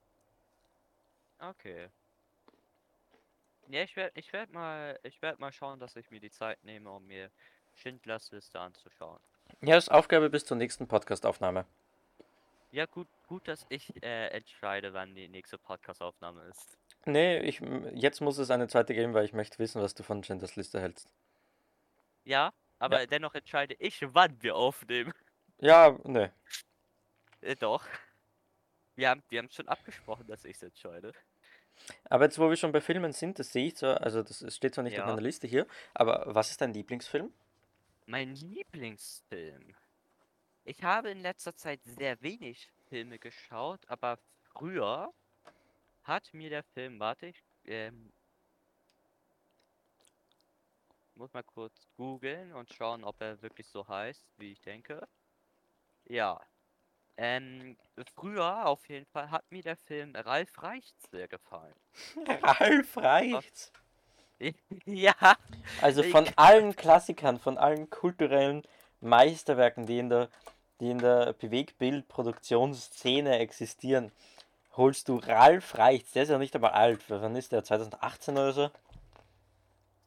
Okay. 1.39 1.89
Ja, 3.67 3.81
ich 3.81 3.95
werde 3.95 4.19
ich 4.19 4.31
werd 4.33 4.51
mal, 4.51 4.99
ich 5.03 5.21
werd 5.21 5.39
mal 5.39 5.51
schauen, 5.51 5.79
dass 5.79 5.95
ich 5.95 6.11
mir 6.11 6.19
die 6.19 6.31
Zeit 6.31 6.63
nehme, 6.63 6.91
um 6.91 7.05
mir 7.07 7.31
Schindlers 7.73 8.31
Liste 8.31 8.59
anzuschauen. 8.59 9.19
Ja, 9.61 9.75
das 9.75 9.85
ist 9.85 9.89
Aufgabe 9.89 10.29
bis 10.29 10.45
zur 10.45 10.57
nächsten 10.57 10.87
Podcast-Aufnahme. 10.87 11.65
Ja, 12.73 12.87
gut, 12.87 13.07
gut, 13.27 13.47
dass 13.47 13.67
ich 13.69 13.93
äh, 14.01 14.29
entscheide, 14.29 14.93
wann 14.93 15.13
die 15.13 15.27
nächste 15.27 15.59
Podcast-Aufnahme 15.59 16.41
ist. 16.45 16.75
Nee, 17.05 17.37
ich, 17.41 17.61
jetzt 17.93 18.19
muss 18.19 18.39
es 18.39 18.49
eine 18.49 18.67
zweite 18.67 18.95
geben, 18.95 19.13
weil 19.13 19.25
ich 19.25 19.33
möchte 19.33 19.59
wissen, 19.59 19.79
was 19.79 19.93
du 19.93 20.01
von 20.01 20.23
Schindlers 20.23 20.55
Liste 20.55 20.81
hältst. 20.81 21.13
Ja, 22.23 22.51
aber 22.79 23.05
dennoch 23.05 23.35
entscheide 23.35 23.75
ich, 23.77 24.01
wann 24.15 24.41
wir 24.41 24.55
aufnehmen. 24.55 25.13
Ja, 25.59 25.95
nee. 26.03 26.31
Äh, 27.41 27.55
doch. 27.55 27.85
Wir 28.95 29.09
haben, 29.11 29.21
wir 29.29 29.37
haben 29.37 29.51
schon 29.51 29.67
abgesprochen, 29.67 30.25
dass 30.25 30.43
ich 30.43 30.55
es 30.55 30.63
entscheide. 30.63 31.13
Aber 32.09 32.25
jetzt, 32.25 32.39
wo 32.39 32.49
wir 32.49 32.55
schon 32.57 32.71
bei 32.71 32.81
Filmen 32.81 33.11
sind, 33.11 33.37
das 33.37 33.53
sehe 33.53 33.67
ich 33.67 33.75
zwar, 33.75 34.01
also 34.01 34.23
das 34.23 34.43
steht 34.55 34.73
zwar 34.73 34.83
nicht 34.83 34.93
auf 34.93 35.05
Ja. 35.05 35.05
meiner 35.05 35.21
Liste 35.21 35.45
hier, 35.45 35.67
aber 35.93 36.23
was 36.33 36.49
ist 36.49 36.59
dein 36.59 36.73
Lieblingsfilm? 36.73 37.31
Mein 38.07 38.33
Lieblingsfilm. 38.33 39.75
Ich 40.65 40.83
habe 40.83 41.09
in 41.09 41.21
letzter 41.21 41.55
Zeit 41.55 41.81
sehr 41.83 42.21
wenig 42.21 42.69
Filme 42.87 43.19
geschaut, 43.19 43.81
aber 43.87 44.17
früher 44.53 45.13
hat 46.03 46.33
mir 46.33 46.49
der 46.49 46.63
Film, 46.63 46.99
warte, 46.99 47.27
ich 47.27 47.43
ähm, 47.65 48.11
muss 51.15 51.33
mal 51.33 51.43
kurz 51.43 51.87
googeln 51.97 52.53
und 52.53 52.73
schauen, 52.73 53.03
ob 53.03 53.19
er 53.21 53.41
wirklich 53.41 53.67
so 53.67 53.87
heißt, 53.87 54.25
wie 54.37 54.53
ich 54.53 54.61
denke. 54.61 55.07
Ja. 56.05 56.39
Ähm, 57.15 57.77
früher 58.15 58.65
auf 58.65 58.87
jeden 58.89 59.05
Fall 59.05 59.29
hat 59.29 59.43
mir 59.51 59.61
der 59.61 59.75
Film 59.75 60.15
Ralf 60.15 60.63
Reichts 60.63 61.09
sehr 61.11 61.27
gefallen. 61.27 61.75
Ralf 62.41 62.97
Reichts. 62.97 63.71
ja, 64.85 65.37
Also 65.81 66.03
von 66.03 66.27
allen 66.35 66.75
Klassikern, 66.75 67.39
von 67.39 67.57
allen 67.57 67.89
kulturellen 67.89 68.63
Meisterwerken, 68.99 69.85
die 69.85 69.99
in 69.99 70.09
der, 70.09 70.29
die 70.79 70.91
in 70.91 70.99
der 70.99 71.33
Bewegtbildproduktionsszene 71.33 73.39
existieren, 73.39 74.11
holst 74.75 75.07
du 75.07 75.17
Ralf 75.17 75.77
Reichts. 75.77 76.11
Der 76.13 76.23
ist 76.23 76.29
ja 76.29 76.37
nicht 76.37 76.55
einmal 76.55 76.71
alt. 76.71 77.03
Wann 77.09 77.35
ist 77.35 77.51
der? 77.51 77.63
2018 77.63 78.33
oder 78.33 78.53
so? 78.53 78.71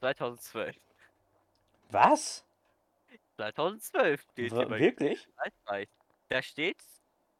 2012. 0.00 0.76
Was? 1.90 2.44
2012 3.36 4.22
steht 4.32 4.52
Wa- 4.52 4.78
Wirklich? 4.78 5.28
Da 6.28 6.42
steht 6.42 6.78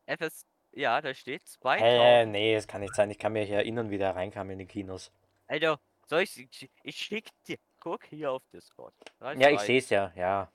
FS, 0.07 0.47
ja, 0.72 1.01
da 1.01 1.12
steht 1.14 1.47
2000. 1.49 1.83
Äh, 1.83 2.27
nee, 2.27 2.55
das 2.55 2.68
kann 2.68 2.81
nicht 2.81 2.95
sein. 2.95 3.11
Ich 3.11 3.18
kann 3.18 3.33
mich 3.33 3.51
erinnern, 3.51 3.91
wie 3.91 3.99
der 3.99 4.14
reinkam 4.14 4.51
in 4.51 4.59
die 4.59 4.66
Kinos. 4.66 5.11
Alter, 5.49 5.81
soll 6.07 6.22
ich, 6.22 6.70
ich, 6.85 6.97
schick 6.97 7.31
dir, 7.49 7.59
guck 7.81 8.05
hier 8.05 8.31
auf 8.31 8.43
Discord. 8.53 8.95
Ralf 9.20 9.41
Ja, 9.41 9.51
ich 9.51 9.61
sehe 9.61 9.79
es 9.79 9.91
ja, 9.91 10.12
ja. 10.14 10.49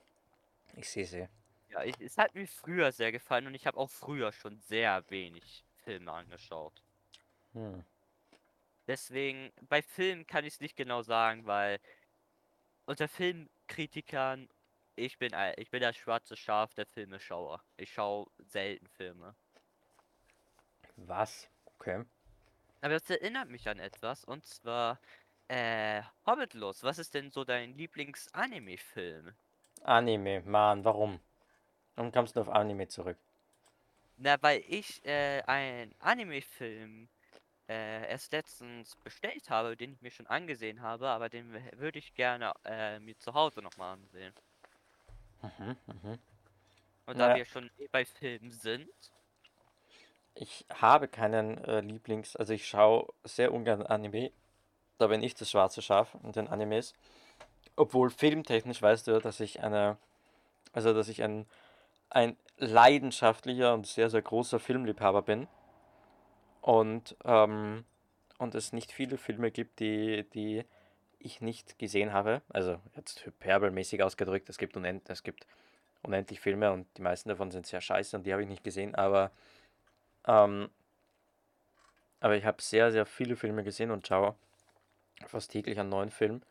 Ich 0.78 0.90
sehe 0.90 1.04
es 1.04 1.12
ja. 1.12 1.28
Ja, 1.72 1.84
ich, 1.84 2.00
es 2.02 2.18
hat 2.18 2.36
mir 2.36 2.48
früher 2.48 2.92
sehr 2.92 3.12
gefallen 3.12 3.48
und 3.48 3.56
ich 3.56 3.66
habe 3.66 3.78
auch 3.78 3.90
früher 3.90 4.32
schon 4.34 4.60
sehr 4.60 5.04
wenig 5.10 5.64
Filme 5.84 6.12
angeschaut. 6.12 6.84
Hm. 7.54 7.82
Deswegen, 8.88 9.52
bei 9.70 9.82
Filmen 9.82 10.28
kann 10.28 10.46
ich 10.46 10.56
es 10.56 10.60
nicht 10.60 10.76
genau 10.76 11.02
sagen, 11.02 11.46
weil 11.46 11.80
unter 12.86 13.08
Filmkritikern, 13.08 14.48
ich 14.96 15.18
bin, 15.18 15.34
ein- 15.34 15.56
ich 15.58 15.72
bin 15.72 15.82
das 15.82 15.98
schwarze 15.98 16.36
Schaf 16.38 16.74
der 16.76 16.86
Filmeschauer. 16.86 17.64
Ich 17.78 17.92
schaue 17.94 18.30
selten 18.40 18.88
Filme. 18.88 19.36
Was? 20.96 21.50
Okay. 21.80 22.06
Aber 22.82 22.94
das 22.94 23.10
erinnert 23.10 23.50
mich 23.50 23.68
an 23.70 23.80
etwas, 23.80 24.24
und 24.24 24.46
zwar, 24.46 25.00
äh, 25.48 26.04
Hobbitlos. 26.28 26.84
Was 26.84 27.00
ist 27.00 27.14
denn 27.16 27.32
so 27.32 27.44
dein 27.44 27.74
Lieblings-Anime-Film? 27.76 29.34
Anime, 29.86 30.42
Mann, 30.42 30.84
warum? 30.84 31.20
Warum 31.96 32.12
kommst 32.12 32.36
du 32.36 32.42
auf 32.42 32.50
Anime 32.50 32.90
zurück? 32.90 33.18
Na, 34.18 34.38
weil 34.42 34.64
ich 34.68 35.04
äh, 35.06 35.42
einen 35.48 35.94
Anime-Film 36.00 37.10
äh, 37.70 38.10
erst 38.10 38.32
letztens 38.34 38.96
bestellt 38.98 39.50
habe, 39.50 39.78
den 39.78 39.94
ich 39.94 40.02
mir 40.02 40.12
schon 40.12 40.28
angesehen 40.28 40.82
habe, 40.82 41.10
aber 41.10 41.30
den 41.30 41.54
würde 41.78 42.00
ich 42.00 42.14
gerne 42.16 42.54
äh, 42.66 43.00
mir 43.00 43.18
zu 43.20 43.34
Hause 43.36 43.62
nochmal 43.62 43.94
ansehen. 43.96 44.34
Mhm, 45.44 45.76
mhm. 45.88 46.20
Und 47.06 47.20
da 47.20 47.32
Ja. 47.32 47.32
wir 47.32 47.46
schon 47.46 47.70
eh 47.78 47.88
bei 47.90 48.06
Filmen 48.06 48.50
sind, 48.52 48.90
Ich 50.34 50.66
habe 50.74 51.08
keinen 51.08 51.58
äh, 51.66 51.82
Lieblings, 51.82 52.36
also 52.36 52.54
ich 52.54 52.68
schaue 52.68 53.08
sehr 53.24 53.54
ungern 53.54 53.82
Anime. 53.84 54.32
Da 55.00 55.08
bin 55.08 55.24
ich 55.24 55.36
das 55.36 55.52
schwarze 55.52 55.82
Schaf 55.82 56.16
in 56.24 56.32
den 56.34 56.48
Animes. 56.50 56.94
Obwohl 57.78 58.10
filmtechnisch 58.12 58.82
weißt 58.82 59.08
du, 59.08 59.20
dass 59.22 59.40
ich 59.42 59.62
eine, 59.64 59.98
also 60.74 60.94
dass 60.94 61.10
ich 61.10 61.24
ein, 61.24 61.48
ein 62.12 62.38
leidenschaftlicher 62.58 63.74
und 63.74 63.88
sehr, 63.88 64.10
sehr 64.10 64.22
großer 64.22 64.60
Filmliebhaber 64.60 65.24
bin. 65.24 65.48
Und, 66.62 67.16
ähm, 67.26 67.86
und 68.38 68.54
es 68.54 68.74
nicht 68.74 68.92
viele 68.92 69.18
Filme 69.18 69.50
gibt, 69.50 69.80
die, 69.80 70.30
die 70.34 70.64
ich 71.18 71.42
nicht 71.42 71.80
gesehen 71.80 72.14
habe. 72.14 72.42
Also 72.50 72.80
jetzt 72.96 73.26
hyperbelmäßig 73.26 74.04
ausgedrückt, 74.04 74.50
es 74.50 74.58
gibt, 74.58 74.78
unend, 74.78 75.10
es 75.10 75.24
gibt 75.24 75.48
unendlich 76.04 76.40
Filme 76.40 76.72
und 76.72 76.88
die 76.98 77.02
meisten 77.02 77.30
davon 77.30 77.52
sind 77.52 77.66
sehr 77.66 77.82
scheiße 77.82 78.16
und 78.18 78.26
die 78.26 78.34
habe 78.34 78.44
ich 78.44 78.50
nicht 78.50 78.64
gesehen, 78.64 78.96
aber, 78.96 79.32
ähm, 80.28 80.70
aber 82.20 82.36
ich 82.36 82.46
habe 82.46 82.62
sehr, 82.62 82.92
sehr 82.92 83.06
viele 83.06 83.36
Filme 83.36 83.64
gesehen 83.64 83.92
und 83.92 84.08
schaue 84.08 84.36
fast 85.28 85.52
täglich 85.52 85.80
einen 85.80 85.90
neuen 85.90 86.10
Film 86.10 86.42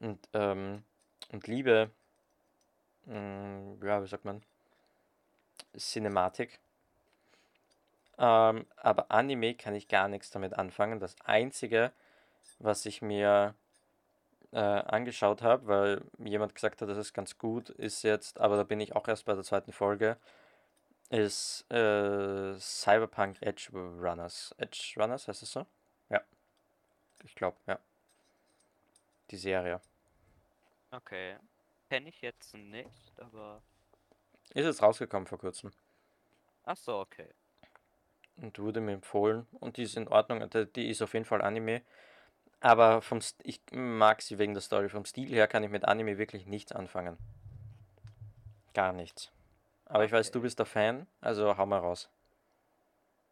und, 0.00 0.28
ähm, 0.34 0.84
und 1.32 1.46
liebe, 1.46 1.90
mh, 3.06 3.84
ja, 3.84 4.02
wie 4.02 4.08
sagt 4.08 4.24
man, 4.24 4.42
Cinematik. 5.76 6.58
Ähm, 8.18 8.66
aber 8.76 9.10
Anime 9.10 9.54
kann 9.54 9.74
ich 9.74 9.88
gar 9.88 10.08
nichts 10.08 10.30
damit 10.30 10.54
anfangen. 10.54 11.00
Das 11.00 11.16
Einzige, 11.24 11.92
was 12.58 12.86
ich 12.86 13.02
mir 13.02 13.54
äh, 14.52 14.58
angeschaut 14.58 15.42
habe, 15.42 15.66
weil 15.66 16.02
jemand 16.18 16.54
gesagt 16.54 16.80
hat, 16.80 16.88
das 16.88 16.98
ist 16.98 17.12
ganz 17.12 17.36
gut, 17.36 17.70
ist 17.70 18.02
jetzt, 18.02 18.40
aber 18.40 18.56
da 18.56 18.62
bin 18.62 18.80
ich 18.80 18.96
auch 18.96 19.06
erst 19.08 19.26
bei 19.26 19.34
der 19.34 19.44
zweiten 19.44 19.72
Folge, 19.72 20.16
ist 21.10 21.70
äh, 21.70 22.58
Cyberpunk 22.58 23.36
Edge 23.40 23.68
Runners. 23.72 24.54
Edge 24.58 24.94
Runners 24.96 25.28
heißt 25.28 25.42
es 25.42 25.52
so? 25.52 25.66
Ja. 26.08 26.20
Ich 27.22 27.34
glaube, 27.34 27.58
ja. 27.66 27.78
Die 29.30 29.36
Serie. 29.36 29.80
Okay. 30.90 31.36
Kenne 31.88 32.08
ich 32.08 32.20
jetzt 32.22 32.54
nicht, 32.54 33.20
aber. 33.20 33.62
Ist 34.54 34.64
jetzt 34.64 34.82
rausgekommen 34.82 35.26
vor 35.26 35.38
kurzem. 35.38 35.72
Ach 36.64 36.76
so, 36.76 36.98
okay. 36.98 37.28
Und 38.36 38.58
wurde 38.58 38.80
mir 38.80 38.92
empfohlen. 38.92 39.46
Und 39.52 39.76
die 39.76 39.82
ist 39.82 39.96
in 39.96 40.08
Ordnung. 40.08 40.48
Die 40.74 40.88
ist 40.88 41.02
auf 41.02 41.14
jeden 41.14 41.24
Fall 41.24 41.42
Anime. 41.42 41.82
Aber 42.60 43.02
vom 43.02 43.20
St 43.20 43.40
ich 43.44 43.60
mag 43.72 44.22
sie 44.22 44.38
wegen 44.38 44.54
der 44.54 44.62
Story. 44.62 44.88
Vom 44.88 45.04
Stil 45.04 45.28
her 45.28 45.46
kann 45.46 45.62
ich 45.62 45.70
mit 45.70 45.84
Anime 45.84 46.18
wirklich 46.18 46.46
nichts 46.46 46.72
anfangen. 46.72 47.16
Gar 48.74 48.92
nichts. 48.92 49.30
Aber 49.86 50.04
ich 50.04 50.12
weiß, 50.12 50.32
du 50.32 50.40
bist 50.40 50.58
der 50.58 50.66
Fan, 50.66 51.06
also 51.20 51.56
hau 51.56 51.64
mal 51.64 51.78
raus. 51.78 52.10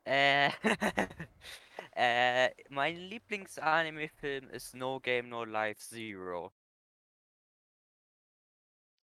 Äh, 0.04 0.50
äh, 1.96 2.50
mein 2.68 2.96
Lieblings-Anime-Film 2.96 4.50
ist 4.50 4.74
No 4.74 5.00
Game 5.00 5.28
No 5.28 5.44
Life 5.44 5.80
Zero. 5.80 6.52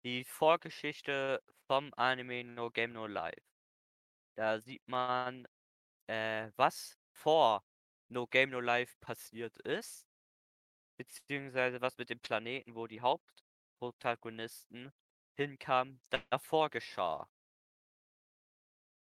Die 0.04 0.24
Vorgeschichte 0.24 1.42
vom 1.66 1.92
Anime 1.96 2.44
No 2.44 2.70
Game 2.70 2.92
No 2.92 3.06
Life. 3.06 3.42
Da 4.36 4.60
sieht 4.60 4.86
man, 4.88 5.46
äh, 6.08 6.50
was 6.56 6.98
vor 7.12 7.64
No 8.08 8.26
Game 8.26 8.50
No 8.50 8.60
Life 8.60 8.96
passiert 9.00 9.56
ist 9.58 10.06
beziehungsweise 10.96 11.80
was 11.80 11.98
mit 11.98 12.10
dem 12.10 12.20
Planeten, 12.20 12.74
wo 12.74 12.86
die 12.86 13.00
Hauptprotagonisten 13.00 14.92
hinkamen, 15.36 16.00
davor 16.30 16.70
geschah. 16.70 17.28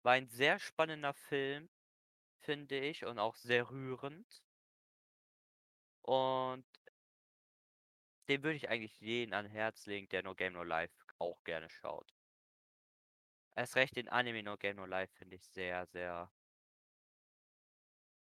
War 0.02 0.12
ein 0.12 0.28
sehr 0.28 0.58
spannender 0.58 1.12
Film, 1.12 1.68
finde 2.40 2.78
ich, 2.78 3.04
und 3.04 3.18
auch 3.18 3.36
sehr 3.36 3.70
rührend. 3.70 4.42
Und 6.02 6.64
den 8.30 8.44
würde 8.44 8.56
ich 8.56 8.70
eigentlich 8.70 9.00
jeden 9.00 9.34
an 9.34 9.46
Herz 9.46 9.86
legen, 9.86 10.08
der 10.08 10.22
No 10.22 10.34
Game 10.36 10.52
No 10.52 10.62
Life 10.62 10.94
auch 11.18 11.42
gerne 11.42 11.68
schaut. 11.68 12.14
Erst 13.56 13.74
recht 13.74 13.96
den 13.96 14.08
Anime 14.08 14.44
No 14.44 14.56
Game 14.56 14.76
No 14.76 14.86
Life 14.86 15.12
finde 15.18 15.34
ich 15.34 15.44
sehr, 15.48 15.84
sehr. 15.86 16.30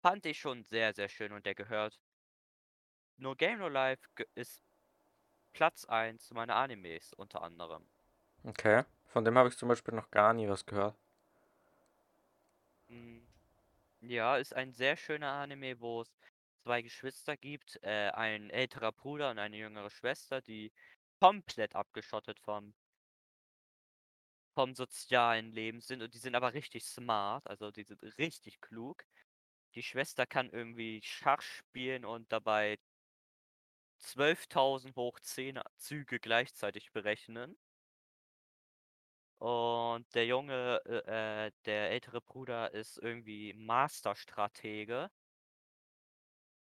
Fand 0.02 0.26
ich 0.26 0.40
schon 0.40 0.64
sehr, 0.64 0.94
sehr 0.94 1.10
schön 1.10 1.34
und 1.34 1.46
der 1.46 1.54
gehört 1.54 2.00
No 3.18 3.36
Game 3.36 3.60
No 3.60 3.68
Life 3.68 4.02
ist 4.36 4.64
Platz 5.52 5.84
1 5.84 6.32
meiner 6.32 6.56
Animes 6.56 7.14
unter 7.14 7.42
anderem. 7.42 7.86
Okay, 8.46 8.86
von 9.08 9.26
dem 9.26 9.38
habe 9.38 9.50
ich 9.50 9.58
zum 9.58 9.68
Beispiel 9.68 9.94
noch 9.94 10.10
gar 10.12 10.34
nie 10.34 10.48
was 10.48 10.66
gehört. 10.66 10.96
Hm, 12.88 13.28
ja, 14.02 14.38
ist 14.38 14.54
ein 14.56 14.72
sehr 14.72 14.96
schöner 14.96 15.32
Anime, 15.34 15.80
wo 15.82 16.02
es 16.02 16.10
zwei 16.64 16.82
Geschwister 16.82 17.38
gibt, 17.38 17.80
äh, 17.84 18.10
ein 18.12 18.50
älterer 18.50 18.92
Bruder 18.92 19.32
und 19.32 19.40
eine 19.40 19.58
jüngere 19.58 19.90
Schwester, 19.90 20.42
die 20.42 20.72
komplett 21.20 21.76
abgeschottet 21.76 22.40
vom 22.40 22.74
vom 24.54 24.76
sozialen 24.76 25.52
Leben 25.52 25.82
sind 25.82 26.02
und 26.02 26.14
die 26.14 26.18
sind 26.20 26.36
aber 26.36 26.54
richtig 26.54 26.84
smart, 26.86 27.48
also 27.48 27.72
die 27.72 27.84
sind 27.84 28.02
richtig 28.18 28.62
klug. 28.62 29.06
Die 29.76 29.84
Schwester 29.84 30.26
kann 30.28 30.50
irgendwie 30.50 31.02
Schach 31.04 31.42
spielen 31.42 32.06
und 32.06 32.32
dabei 32.32 32.78
12.000 34.00 34.96
hoch 34.96 35.20
10 35.22 35.60
Züge 35.78 36.20
gleichzeitig 36.20 36.92
berechnen. 36.92 37.58
Und 39.42 40.14
der 40.16 40.26
Junge, 40.26 40.82
äh, 40.86 41.48
äh, 41.48 41.52
der 41.66 41.92
ältere 41.92 42.20
Bruder 42.22 42.74
ist 42.74 42.98
irgendwie 42.98 43.54
Masterstratege. 43.54 45.10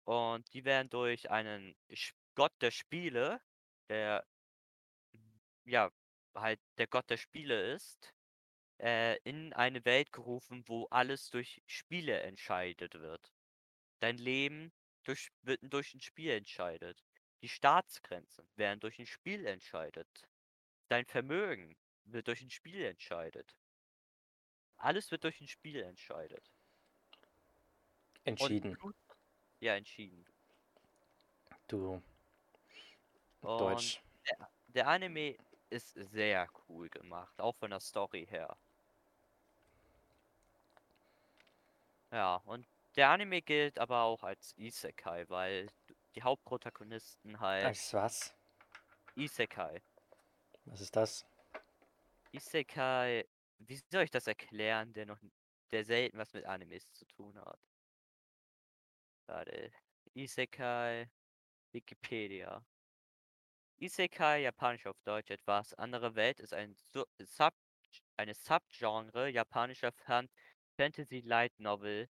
Und 0.05 0.53
die 0.53 0.65
werden 0.65 0.89
durch 0.89 1.29
einen 1.29 1.75
Gott 2.35 2.53
der 2.61 2.71
Spiele, 2.71 3.41
der 3.89 4.25
ja 5.65 5.91
halt 6.35 6.59
der 6.77 6.87
Gott 6.87 7.09
der 7.09 7.17
Spiele 7.17 7.73
ist, 7.73 8.13
äh, 8.79 9.17
in 9.23 9.53
eine 9.53 9.85
Welt 9.85 10.11
gerufen, 10.11 10.63
wo 10.67 10.85
alles 10.85 11.29
durch 11.29 11.61
Spiele 11.67 12.21
entscheidet 12.21 12.95
wird. 12.95 13.31
Dein 13.99 14.17
Leben 14.17 14.73
durch, 15.03 15.31
wird 15.41 15.61
durch 15.61 15.93
ein 15.93 16.01
Spiel 16.01 16.31
entscheidet. 16.31 17.03
Die 17.41 17.49
Staatsgrenzen 17.49 18.47
werden 18.55 18.79
durch 18.79 18.99
ein 18.99 19.05
Spiel 19.05 19.45
entscheidet. 19.45 20.07
Dein 20.89 21.05
Vermögen 21.05 21.75
wird 22.05 22.27
durch 22.27 22.41
ein 22.41 22.49
Spiel 22.49 22.83
entscheidet. 22.83 23.55
Alles 24.77 25.11
wird 25.11 25.23
durch 25.23 25.39
ein 25.39 25.47
Spiel 25.47 25.81
entscheidet. 25.81 26.51
Entschieden. 28.25 28.75
Und, 28.77 28.95
ja, 29.63 29.75
entschieden. 29.75 30.25
Du. 31.67 32.01
Und 33.41 33.59
Deutsch. 33.59 34.01
Der, 34.29 34.49
der 34.67 34.87
Anime 34.87 35.37
ist 35.69 35.93
sehr 35.93 36.47
cool 36.67 36.89
gemacht, 36.89 37.39
auch 37.39 37.55
von 37.55 37.71
der 37.71 37.79
Story 37.79 38.27
her. 38.29 38.57
Ja, 42.11 42.35
und 42.45 42.67
der 42.95 43.09
Anime 43.09 43.41
gilt 43.41 43.79
aber 43.79 44.03
auch 44.03 44.21
als 44.23 44.53
Isekai, 44.57 45.27
weil 45.29 45.69
die 46.15 46.21
Hauptprotagonisten 46.21 47.39
halt. 47.39 47.65
Als 47.65 47.93
was? 47.93 48.35
Isekai. 49.15 49.81
Was 50.65 50.81
ist 50.81 50.95
das? 50.95 51.25
Isekai, 52.31 53.25
wie 53.59 53.81
soll 53.91 54.03
ich 54.03 54.11
das 54.11 54.27
erklären, 54.27 54.93
der 54.93 55.05
noch 55.05 55.19
der 55.71 55.85
selten 55.85 56.17
was 56.17 56.33
mit 56.33 56.45
Animes 56.45 56.91
zu 56.91 57.05
tun 57.05 57.37
hat? 57.39 57.59
Warte. 59.27 59.71
Isekai, 60.15 61.09
Wikipedia. 61.73 62.63
Isekai, 63.79 64.41
japanisch 64.41 64.87
auf 64.87 64.99
Deutsch 65.03 65.29
etwas 65.29 65.75
andere 65.75 66.15
Welt, 66.15 66.39
ist 66.39 66.53
ein 66.55 66.75
Sub, 67.19 67.53
eine 68.17 68.33
Subgenre 68.33 69.29
japanischer 69.29 69.91
Fantasy 70.77 71.21
Light 71.21 71.59
Novel 71.59 72.09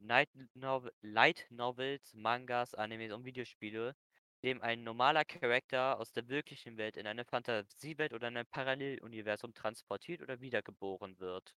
Night 0.00 0.30
Novel, 0.54 0.92
Light 1.02 1.46
Novels, 1.50 2.14
Mangas, 2.14 2.74
Animes 2.74 3.12
und 3.12 3.24
Videospiele, 3.24 3.96
dem 4.44 4.62
ein 4.62 4.84
normaler 4.84 5.24
Charakter 5.24 5.98
aus 6.00 6.12
der 6.12 6.28
wirklichen 6.28 6.78
Welt 6.78 6.96
in 6.98 7.06
eine 7.06 7.24
Fantasiewelt 7.24 8.12
oder 8.14 8.28
in 8.28 8.36
ein 8.38 8.46
Paralleluniversum 8.46 9.54
transportiert 9.54 10.22
oder 10.22 10.40
wiedergeboren 10.40 11.18
wird. 11.20 11.54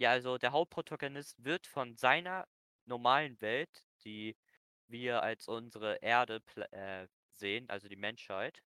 Ja, 0.00 0.12
also 0.12 0.38
der 0.38 0.52
Hauptprotagonist 0.52 1.42
wird 1.44 1.66
von 1.66 1.96
seiner 1.96 2.46
normalen 2.86 3.40
Welt, 3.40 3.84
die 4.04 4.36
wir 4.86 5.22
als 5.22 5.48
unsere 5.48 5.96
Erde 5.96 6.40
äh, 6.70 7.08
sehen, 7.32 7.68
also 7.68 7.88
die 7.88 7.96
Menschheit, 7.96 8.62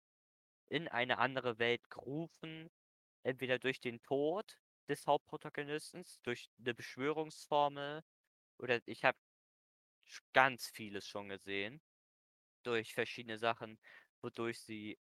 in 0.70 0.88
eine 0.90 1.20
andere 1.20 1.60
Welt 1.60 1.90
gerufen, 1.90 2.70
entweder 3.24 3.60
durch 3.60 3.82
den 3.82 4.02
Tod 4.04 4.58
des 4.90 5.08
Hauptprotagonisten 5.08 6.04
durch 6.24 6.50
eine 6.60 6.74
Beschwörungsformel 6.76 8.04
oder 8.60 8.82
ich 8.86 9.06
habe 9.06 9.18
ganz 10.34 10.68
vieles 10.70 11.08
schon 11.08 11.30
gesehen 11.30 11.82
durch 12.64 12.94
verschiedene 12.94 13.38
Sachen, 13.38 13.80
wodurch 14.22 14.60
sie 14.62 14.98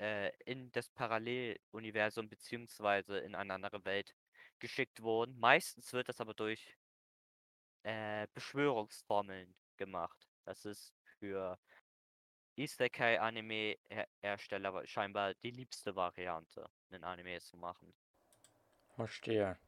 äh, 0.00 0.32
in 0.44 0.72
das 0.72 0.90
Paralleluniversum 0.90 2.28
beziehungsweise 2.28 3.18
in 3.18 3.34
eine 3.34 3.54
andere 3.54 3.84
Welt 3.84 4.14
geschickt 4.58 5.02
wurden. 5.02 5.38
Meistens 5.38 5.92
wird 5.92 6.08
das 6.08 6.20
aber 6.20 6.34
durch 6.34 6.76
äh, 7.82 8.26
Beschwörungsformeln 8.32 9.54
gemacht. 9.76 10.28
Das 10.44 10.64
ist 10.64 10.94
für 11.18 11.58
Isekai-Anime-Hersteller 12.56 14.86
scheinbar 14.86 15.34
die 15.34 15.50
liebste 15.50 15.96
Variante, 15.96 16.70
einen 16.90 17.04
Anime 17.04 17.40
zu 17.40 17.56
machen. 17.56 17.92
Verstehe. 18.94 19.58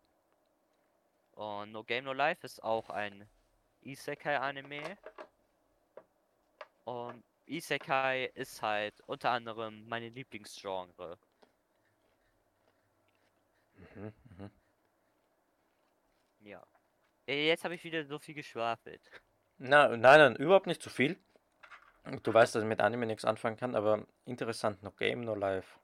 Und 1.33 1.73
No 1.73 1.83
Game 1.85 2.05
No 2.05 2.13
Life 2.13 2.47
ist 2.47 2.63
auch 2.63 2.91
ein 2.91 3.29
Isekai-Anime. 3.83 4.99
Und 6.85 7.25
Isekai 7.47 8.27
ist 8.35 8.63
halt 8.63 9.01
unter 9.07 9.31
anderem 9.31 9.89
meine 9.89 10.09
Lieblingsgenre. 10.09 11.19
Mhm. 13.95 14.13
Ja. 16.47 16.65
Jetzt 17.27 17.65
habe 17.65 17.75
ich 17.75 17.83
wieder 17.83 18.05
so 18.05 18.21
viel 18.21 18.35
geschwafelt. 18.35 19.11
Na, 19.59 19.89
nein, 19.89 20.01
nein, 20.01 20.37
überhaupt 20.37 20.69
nicht 20.69 20.81
zu 20.81 20.91
viel. 20.91 21.19
Du 22.23 22.33
weißt, 22.33 22.55
dass 22.55 22.63
ich 22.63 22.69
mit 22.69 22.81
Anime 22.81 23.07
nichts 23.07 23.25
anfangen 23.25 23.57
kann, 23.57 23.75
aber 23.75 24.07
interessant, 24.27 24.81
no 24.85 24.93
Game, 24.93 25.23
no 25.23 25.35
Life. 25.35 25.77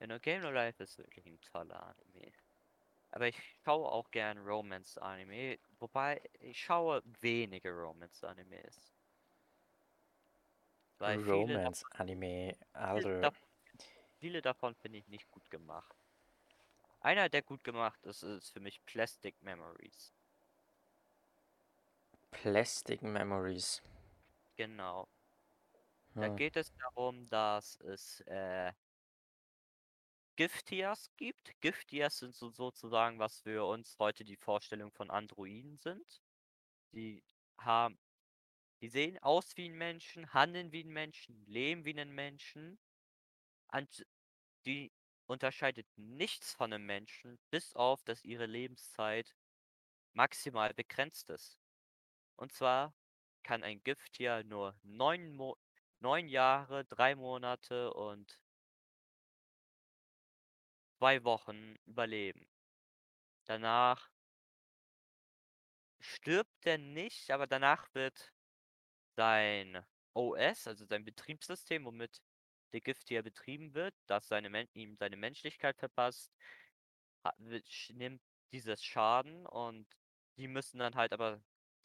Ja, 0.00 0.06
No 0.08 0.18
Game 0.18 0.42
No 0.42 0.50
Life 0.50 0.82
ist 0.82 0.98
wirklich 0.98 1.24
ein 1.26 1.40
toller 1.42 1.80
Anime. 1.80 2.32
Aber 3.12 3.28
ich 3.28 3.36
schaue 3.64 3.86
auch 3.92 4.10
gern 4.10 4.38
Romance-Anime, 4.38 5.58
wobei 5.78 6.20
ich 6.40 6.60
schaue 6.60 7.02
wenige 7.20 7.70
Romance-Animes. 7.70 8.92
Weil 10.98 11.18
viele, 11.18 11.30
davon- 11.58 11.74
Romance 11.74 11.84
Anime, 11.92 12.56
viele, 12.94 13.20
davon, 13.20 13.48
viele 14.18 14.42
davon 14.42 14.74
finde 14.74 14.98
ich 14.98 15.06
nicht 15.08 15.30
gut 15.30 15.48
gemacht. 15.50 15.94
Einer, 17.00 17.28
der 17.28 17.42
gut 17.42 17.62
gemacht 17.62 18.06
ist, 18.06 18.22
ist 18.22 18.52
für 18.52 18.60
mich 18.60 18.82
Plastic 18.86 19.42
Memories. 19.42 20.14
Plastic 22.32 23.02
Memories. 23.02 23.80
Genau. 24.56 25.08
Da 26.20 26.28
Hm. 26.28 26.36
geht 26.36 26.56
es 26.56 26.72
darum, 26.74 27.26
dass 27.26 27.76
es 27.80 28.20
äh, 28.26 28.72
Giftias 30.36 31.10
gibt. 31.16 31.52
Giftias 31.60 32.18
sind 32.18 32.34
so 32.34 32.50
sozusagen, 32.50 33.18
was 33.18 33.40
für 33.42 33.64
uns 33.66 33.96
heute 33.98 34.24
die 34.24 34.36
Vorstellung 34.36 34.90
von 34.92 35.10
Androiden 35.10 35.78
sind. 35.78 36.22
Die 36.92 37.24
haben, 37.58 37.98
die 38.82 38.88
sehen 38.88 39.18
aus 39.20 39.56
wie 39.56 39.66
ein 39.68 39.76
Menschen, 39.78 40.32
handeln 40.34 40.72
wie 40.72 40.84
ein 40.84 40.90
Menschen, 40.92 41.46
leben 41.46 41.84
wie 41.86 41.98
ein 42.00 42.12
Menschen. 42.12 42.78
Und 43.72 44.06
die 44.66 44.92
unterscheidet 45.30 45.86
nichts 45.96 46.54
von 46.54 46.72
einem 46.72 46.86
Menschen, 46.86 47.38
bis 47.50 47.74
auf, 47.74 48.02
dass 48.02 48.24
ihre 48.24 48.46
Lebenszeit 48.46 49.34
maximal 50.12 50.74
begrenzt 50.74 51.30
ist. 51.30 51.58
Und 52.36 52.52
zwar 52.52 52.92
kann 53.44 53.62
ein 53.62 53.82
Gifttier 53.84 54.42
nur 54.44 54.76
neun, 54.82 55.36
Mo 55.36 55.56
neun 56.00 56.28
Jahre, 56.28 56.84
drei 56.84 57.14
Monate 57.14 57.94
und 57.94 58.40
zwei 60.98 61.22
Wochen 61.24 61.76
überleben. 61.86 62.48
Danach 63.44 64.10
stirbt 66.00 66.66
er 66.66 66.78
nicht, 66.78 67.30
aber 67.30 67.46
danach 67.46 67.94
wird 67.94 68.32
sein 69.16 69.84
OS, 70.14 70.66
also 70.66 70.84
sein 70.86 71.04
Betriebssystem, 71.04 71.84
womit 71.84 72.20
der 72.72 72.80
Gifttier 72.80 73.22
betrieben 73.22 73.74
wird, 73.74 73.94
das 74.06 74.28
seine 74.28 74.66
ihm 74.74 74.96
seine 74.96 75.16
Menschlichkeit 75.16 75.76
verpasst, 75.78 76.32
nimmt 77.90 78.22
dieses 78.52 78.84
Schaden 78.84 79.46
und 79.46 79.86
die 80.36 80.48
müssen 80.48 80.78
dann 80.78 80.94
halt 80.94 81.12
aber 81.12 81.40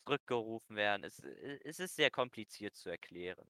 zurückgerufen 0.05 0.75
werden. 0.75 1.03
Es, 1.03 1.19
äh, 1.19 1.59
es 1.63 1.79
ist 1.79 1.95
sehr 1.95 2.11
kompliziert 2.11 2.75
zu 2.75 2.89
erklären. 2.89 3.47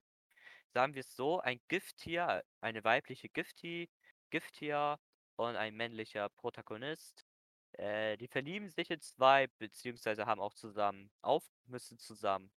Sagen 0.73 0.93
wir 0.93 1.01
es 1.01 1.15
so, 1.15 1.39
ein 1.41 1.59
Gifttier, 1.67 2.43
eine 2.61 2.83
weibliche 2.83 3.29
Gifttier, 3.29 3.87
Gifttier 4.29 4.99
und 5.37 5.55
ein 5.55 5.75
männlicher 5.75 6.29
Protagonist, 6.29 7.25
äh, 7.73 8.17
die 8.17 8.27
verlieben 8.27 8.69
sich 8.69 8.89
in 8.91 9.01
zwei, 9.01 9.47
beziehungsweise 9.59 10.25
haben 10.25 10.41
auch 10.41 10.53
zusammen 10.53 11.11
auf, 11.21 11.43
müssen 11.65 11.99
zusammen 11.99 12.51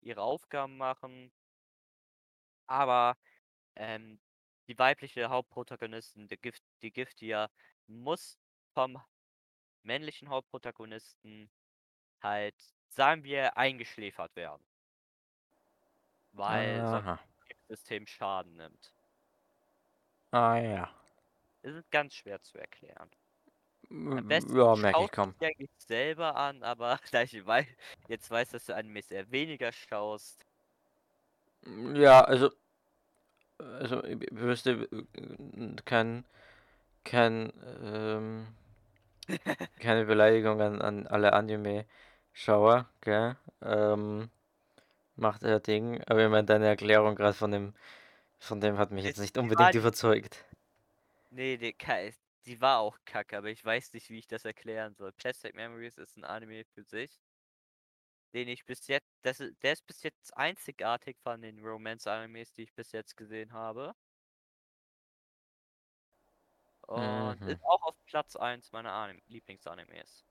ihre 0.00 0.22
Aufgaben 0.22 0.76
machen. 0.76 1.32
Aber 2.66 3.16
ähm, 3.76 4.20
die 4.68 4.78
weibliche 4.78 5.28
Hauptprotagonistin, 5.30 6.28
der 6.28 6.38
Gift, 6.38 6.62
die 6.82 6.92
Gifttier, 6.92 7.50
muss 7.86 8.38
vom 8.74 9.00
männlichen 9.82 10.28
Hauptprotagonisten 10.30 11.50
halt, 12.22 12.56
sagen 12.90 13.24
wir, 13.24 13.56
eingeschläfert 13.58 14.36
werden. 14.36 14.64
Weil 16.32 16.80
Aha. 16.80 17.18
das 17.68 17.78
System 17.78 18.06
Schaden 18.06 18.56
nimmt. 18.56 18.92
Ah 20.32 20.58
ja. 20.58 20.90
Es 21.62 21.74
ist 21.74 21.90
ganz 21.90 22.14
schwer 22.14 22.40
zu 22.42 22.58
erklären. 22.58 23.10
Am 23.90 24.26
besten 24.28 24.50
Ja, 24.56 24.76
merke 24.76 25.04
ich 25.04 25.10
du 25.10 25.16
kaum. 25.16 25.34
eigentlich 25.40 25.70
selber 25.78 26.36
an, 26.36 26.62
aber 26.62 26.98
da 27.12 27.22
ich 27.22 27.46
wei 27.46 27.66
jetzt 28.08 28.30
weiß, 28.30 28.50
dass 28.50 28.66
du 28.66 28.74
Animes 28.76 29.10
eher 29.10 29.30
weniger 29.30 29.72
schaust. 29.72 30.46
Ja, 31.94 32.20
also, 32.24 32.50
also 33.80 34.04
ich 34.04 34.18
wüsste 34.30 34.88
äh, 34.92 35.76
kein, 35.84 36.24
kein, 37.04 37.52
ähm, 37.82 38.46
keine 39.80 40.06
Beleidigung 40.06 40.60
an, 40.60 40.80
an 40.82 41.06
alle 41.06 41.32
Anime-Schauer, 41.32 42.88
gell? 43.00 43.36
Ähm, 43.62 44.30
macht 45.16 45.42
er 45.42 45.60
Ding, 45.60 46.02
aber 46.06 46.24
ich 46.24 46.30
meine, 46.30 46.44
deine 46.44 46.66
Erklärung 46.66 47.14
gerade 47.16 47.34
von 47.34 47.50
dem, 47.50 47.74
von 48.38 48.60
dem 48.60 48.78
hat 48.78 48.90
mich 48.90 49.04
jetzt 49.04 49.20
nicht 49.20 49.38
unbedingt 49.38 49.74
überzeugt. 49.74 50.44
Nee, 51.30 51.56
die, 51.56 51.74
die 52.46 52.60
war 52.60 52.78
auch 52.78 52.98
kacke, 53.04 53.36
aber 53.36 53.48
ich 53.48 53.64
weiß 53.64 53.92
nicht, 53.92 54.10
wie 54.10 54.18
ich 54.18 54.26
das 54.28 54.44
erklären 54.44 54.94
soll. 54.94 55.12
Plastic 55.12 55.54
Memories 55.54 55.98
ist 55.98 56.16
ein 56.16 56.24
Anime 56.24 56.64
für 56.74 56.84
sich, 56.84 57.18
den 58.34 58.48
ich 58.48 58.64
bis 58.66 58.86
jetzt, 58.88 59.06
das, 59.22 59.38
der 59.38 59.72
ist 59.72 59.86
bis 59.86 60.02
jetzt 60.02 60.36
einzigartig 60.36 61.16
von 61.22 61.40
den 61.40 61.58
Romance-Animes, 61.64 62.52
die 62.54 62.62
ich 62.64 62.74
bis 62.74 62.92
jetzt 62.92 63.16
gesehen 63.16 63.52
habe. 63.52 63.94
Und 66.86 67.40
Mhm. 67.40 67.48
ist 67.48 67.64
auch 67.64 67.82
auf 67.82 67.96
Platz 68.06 68.36
1 68.36 68.70
meiner 68.72 68.92
Anim 68.92 69.20
Lieblingsanimes. 69.28 70.24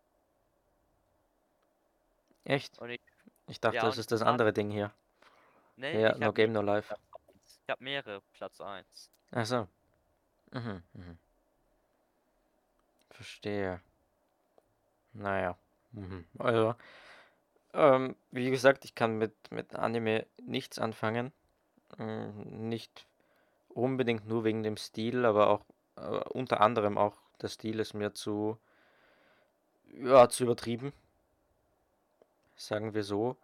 Echt? 2.45 2.79
Ich, 2.81 3.01
Ich 3.47 3.59
dachte, 3.59 3.77
ja, 3.77 3.83
das 3.83 3.97
ist 3.97 4.11
das 4.11 4.21
andere 4.21 4.53
Ding 4.53 4.69
hier. 4.69 4.91
nee, 5.77 6.01
Ja, 6.01 6.17
No 6.17 6.31
Game, 6.33 6.51
No 6.51 6.61
Life. 6.61 6.87
Platz 6.87 7.01
1. 7.27 7.59
Ich 7.63 7.69
habe 7.69 7.83
mehrere 7.83 8.21
Platz 8.33 8.61
1. 8.61 9.09
Ach 9.31 9.45
so. 9.45 9.67
Mhm, 10.51 10.83
mhm. 10.93 11.17
Verstehe. 13.11 13.81
Naja. 15.13 15.57
Mhm. 15.91 16.25
Also, 16.39 16.75
ähm, 17.73 18.15
wie 18.31 18.49
gesagt, 18.51 18.85
ich 18.85 18.95
kann 18.95 19.17
mit, 19.17 19.33
mit 19.51 19.75
Anime 19.75 20.25
nichts 20.41 20.79
anfangen. 20.79 21.31
Mm, 21.97 22.69
Nicht 22.69 23.07
unbedingt 23.69 24.27
nur 24.27 24.43
wegen 24.45 24.63
dem 24.63 24.77
Stil, 24.77 25.25
aber 25.25 25.49
auch 25.49 25.65
äh, 25.97 26.01
unter 26.31 26.61
anderem 26.61 26.97
auch 26.97 27.17
der 27.41 27.49
Stil 27.49 27.79
ist 27.79 27.93
mir 27.93 28.13
zu, 28.13 28.57
ja, 30.03 30.27
zu 30.29 30.43
übertrieben. 30.43 30.91
Sagen 32.55 32.93
wir 32.95 33.03
so. 33.03 33.37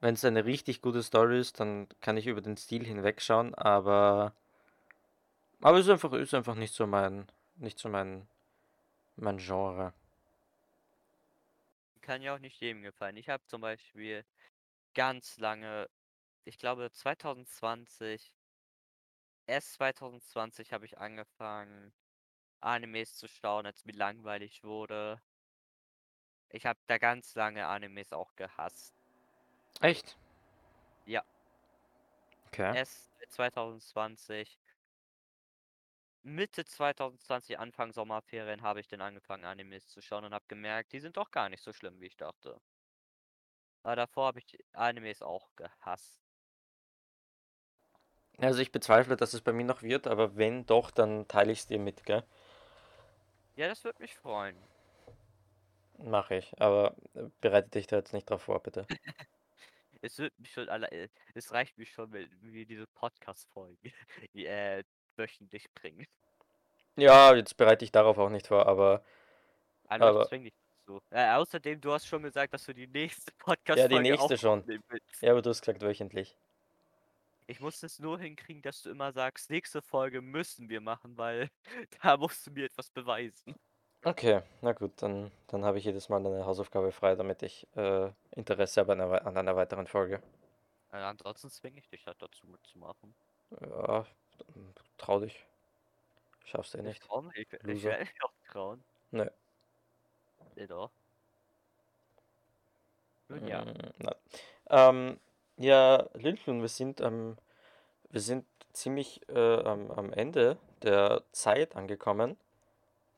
Wenn 0.00 0.14
es 0.14 0.24
eine 0.24 0.44
richtig 0.44 0.82
gute 0.82 1.02
Story 1.02 1.38
ist, 1.40 1.60
dann 1.60 1.88
kann 2.00 2.16
ich 2.16 2.26
über 2.26 2.40
den 2.40 2.56
Stil 2.56 2.84
hinwegschauen, 2.84 3.54
aber 3.54 4.34
aber 5.62 5.78
ist 5.78 5.88
einfach 5.88 6.12
ist 6.12 6.34
einfach 6.34 6.54
nicht 6.56 6.74
so 6.74 6.86
mein 6.86 7.26
nicht 7.56 7.78
so 7.78 7.88
mein 7.88 8.26
mein 9.16 9.38
Genre. 9.38 9.92
Kann 12.02 12.20
ja 12.20 12.34
auch 12.34 12.40
nicht 12.40 12.60
jedem 12.60 12.82
gefallen. 12.82 13.16
Ich 13.16 13.28
habe 13.28 13.44
zum 13.46 13.60
Beispiel 13.60 14.24
ganz 14.94 15.38
lange, 15.38 15.88
ich 16.44 16.58
glaube 16.58 16.90
2020, 16.90 18.34
erst 19.46 19.74
2020 19.74 20.72
habe 20.72 20.84
ich 20.84 20.98
angefangen, 20.98 21.94
Animes 22.60 23.16
zu 23.16 23.28
schauen, 23.28 23.66
als 23.66 23.84
mir 23.84 23.92
langweilig 23.94 24.64
wurde. 24.64 25.22
Ich 26.50 26.66
habe 26.66 26.78
da 26.86 26.98
ganz 26.98 27.34
lange 27.34 27.66
Animes 27.66 28.12
auch 28.12 28.34
gehasst. 28.36 28.94
Echt? 29.80 30.16
Ja. 31.06 31.24
Okay. 32.48 32.76
Erst 32.76 33.10
2020, 33.30 34.58
Mitte 36.24 36.64
2020, 36.64 37.58
Anfang 37.58 37.92
Sommerferien, 37.92 38.62
habe 38.62 38.80
ich 38.80 38.88
dann 38.88 39.00
angefangen, 39.00 39.44
Animes 39.44 39.88
zu 39.88 40.00
schauen 40.00 40.24
und 40.24 40.34
habe 40.34 40.44
gemerkt, 40.48 40.92
die 40.92 41.00
sind 41.00 41.16
doch 41.16 41.30
gar 41.30 41.48
nicht 41.48 41.62
so 41.62 41.72
schlimm, 41.72 42.00
wie 42.00 42.06
ich 42.06 42.16
dachte. 42.16 42.60
Aber 43.84 43.96
davor 43.96 44.26
habe 44.26 44.38
ich 44.40 44.58
Animes 44.72 45.22
auch 45.22 45.50
gehasst. 45.56 46.20
Also 48.38 48.60
ich 48.60 48.72
bezweifle, 48.72 49.16
dass 49.16 49.34
es 49.34 49.40
bei 49.40 49.52
mir 49.52 49.64
noch 49.64 49.82
wird, 49.82 50.06
aber 50.06 50.36
wenn 50.36 50.66
doch, 50.66 50.90
dann 50.90 51.28
teile 51.28 51.52
ich 51.52 51.60
es 51.60 51.66
dir 51.66 51.78
mit, 51.78 52.04
gell? 52.04 52.24
Ja, 53.56 53.68
das 53.68 53.84
würde 53.84 54.02
mich 54.02 54.14
freuen. 54.14 54.56
Mache 55.98 56.36
ich, 56.36 56.60
aber 56.60 56.96
äh, 57.14 57.28
bereite 57.40 57.70
dich 57.70 57.86
da 57.86 57.96
jetzt 57.96 58.12
nicht 58.12 58.28
drauf 58.28 58.42
vor, 58.42 58.60
bitte. 58.62 58.86
Es 60.04 60.18
wird 60.18 60.36
mich 60.38 60.50
schon 60.50 60.68
alle, 60.68 60.90
äh, 60.90 61.08
es 61.34 61.52
reicht 61.52 61.78
mir 61.78 61.86
schon, 61.86 62.10
wenn 62.12 62.28
wir 62.40 62.66
diese 62.66 62.88
Podcast-Folgen 62.88 63.78
äh, 64.34 64.82
wöchentlich 65.16 65.70
bringen. 65.74 66.06
Ja, 66.96 67.34
jetzt 67.34 67.56
bereite 67.56 67.84
ich 67.84 67.92
darauf 67.92 68.18
auch 68.18 68.28
nicht 68.28 68.46
vor, 68.46 68.66
aber. 68.66 69.02
Aber, 69.88 70.06
aber 70.06 70.28
zwing 70.28 70.44
dich 70.44 70.54
dazu. 70.86 71.00
Äh, 71.10 71.30
außerdem, 71.32 71.80
du 71.80 71.92
hast 71.92 72.06
schon 72.06 72.22
gesagt, 72.22 72.52
dass 72.52 72.64
du 72.64 72.74
die 72.74 72.86
nächste 72.86 73.30
ja, 73.38 73.44
Podcast-Folge 73.44 74.02
die 74.02 74.10
nächste 74.10 74.38
schon. 74.38 74.66
willst. 74.66 75.22
Ja, 75.22 75.32
aber 75.32 75.42
du 75.42 75.50
hast 75.50 75.60
gesagt 75.60 75.82
wöchentlich. 75.82 76.36
Ich 77.46 77.60
muss 77.60 77.82
es 77.82 77.98
nur 77.98 78.18
hinkriegen, 78.18 78.62
dass 78.62 78.82
du 78.82 78.90
immer 78.90 79.12
sagst, 79.12 79.50
nächste 79.50 79.82
Folge 79.82 80.22
müssen 80.22 80.68
wir 80.68 80.80
machen, 80.80 81.16
weil 81.18 81.50
da 82.02 82.16
musst 82.16 82.46
du 82.46 82.50
mir 82.50 82.66
etwas 82.66 82.90
beweisen. 82.90 83.54
Okay, 84.04 84.42
na 84.62 84.72
gut, 84.72 84.90
dann, 84.96 85.30
dann 85.46 85.64
habe 85.64 85.78
ich 85.78 85.84
jedes 85.84 86.08
Mal 86.08 86.24
eine 86.24 86.44
Hausaufgabe 86.44 86.90
frei, 86.90 87.14
damit 87.14 87.42
ich 87.42 87.68
äh, 87.76 88.10
Interesse 88.32 88.80
habe 88.80 88.92
an 88.92 89.00
einer, 89.00 89.26
an 89.26 89.36
einer 89.36 89.54
weiteren 89.54 89.86
Folge. 89.86 90.20
Äh, 90.92 90.96
ansonsten 90.96 91.50
zwinge 91.50 91.78
ich 91.78 91.88
dich 91.88 92.06
halt 92.06 92.20
dazu 92.20 92.46
mitzumachen. 92.48 93.14
Ja, 93.60 94.04
trau 94.98 95.20
dich. 95.20 95.46
Schaffst 96.44 96.74
du 96.74 96.78
eh 96.78 96.82
Ich 96.82 96.88
nicht. 96.88 97.02
ich, 97.34 97.52
ich 97.52 97.82
werde 97.84 98.04
mich 98.04 98.22
auch 98.22 98.32
trauen. 98.50 98.84
Nö. 99.12 99.26
Nee, 100.56 100.66
doch. 100.66 100.92
Nun 103.28 103.46
ja. 103.46 103.64
Mm, 103.64 103.92
nein. 103.98 104.14
Ähm, 104.70 105.20
ja, 105.56 106.08
Lincoln, 106.14 106.60
wir 106.60 106.68
sind, 106.68 107.00
ähm, 107.00 107.36
wir 108.10 108.20
sind 108.20 108.46
ziemlich 108.72 109.20
äh, 109.28 109.62
am, 109.64 109.90
am 109.90 110.12
Ende 110.12 110.58
der 110.82 111.24
Zeit 111.32 111.76
angekommen, 111.76 112.38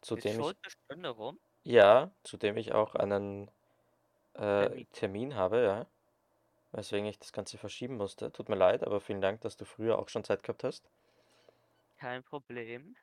zu 0.02 0.16
Ist 0.16 0.24
dem 0.24 0.40
ich, 0.40 0.56
Stunde 0.66 1.08
rum? 1.10 1.38
ja, 1.64 2.10
zu 2.22 2.36
dem 2.36 2.56
ich 2.56 2.72
auch 2.72 2.94
einen 2.94 3.50
äh, 4.34 4.70
Termin. 4.70 4.86
Termin 4.92 5.36
habe, 5.36 5.62
ja, 5.62 5.86
weswegen 6.72 7.06
ich 7.06 7.18
das 7.20 7.32
Ganze 7.32 7.58
verschieben 7.58 7.96
musste. 7.98 8.32
Tut 8.32 8.48
mir 8.48 8.56
leid, 8.56 8.84
aber 8.84 9.00
vielen 9.00 9.20
Dank, 9.22 9.40
dass 9.42 9.56
du 9.56 9.64
früher 9.66 9.98
auch 9.98 10.08
schon 10.10 10.24
Zeit 10.24 10.42
gehabt 10.44 10.64
hast. 10.64 10.84
Kein 12.04 12.22
Problem. 12.22 12.94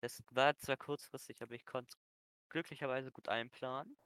Das 0.00 0.22
war 0.30 0.56
zwar 0.56 0.76
kurzfristig, 0.76 1.42
aber 1.42 1.56
ich 1.56 1.66
konnte 1.66 1.96
glücklicherweise 2.50 3.10
gut 3.10 3.28
einplanen. 3.28 3.96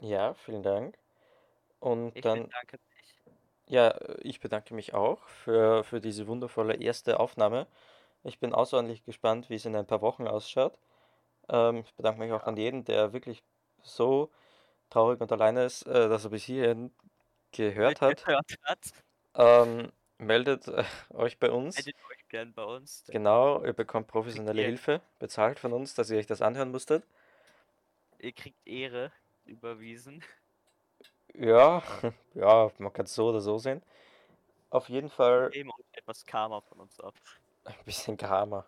Ja, 0.00 0.34
vielen 0.34 0.62
Dank. 0.62 0.98
Und 1.80 2.14
Ich 2.14 2.22
dann, 2.22 2.48
bedanke 2.48 2.78
mich. 2.94 3.22
ja, 3.66 3.88
äh, 3.88 4.20
ich 4.22 4.40
bedanke 4.40 4.74
mich 4.74 4.94
auch 4.94 5.22
für, 5.28 5.84
für 5.84 6.00
diese 6.00 6.26
wundervolle 6.26 6.74
erste 6.76 7.20
Aufnahme. 7.20 7.66
Ich 8.24 8.38
bin 8.40 8.54
außerordentlich 8.54 9.04
gespannt, 9.04 9.50
wie 9.50 9.54
es 9.56 9.64
in 9.64 9.76
ein 9.76 9.86
paar 9.86 10.02
Wochen 10.02 10.26
ausschaut. 10.28 10.78
Ähm, 11.48 11.78
ich 11.86 11.94
bedanke 11.94 12.20
mich 12.20 12.32
auch 12.32 12.44
an 12.44 12.56
jeden, 12.56 12.84
der 12.84 13.12
wirklich 13.12 13.44
so 13.82 14.30
traurig 14.90 15.20
und 15.20 15.32
alleine 15.32 15.64
ist, 15.64 15.84
äh, 15.86 16.08
dass 16.08 16.24
er 16.24 16.30
bis 16.30 16.44
hierhin 16.44 16.92
gehört 17.52 18.00
hat. 18.02 18.10
Mitgehört 18.10 18.56
hat. 18.64 18.92
Ähm, 19.34 19.92
meldet 20.18 20.68
äh, 20.68 20.84
euch 21.10 21.38
bei 21.38 21.50
uns. 21.50 21.76
Meldet 21.76 21.96
euch 22.10 22.28
gern 22.28 22.52
bei 22.52 22.64
uns. 22.64 23.04
Genau, 23.08 23.64
ihr 23.64 23.72
bekommt 23.72 24.08
professionelle 24.08 24.60
ihr- 24.62 24.68
Hilfe, 24.68 25.00
bezahlt 25.18 25.58
von 25.58 25.72
uns, 25.72 25.94
dass 25.94 26.10
ihr 26.10 26.18
euch 26.18 26.26
das 26.26 26.42
anhören 26.42 26.70
musstet. 26.70 27.04
Ihr 28.18 28.32
kriegt 28.32 28.58
Ehre 28.66 29.12
überwiesen. 29.46 30.22
Ja, 31.34 31.82
ja, 32.34 32.70
man 32.78 32.92
kann 32.92 33.04
es 33.06 33.14
so 33.14 33.28
oder 33.28 33.40
so 33.40 33.58
sehen. 33.58 33.82
Auf 34.70 34.88
jeden 34.88 35.08
Fall 35.08 35.50
euch 35.54 35.64
etwas 35.92 36.26
Karma 36.26 36.60
von 36.60 36.80
uns 36.80 37.00
ab. 37.00 37.14
ein 37.64 37.74
bisschen 37.84 38.16
Karma. 38.16 38.66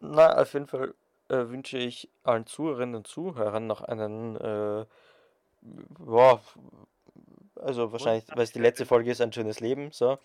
Na, 0.00 0.40
auf 0.40 0.52
jeden 0.54 0.66
Fall 0.66 0.94
äh, 1.28 1.48
wünsche 1.48 1.78
ich 1.78 2.08
allen 2.24 2.46
Zuhörerinnen 2.46 2.96
und 2.96 3.06
Zuhörern 3.06 3.66
noch 3.68 3.82
einen, 3.82 4.36
äh, 4.36 4.86
ja, 6.06 6.40
also 7.62 7.92
wahrscheinlich, 7.92 8.24
weil 8.28 8.42
es 8.44 8.52
die 8.52 8.58
letzte 8.60 8.86
Folge 8.86 9.10
ist, 9.10 9.20
ein 9.20 9.32
schönes 9.32 9.60
Leben, 9.60 9.90
so. 9.92 10.18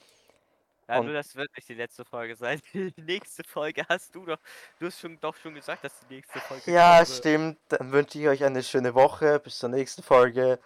Ja, 0.88 1.00
Und- 1.00 1.08
nur 1.08 1.16
das 1.16 1.36
wird 1.36 1.50
nicht 1.56 1.68
die 1.68 1.74
letzte 1.74 2.06
Folge 2.06 2.36
sein. 2.36 2.62
Die 2.74 2.94
nächste 3.02 3.44
Folge 3.44 3.84
hast 3.90 4.16
du 4.16 4.26
doch. 4.26 4.38
Du 4.80 4.86
hast 4.86 5.00
schon 5.00 5.20
doch 5.20 5.36
schon 5.36 5.54
gesagt, 5.54 5.84
dass 5.84 6.00
die 6.08 6.16
nächste 6.16 6.40
Folge 6.40 6.72
Ja, 6.72 7.06
stimmt. 7.06 7.58
Dann 7.68 7.92
wünsche 7.92 8.18
ich 8.20 8.28
euch 8.28 8.44
eine 8.46 8.64
schöne 8.64 8.96
Woche. 8.96 9.40
Bis 9.40 9.60
zur 9.60 9.68
nächsten 9.68 10.02
Folge. 10.02 10.60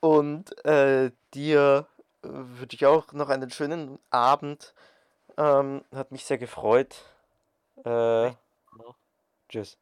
Und 0.00 0.52
äh, 0.66 1.10
dir 1.32 1.86
äh, 2.22 2.28
wünsche 2.28 2.76
ich 2.76 2.84
auch 2.84 3.10
noch 3.12 3.30
einen 3.30 3.50
schönen 3.50 3.98
Abend. 4.10 4.74
Ähm, 5.38 5.82
hat 5.94 6.12
mich 6.12 6.26
sehr 6.26 6.36
gefreut. 6.38 6.94
Äh, 7.84 8.32
tschüss. 9.48 9.78